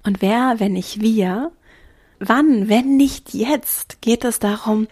Und 0.04 0.20
wer, 0.20 0.56
wenn 0.58 0.74
nicht 0.74 1.00
wir, 1.00 1.50
wann, 2.18 2.68
wenn 2.68 2.98
nicht 2.98 3.32
jetzt, 3.32 4.02
geht 4.02 4.24
es 4.24 4.38
darum, 4.38 4.86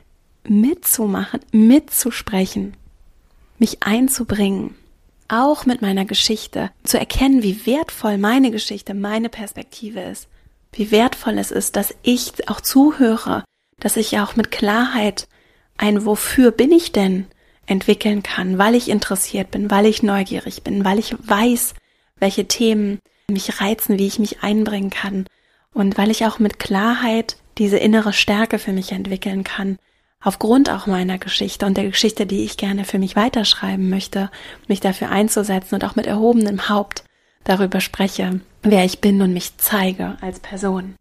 mitzumachen, 0.45 1.41
mitzusprechen, 1.53 2.75
mich 3.59 3.83
einzubringen, 3.83 4.75
auch 5.29 5.66
mit 5.66 5.83
meiner 5.83 6.05
Geschichte, 6.05 6.70
zu 6.85 6.99
erkennen, 6.99 7.43
wie 7.43 7.66
wertvoll 7.66 8.18
meine 8.18 8.51
Geschichte, 8.51 8.95
meine 8.95 9.29
Perspektive 9.29 10.01
ist, 10.01 10.29
wie 10.72 10.91
wertvoll 10.91 11.39
es 11.39 11.51
ist, 11.51 11.76
dass 11.76 11.95
ich 12.03 12.49
auch 12.49 12.61
zuhöre, 12.61 13.45
dass 13.79 13.97
ich 13.97 14.18
auch 14.18 14.37
mit 14.37 14.51
Klarheit 14.51 15.29
ein 15.76 16.05
Wofür 16.05 16.51
bin 16.51 16.72
ich 16.72 16.93
denn 16.93 17.26
entwickeln 17.66 18.22
kann, 18.22 18.59
weil 18.59 18.74
ich 18.74 18.89
interessiert 18.89 19.51
bin, 19.51 19.70
weil 19.70 19.87
ich 19.87 20.03
neugierig 20.03 20.62
bin, 20.62 20.85
weil 20.85 20.99
ich 20.99 21.14
weiß, 21.18 21.74
welche 22.18 22.49
Themen 22.49 22.99
mich 23.31 23.61
reizen, 23.61 23.99
wie 23.99 24.07
ich 24.07 24.18
mich 24.18 24.43
einbringen 24.43 24.91
kann 24.91 25.26
und 25.74 25.99
weil 25.99 26.11
ich 26.11 26.24
auch 26.24 26.39
mit 26.39 26.59
Klarheit 26.59 27.37
diese 27.59 27.76
innere 27.76 28.12
Stärke 28.12 28.59
für 28.59 28.72
mich 28.72 28.93
entwickeln 28.93 29.45
kann, 29.45 29.79
aufgrund 30.23 30.71
auch 30.71 30.87
meiner 30.87 31.19
Geschichte 31.19 31.66
und 31.66 31.77
der 31.77 31.85
Geschichte, 31.85 32.27
die 32.27 32.45
ich 32.45 32.57
gerne 32.57 32.85
für 32.85 32.99
mich 32.99 33.16
weiterschreiben 33.16 33.89
möchte, 33.89 34.31
mich 34.66 34.81
dafür 34.81 35.11
einzusetzen 35.11 35.77
und 35.77 35.85
auch 35.85 35.97
mit 35.97 36.07
erhobenem 36.07 36.69
Haupt 36.69 37.05
darüber 37.45 37.81
spreche, 37.81 38.41
wer 38.62 38.85
ich 38.85 39.01
bin 39.01 39.23
und 39.23 39.33
mich 39.33 39.57
zeige 39.59 40.16
als 40.21 40.41
Person. 40.41 40.97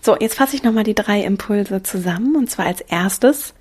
So, 0.00 0.16
jetzt 0.16 0.36
fasse 0.36 0.54
ich 0.54 0.62
nochmal 0.62 0.84
die 0.84 0.94
drei 0.94 1.22
Impulse 1.22 1.82
zusammen 1.82 2.36
und 2.36 2.50
zwar 2.50 2.66
als 2.66 2.80
erstes, 2.80 3.54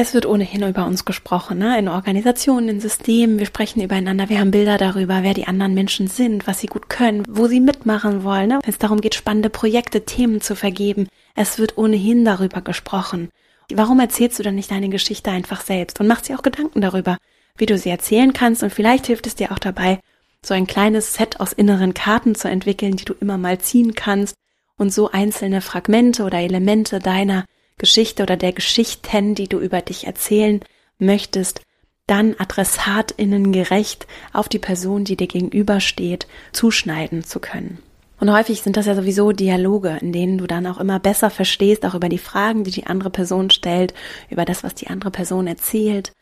es 0.00 0.14
wird 0.14 0.26
ohnehin 0.26 0.62
über 0.62 0.86
uns 0.86 1.04
gesprochen, 1.04 1.58
ne? 1.58 1.76
in 1.76 1.88
Organisationen, 1.88 2.68
in 2.68 2.80
Systemen, 2.80 3.40
wir 3.40 3.46
sprechen 3.46 3.82
übereinander, 3.82 4.28
wir 4.28 4.38
haben 4.38 4.52
Bilder 4.52 4.78
darüber, 4.78 5.24
wer 5.24 5.34
die 5.34 5.48
anderen 5.48 5.74
Menschen 5.74 6.06
sind, 6.06 6.46
was 6.46 6.60
sie 6.60 6.68
gut 6.68 6.88
können, 6.88 7.24
wo 7.28 7.48
sie 7.48 7.58
mitmachen 7.58 8.22
wollen, 8.22 8.50
ne? 8.50 8.60
wenn 8.62 8.70
es 8.70 8.78
darum 8.78 9.00
geht, 9.00 9.16
spannende 9.16 9.50
Projekte, 9.50 10.04
Themen 10.04 10.40
zu 10.40 10.54
vergeben. 10.54 11.08
Es 11.34 11.58
wird 11.58 11.76
ohnehin 11.78 12.24
darüber 12.24 12.60
gesprochen. 12.60 13.30
Warum 13.72 14.00
erzählst 14.00 14.38
du 14.38 14.42
dann 14.42 14.54
nicht 14.54 14.70
deine 14.70 14.88
Geschichte 14.88 15.30
einfach 15.30 15.60
selbst 15.60 16.00
und 16.00 16.06
machst 16.06 16.28
dir 16.28 16.38
auch 16.38 16.42
Gedanken 16.42 16.80
darüber, 16.80 17.18
wie 17.56 17.66
du 17.66 17.76
sie 17.76 17.90
erzählen 17.90 18.32
kannst 18.32 18.62
und 18.62 18.72
vielleicht 18.72 19.06
hilft 19.06 19.26
es 19.26 19.34
dir 19.34 19.52
auch 19.52 19.58
dabei, 19.58 20.00
so 20.44 20.54
ein 20.54 20.66
kleines 20.66 21.14
Set 21.14 21.40
aus 21.40 21.52
inneren 21.52 21.94
Karten 21.94 22.34
zu 22.34 22.48
entwickeln, 22.48 22.96
die 22.96 23.04
du 23.04 23.14
immer 23.14 23.36
mal 23.36 23.58
ziehen 23.58 23.94
kannst 23.94 24.36
und 24.76 24.92
so 24.92 25.10
einzelne 25.10 25.60
Fragmente 25.60 26.24
oder 26.24 26.38
Elemente 26.38 27.00
deiner 27.00 27.44
Geschichte 27.76 28.22
oder 28.22 28.36
der 28.36 28.52
Geschichten, 28.52 29.34
die 29.34 29.48
du 29.48 29.58
über 29.58 29.82
dich 29.82 30.06
erzählen 30.06 30.60
möchtest, 30.98 31.60
dann 32.06 32.34
adressatinnen 32.38 33.52
gerecht 33.52 34.06
auf 34.32 34.48
die 34.48 34.58
Person, 34.58 35.04
die 35.04 35.16
dir 35.16 35.26
gegenübersteht, 35.26 36.26
zuschneiden 36.52 37.22
zu 37.22 37.38
können. 37.38 37.78
Und 38.20 38.32
häufig 38.32 38.62
sind 38.62 38.76
das 38.76 38.86
ja 38.86 38.94
sowieso 38.94 39.32
Dialoge, 39.32 39.98
in 40.00 40.12
denen 40.12 40.38
du 40.38 40.46
dann 40.46 40.66
auch 40.66 40.78
immer 40.78 40.98
besser 40.98 41.30
verstehst, 41.30 41.86
auch 41.86 41.94
über 41.94 42.08
die 42.08 42.18
Fragen, 42.18 42.64
die 42.64 42.72
die 42.72 42.86
andere 42.86 43.10
Person 43.10 43.50
stellt, 43.50 43.94
über 44.28 44.44
das, 44.44 44.64
was 44.64 44.74
die 44.74 44.88
andere 44.88 45.10
Person 45.10 45.46
erzählt. 45.46 46.12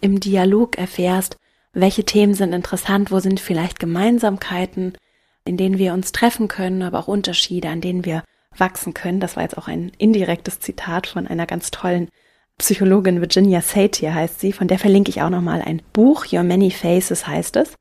Im 0.00 0.18
Dialog 0.18 0.78
erfährst, 0.78 1.36
welche 1.74 2.04
Themen 2.04 2.34
sind 2.34 2.52
interessant, 2.54 3.10
wo 3.10 3.20
sind 3.20 3.38
vielleicht 3.38 3.78
Gemeinsamkeiten, 3.78 4.94
in 5.44 5.56
denen 5.56 5.78
wir 5.78 5.92
uns 5.92 6.12
treffen 6.12 6.48
können, 6.48 6.82
aber 6.82 6.98
auch 6.98 7.08
Unterschiede, 7.08 7.68
an 7.68 7.80
denen 7.80 8.04
wir 8.04 8.22
wachsen 8.56 8.94
können. 8.94 9.20
Das 9.20 9.36
war 9.36 9.42
jetzt 9.42 9.58
auch 9.58 9.68
ein 9.68 9.92
indirektes 9.98 10.60
Zitat 10.60 11.06
von 11.06 11.26
einer 11.26 11.46
ganz 11.46 11.70
tollen 11.70 12.08
Psychologin 12.58 13.20
Virginia 13.20 13.60
Satir 13.60 14.14
heißt 14.14 14.38
sie, 14.40 14.52
von 14.52 14.68
der 14.68 14.78
verlinke 14.78 15.10
ich 15.10 15.22
auch 15.22 15.30
nochmal 15.30 15.62
ein 15.62 15.82
Buch, 15.92 16.26
Your 16.32 16.42
Many 16.42 16.70
Faces 16.70 17.26
heißt 17.26 17.56
es. 17.56 17.74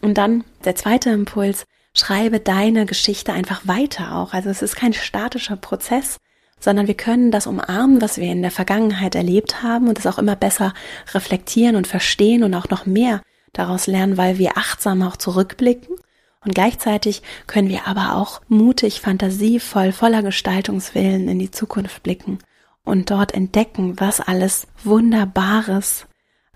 Und 0.00 0.18
dann 0.18 0.44
der 0.64 0.76
zweite 0.76 1.10
Impuls, 1.10 1.64
schreibe 1.96 2.40
deine 2.40 2.86
Geschichte 2.86 3.32
einfach 3.32 3.66
weiter 3.66 4.16
auch. 4.16 4.32
Also 4.32 4.50
es 4.50 4.62
ist 4.62 4.76
kein 4.76 4.92
statischer 4.92 5.56
Prozess, 5.56 6.18
sondern 6.60 6.86
wir 6.86 6.94
können 6.94 7.30
das 7.30 7.46
umarmen, 7.46 8.00
was 8.00 8.18
wir 8.18 8.30
in 8.30 8.42
der 8.42 8.50
Vergangenheit 8.50 9.14
erlebt 9.14 9.62
haben 9.62 9.88
und 9.88 9.98
es 9.98 10.06
auch 10.06 10.18
immer 10.18 10.36
besser 10.36 10.74
reflektieren 11.12 11.76
und 11.76 11.86
verstehen 11.86 12.44
und 12.44 12.54
auch 12.54 12.68
noch 12.68 12.86
mehr 12.86 13.22
daraus 13.52 13.86
lernen, 13.86 14.16
weil 14.16 14.38
wir 14.38 14.56
achtsam 14.56 15.02
auch 15.02 15.16
zurückblicken 15.16 15.96
und 16.44 16.54
gleichzeitig 16.54 17.22
können 17.46 17.68
wir 17.68 17.88
aber 17.88 18.14
auch 18.14 18.40
mutig, 18.48 19.00
fantasievoll, 19.00 19.92
voller 19.92 20.22
Gestaltungswillen 20.22 21.28
in 21.28 21.38
die 21.38 21.50
Zukunft 21.50 22.02
blicken 22.02 22.38
und 22.84 23.10
dort 23.10 23.34
entdecken, 23.34 23.98
was 23.98 24.20
alles 24.20 24.68
Wunderbares 24.84 26.06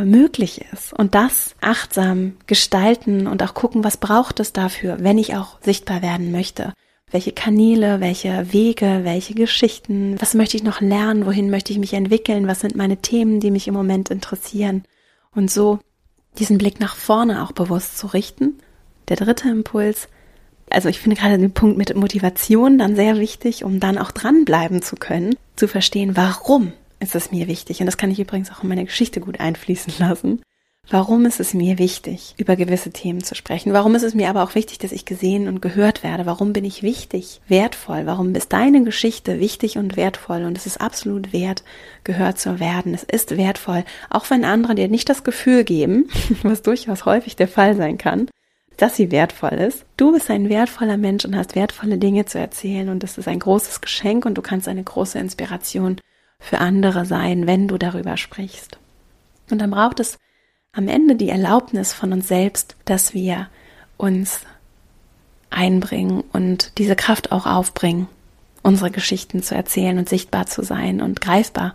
möglich 0.05 0.65
ist. 0.73 0.93
Und 0.93 1.15
das 1.15 1.55
achtsam 1.61 2.37
gestalten 2.47 3.27
und 3.27 3.43
auch 3.43 3.55
gucken, 3.55 3.85
was 3.85 3.97
braucht 3.97 4.41
es 4.41 4.53
dafür, 4.53 4.99
wenn 5.01 5.19
ich 5.19 5.37
auch 5.37 5.59
sichtbar 5.63 6.03
werden 6.03 6.33
möchte. 6.33 6.73
Welche 7.11 7.33
Kanäle, 7.33 8.01
welche 8.01 8.53
Wege, 8.53 9.01
welche 9.03 9.35
Geschichten, 9.35 10.17
was 10.21 10.35
möchte 10.35 10.57
ich 10.57 10.63
noch 10.63 10.81
lernen, 10.81 11.27
wohin 11.27 11.51
möchte 11.51 11.73
ich 11.73 11.79
mich 11.79 11.95
entwickeln, 11.95 12.47
was 12.47 12.61
sind 12.61 12.77
meine 12.77 12.99
Themen, 12.99 13.41
die 13.41 13.51
mich 13.51 13.67
im 13.67 13.75
Moment 13.75 14.11
interessieren. 14.11 14.85
Und 15.35 15.51
so 15.51 15.81
diesen 16.39 16.59
Blick 16.59 16.79
nach 16.81 16.95
vorne 16.95 17.43
auch 17.43 17.53
bewusst 17.53 17.99
zu 17.99 18.07
richten. 18.07 18.59
Der 19.09 19.17
dritte 19.17 19.49
Impuls, 19.49 20.09
also 20.71 20.89
ich 20.89 21.01
finde 21.01 21.17
gerade 21.17 21.37
den 21.37 21.53
Punkt 21.53 21.77
mit 21.77 21.95
Motivation 21.97 22.79
dann 22.79 22.95
sehr 22.95 23.19
wichtig, 23.19 23.65
um 23.65 23.81
dann 23.81 23.99
auch 23.99 24.13
dranbleiben 24.13 24.83
zu 24.83 24.97
können, 24.97 25.35
zu 25.57 25.67
verstehen, 25.67 26.17
warum 26.17 26.73
ist 27.01 27.15
es 27.15 27.31
mir 27.31 27.49
wichtig. 27.49 27.81
Und 27.81 27.87
das 27.87 27.97
kann 27.97 28.11
ich 28.11 28.21
übrigens 28.21 28.51
auch 28.51 28.63
in 28.63 28.69
meine 28.69 28.85
Geschichte 28.85 29.21
gut 29.21 29.41
einfließen 29.41 29.95
lassen. 29.99 30.43
Warum 30.89 31.25
ist 31.25 31.39
es 31.39 31.55
mir 31.55 31.79
wichtig, 31.79 32.35
über 32.37 32.57
gewisse 32.57 32.91
Themen 32.91 33.23
zu 33.23 33.37
sprechen? 33.37 33.73
Warum 33.73 33.95
ist 33.95 34.03
es 34.03 34.15
mir 34.15 34.29
aber 34.29 34.43
auch 34.43 34.57
wichtig, 34.57 34.79
dass 34.79 34.91
ich 34.91 35.05
gesehen 35.05 35.47
und 35.47 35.63
gehört 35.63 36.03
werde? 36.03 36.27
Warum 36.27 36.53
bin 36.53 36.65
ich 36.65 36.83
wichtig, 36.83 37.41
wertvoll? 37.47 38.07
Warum 38.07 38.35
ist 38.35 38.53
deine 38.53 38.83
Geschichte 38.83 39.39
wichtig 39.39 39.79
und 39.79 39.97
wertvoll? 39.97 40.45
Und 40.45 40.59
es 40.59 40.67
ist 40.67 40.81
absolut 40.81 41.33
wert, 41.33 41.63
gehört 42.03 42.41
zu 42.41 42.59
werden. 42.59 42.93
Es 42.93 43.05
ist 43.05 43.37
wertvoll, 43.37 43.85
auch 44.09 44.31
wenn 44.31 44.45
andere 44.45 44.75
dir 44.75 44.89
nicht 44.89 45.09
das 45.09 45.23
Gefühl 45.23 45.63
geben, 45.63 46.09
was 46.43 46.63
durchaus 46.63 47.05
häufig 47.05 47.37
der 47.37 47.49
Fall 47.49 47.77
sein 47.77 47.97
kann, 47.97 48.29
dass 48.77 48.97
sie 48.97 49.13
wertvoll 49.13 49.53
ist. 49.53 49.85
Du 49.97 50.11
bist 50.11 50.29
ein 50.29 50.49
wertvoller 50.49 50.97
Mensch 50.97 51.25
und 51.25 51.37
hast 51.37 51.55
wertvolle 51.55 51.99
Dinge 51.99 52.25
zu 52.25 52.39
erzählen 52.41 52.89
und 52.89 53.05
das 53.05 53.17
ist 53.17 53.29
ein 53.29 53.39
großes 53.39 53.81
Geschenk 53.81 54.27
und 54.27 54.35
du 54.35 54.43
kannst 54.43 54.67
eine 54.67 54.83
große 54.83 55.21
Inspiration 55.21 56.01
für 56.41 56.59
andere 56.59 57.05
sein, 57.05 57.47
wenn 57.47 57.69
du 57.69 57.79
darüber 57.79 58.17
sprichst. 58.17 58.79
Und 59.51 59.61
dann 59.61 59.71
braucht 59.71 60.01
es 60.01 60.19
am 60.73 60.89
Ende 60.89 61.17
die 61.17 61.29
Erlaubnis 61.29 61.93
von 61.93 62.13
uns 62.13 62.29
selbst, 62.29 62.77
dass 62.85 63.15
wir 63.15 63.49
uns 63.97 64.41
einbringen 65.51 66.25
und 66.33 66.79
diese 66.79 66.97
Kraft 66.97 67.33
auch 67.33 67.47
aufbringen, 67.47 68.09
unsere 68.63 68.91
Geschichten 68.91 69.43
zu 69.43 69.55
erzählen 69.55 69.99
und 69.99 70.09
sichtbar 70.09 70.47
zu 70.47 70.63
sein 70.63 71.01
und 71.01 71.21
greifbar 71.21 71.75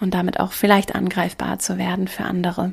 und 0.00 0.14
damit 0.14 0.40
auch 0.40 0.52
vielleicht 0.52 0.94
angreifbar 0.94 1.58
zu 1.58 1.78
werden 1.78 2.08
für 2.08 2.24
andere. 2.24 2.72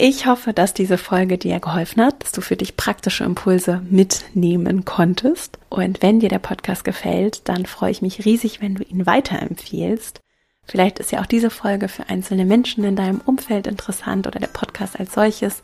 Ich 0.00 0.26
hoffe, 0.26 0.52
dass 0.52 0.74
diese 0.74 0.96
Folge 0.96 1.38
dir 1.38 1.58
geholfen 1.58 2.04
hat, 2.04 2.22
dass 2.22 2.30
du 2.30 2.40
für 2.40 2.54
dich 2.54 2.76
praktische 2.76 3.24
Impulse 3.24 3.82
mitnehmen 3.90 4.84
konntest. 4.84 5.58
Und 5.70 6.02
wenn 6.02 6.20
dir 6.20 6.28
der 6.28 6.38
Podcast 6.38 6.84
gefällt, 6.84 7.48
dann 7.48 7.66
freue 7.66 7.90
ich 7.90 8.00
mich 8.00 8.24
riesig, 8.24 8.60
wenn 8.60 8.76
du 8.76 8.84
ihn 8.84 9.06
weiterempfiehlst. 9.06 10.20
Vielleicht 10.68 10.98
ist 10.98 11.12
ja 11.12 11.20
auch 11.20 11.26
diese 11.26 11.50
Folge 11.50 11.88
für 11.88 12.08
einzelne 12.08 12.44
Menschen 12.44 12.84
in 12.84 12.94
deinem 12.94 13.20
Umfeld 13.24 13.66
interessant 13.66 14.26
oder 14.26 14.38
der 14.38 14.48
Podcast 14.48 15.00
als 15.00 15.14
solches. 15.14 15.62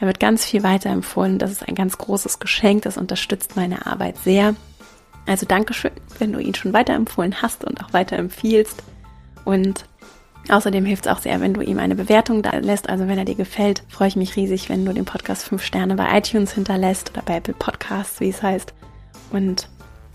Er 0.00 0.06
wird 0.06 0.18
ganz 0.18 0.44
viel 0.44 0.62
weiterempfohlen. 0.62 1.38
Das 1.38 1.52
ist 1.52 1.68
ein 1.68 1.74
ganz 1.74 1.98
großes 1.98 2.40
Geschenk. 2.40 2.82
Das 2.82 2.96
unterstützt 2.96 3.54
meine 3.54 3.86
Arbeit 3.86 4.16
sehr. 4.18 4.56
Also 5.26 5.46
Dankeschön, 5.46 5.92
wenn 6.18 6.32
du 6.32 6.40
ihn 6.40 6.54
schon 6.54 6.72
weiterempfohlen 6.72 7.42
hast 7.42 7.64
und 7.64 7.82
auch 7.84 7.92
weiterempfiehlst. 7.92 8.82
Und 9.44 9.84
Außerdem 10.48 10.84
hilft 10.84 11.06
es 11.06 11.12
auch 11.12 11.20
sehr, 11.20 11.40
wenn 11.40 11.54
du 11.54 11.62
ihm 11.62 11.78
eine 11.78 11.94
Bewertung 11.94 12.42
da 12.42 12.50
lässt. 12.56 12.90
Also 12.90 13.08
wenn 13.08 13.18
er 13.18 13.24
dir 13.24 13.34
gefällt, 13.34 13.82
freue 13.88 14.08
ich 14.08 14.16
mich 14.16 14.36
riesig, 14.36 14.68
wenn 14.68 14.84
du 14.84 14.92
dem 14.92 15.06
Podcast 15.06 15.44
fünf 15.44 15.62
Sterne 15.62 15.94
bei 15.94 16.18
iTunes 16.18 16.52
hinterlässt 16.52 17.10
oder 17.10 17.22
bei 17.22 17.36
Apple 17.36 17.54
Podcasts, 17.54 18.20
wie 18.20 18.28
es 18.28 18.42
heißt. 18.42 18.74
Und 19.30 19.68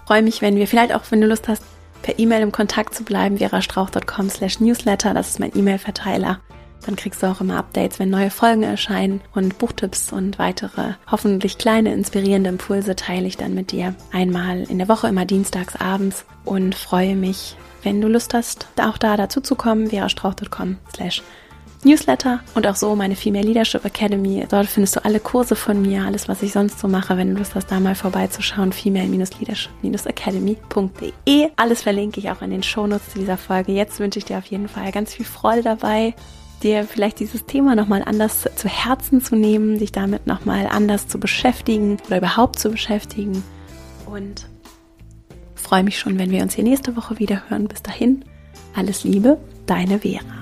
freue 0.05 0.21
mich, 0.21 0.41
wenn 0.41 0.55
wir 0.55 0.67
vielleicht 0.67 0.93
auch, 0.93 1.01
wenn 1.09 1.21
du 1.21 1.27
Lust 1.27 1.47
hast, 1.47 1.63
per 2.01 2.19
E-Mail 2.19 2.41
im 2.41 2.51
Kontakt 2.51 2.95
zu 2.95 3.03
bleiben, 3.03 3.37
verastrauch.com 3.37 4.29
slash 4.29 4.59
newsletter. 4.59 5.13
Das 5.13 5.29
ist 5.29 5.39
mein 5.39 5.55
E-Mail-Verteiler. 5.55 6.39
Dann 6.85 6.95
kriegst 6.95 7.21
du 7.21 7.27
auch 7.27 7.41
immer 7.41 7.57
Updates, 7.57 7.99
wenn 7.99 8.09
neue 8.09 8.29
Folgen 8.29 8.63
erscheinen 8.63 9.21
und 9.33 9.57
Buchtipps 9.57 10.13
und 10.13 10.39
weitere 10.39 10.93
hoffentlich 11.11 11.57
kleine 11.57 11.93
inspirierende 11.93 12.49
Impulse 12.49 12.95
teile 12.95 13.27
ich 13.27 13.37
dann 13.37 13.53
mit 13.53 13.71
dir 13.71 13.95
einmal 14.11 14.63
in 14.63 14.77
der 14.77 14.87
Woche, 14.87 15.07
immer 15.07 15.25
dienstags 15.25 15.75
abends 15.75 16.25
und 16.45 16.75
freue 16.75 17.15
mich, 17.15 17.57
wenn 17.83 18.01
du 18.01 18.07
Lust 18.07 18.33
hast, 18.33 18.67
auch 18.81 18.97
da 18.97 19.17
dazu 19.17 19.41
zu 19.41 19.55
kommen, 19.55 19.89
verastrauch.com 19.89 20.77
slash 20.95 21.21
Newsletter 21.83 22.39
und 22.55 22.65
auch 22.67 22.75
so 22.75 22.93
meine 22.95 23.15
Female 23.15 23.45
Leadership 23.45 23.85
Academy. 23.85 24.45
Dort 24.49 24.67
findest 24.67 24.97
du 24.97 25.05
alle 25.05 25.19
Kurse 25.19 25.55
von 25.55 25.79
mir, 25.81 26.03
alles, 26.03 26.27
was 26.27 26.41
ich 26.41 26.51
sonst 26.51 26.79
so 26.79 26.87
mache. 26.87 27.15
Wenn 27.15 27.33
du 27.33 27.39
Lust 27.39 27.53
hast, 27.55 27.71
da 27.71 27.79
mal 27.79 27.95
vorbeizuschauen, 27.95 28.73
female-leadership-academy.de. 28.73 31.49
Alles 31.55 31.81
verlinke 31.81 32.19
ich 32.19 32.29
auch 32.29 32.41
in 32.41 32.51
den 32.51 32.63
Shownotes 32.63 33.13
zu 33.13 33.19
dieser 33.19 33.37
Folge. 33.37 33.71
Jetzt 33.71 33.99
wünsche 33.99 34.19
ich 34.19 34.25
dir 34.25 34.37
auf 34.37 34.47
jeden 34.47 34.67
Fall 34.67 34.91
ganz 34.91 35.13
viel 35.13 35.25
Freude 35.25 35.63
dabei, 35.63 36.13
dir 36.63 36.83
vielleicht 36.83 37.21
dieses 37.21 37.45
Thema 37.45 37.75
nochmal 37.75 38.03
anders 38.05 38.49
zu 38.55 38.67
Herzen 38.67 39.21
zu 39.21 39.37
nehmen, 39.37 39.79
dich 39.79 39.93
damit 39.93 40.27
nochmal 40.27 40.67
anders 40.67 41.07
zu 41.07 41.17
beschäftigen 41.19 41.97
oder 42.07 42.17
überhaupt 42.17 42.59
zu 42.59 42.71
beschäftigen. 42.71 43.41
Und 44.05 44.49
freue 45.55 45.83
mich 45.83 45.97
schon, 45.99 46.17
wenn 46.17 46.31
wir 46.31 46.41
uns 46.41 46.55
hier 46.55 46.63
nächste 46.63 46.97
Woche 46.97 47.19
wieder 47.19 47.43
hören. 47.47 47.67
Bis 47.67 47.83
dahin, 47.83 48.25
alles 48.75 49.03
Liebe, 49.03 49.37
deine 49.65 49.99
Vera. 49.99 50.38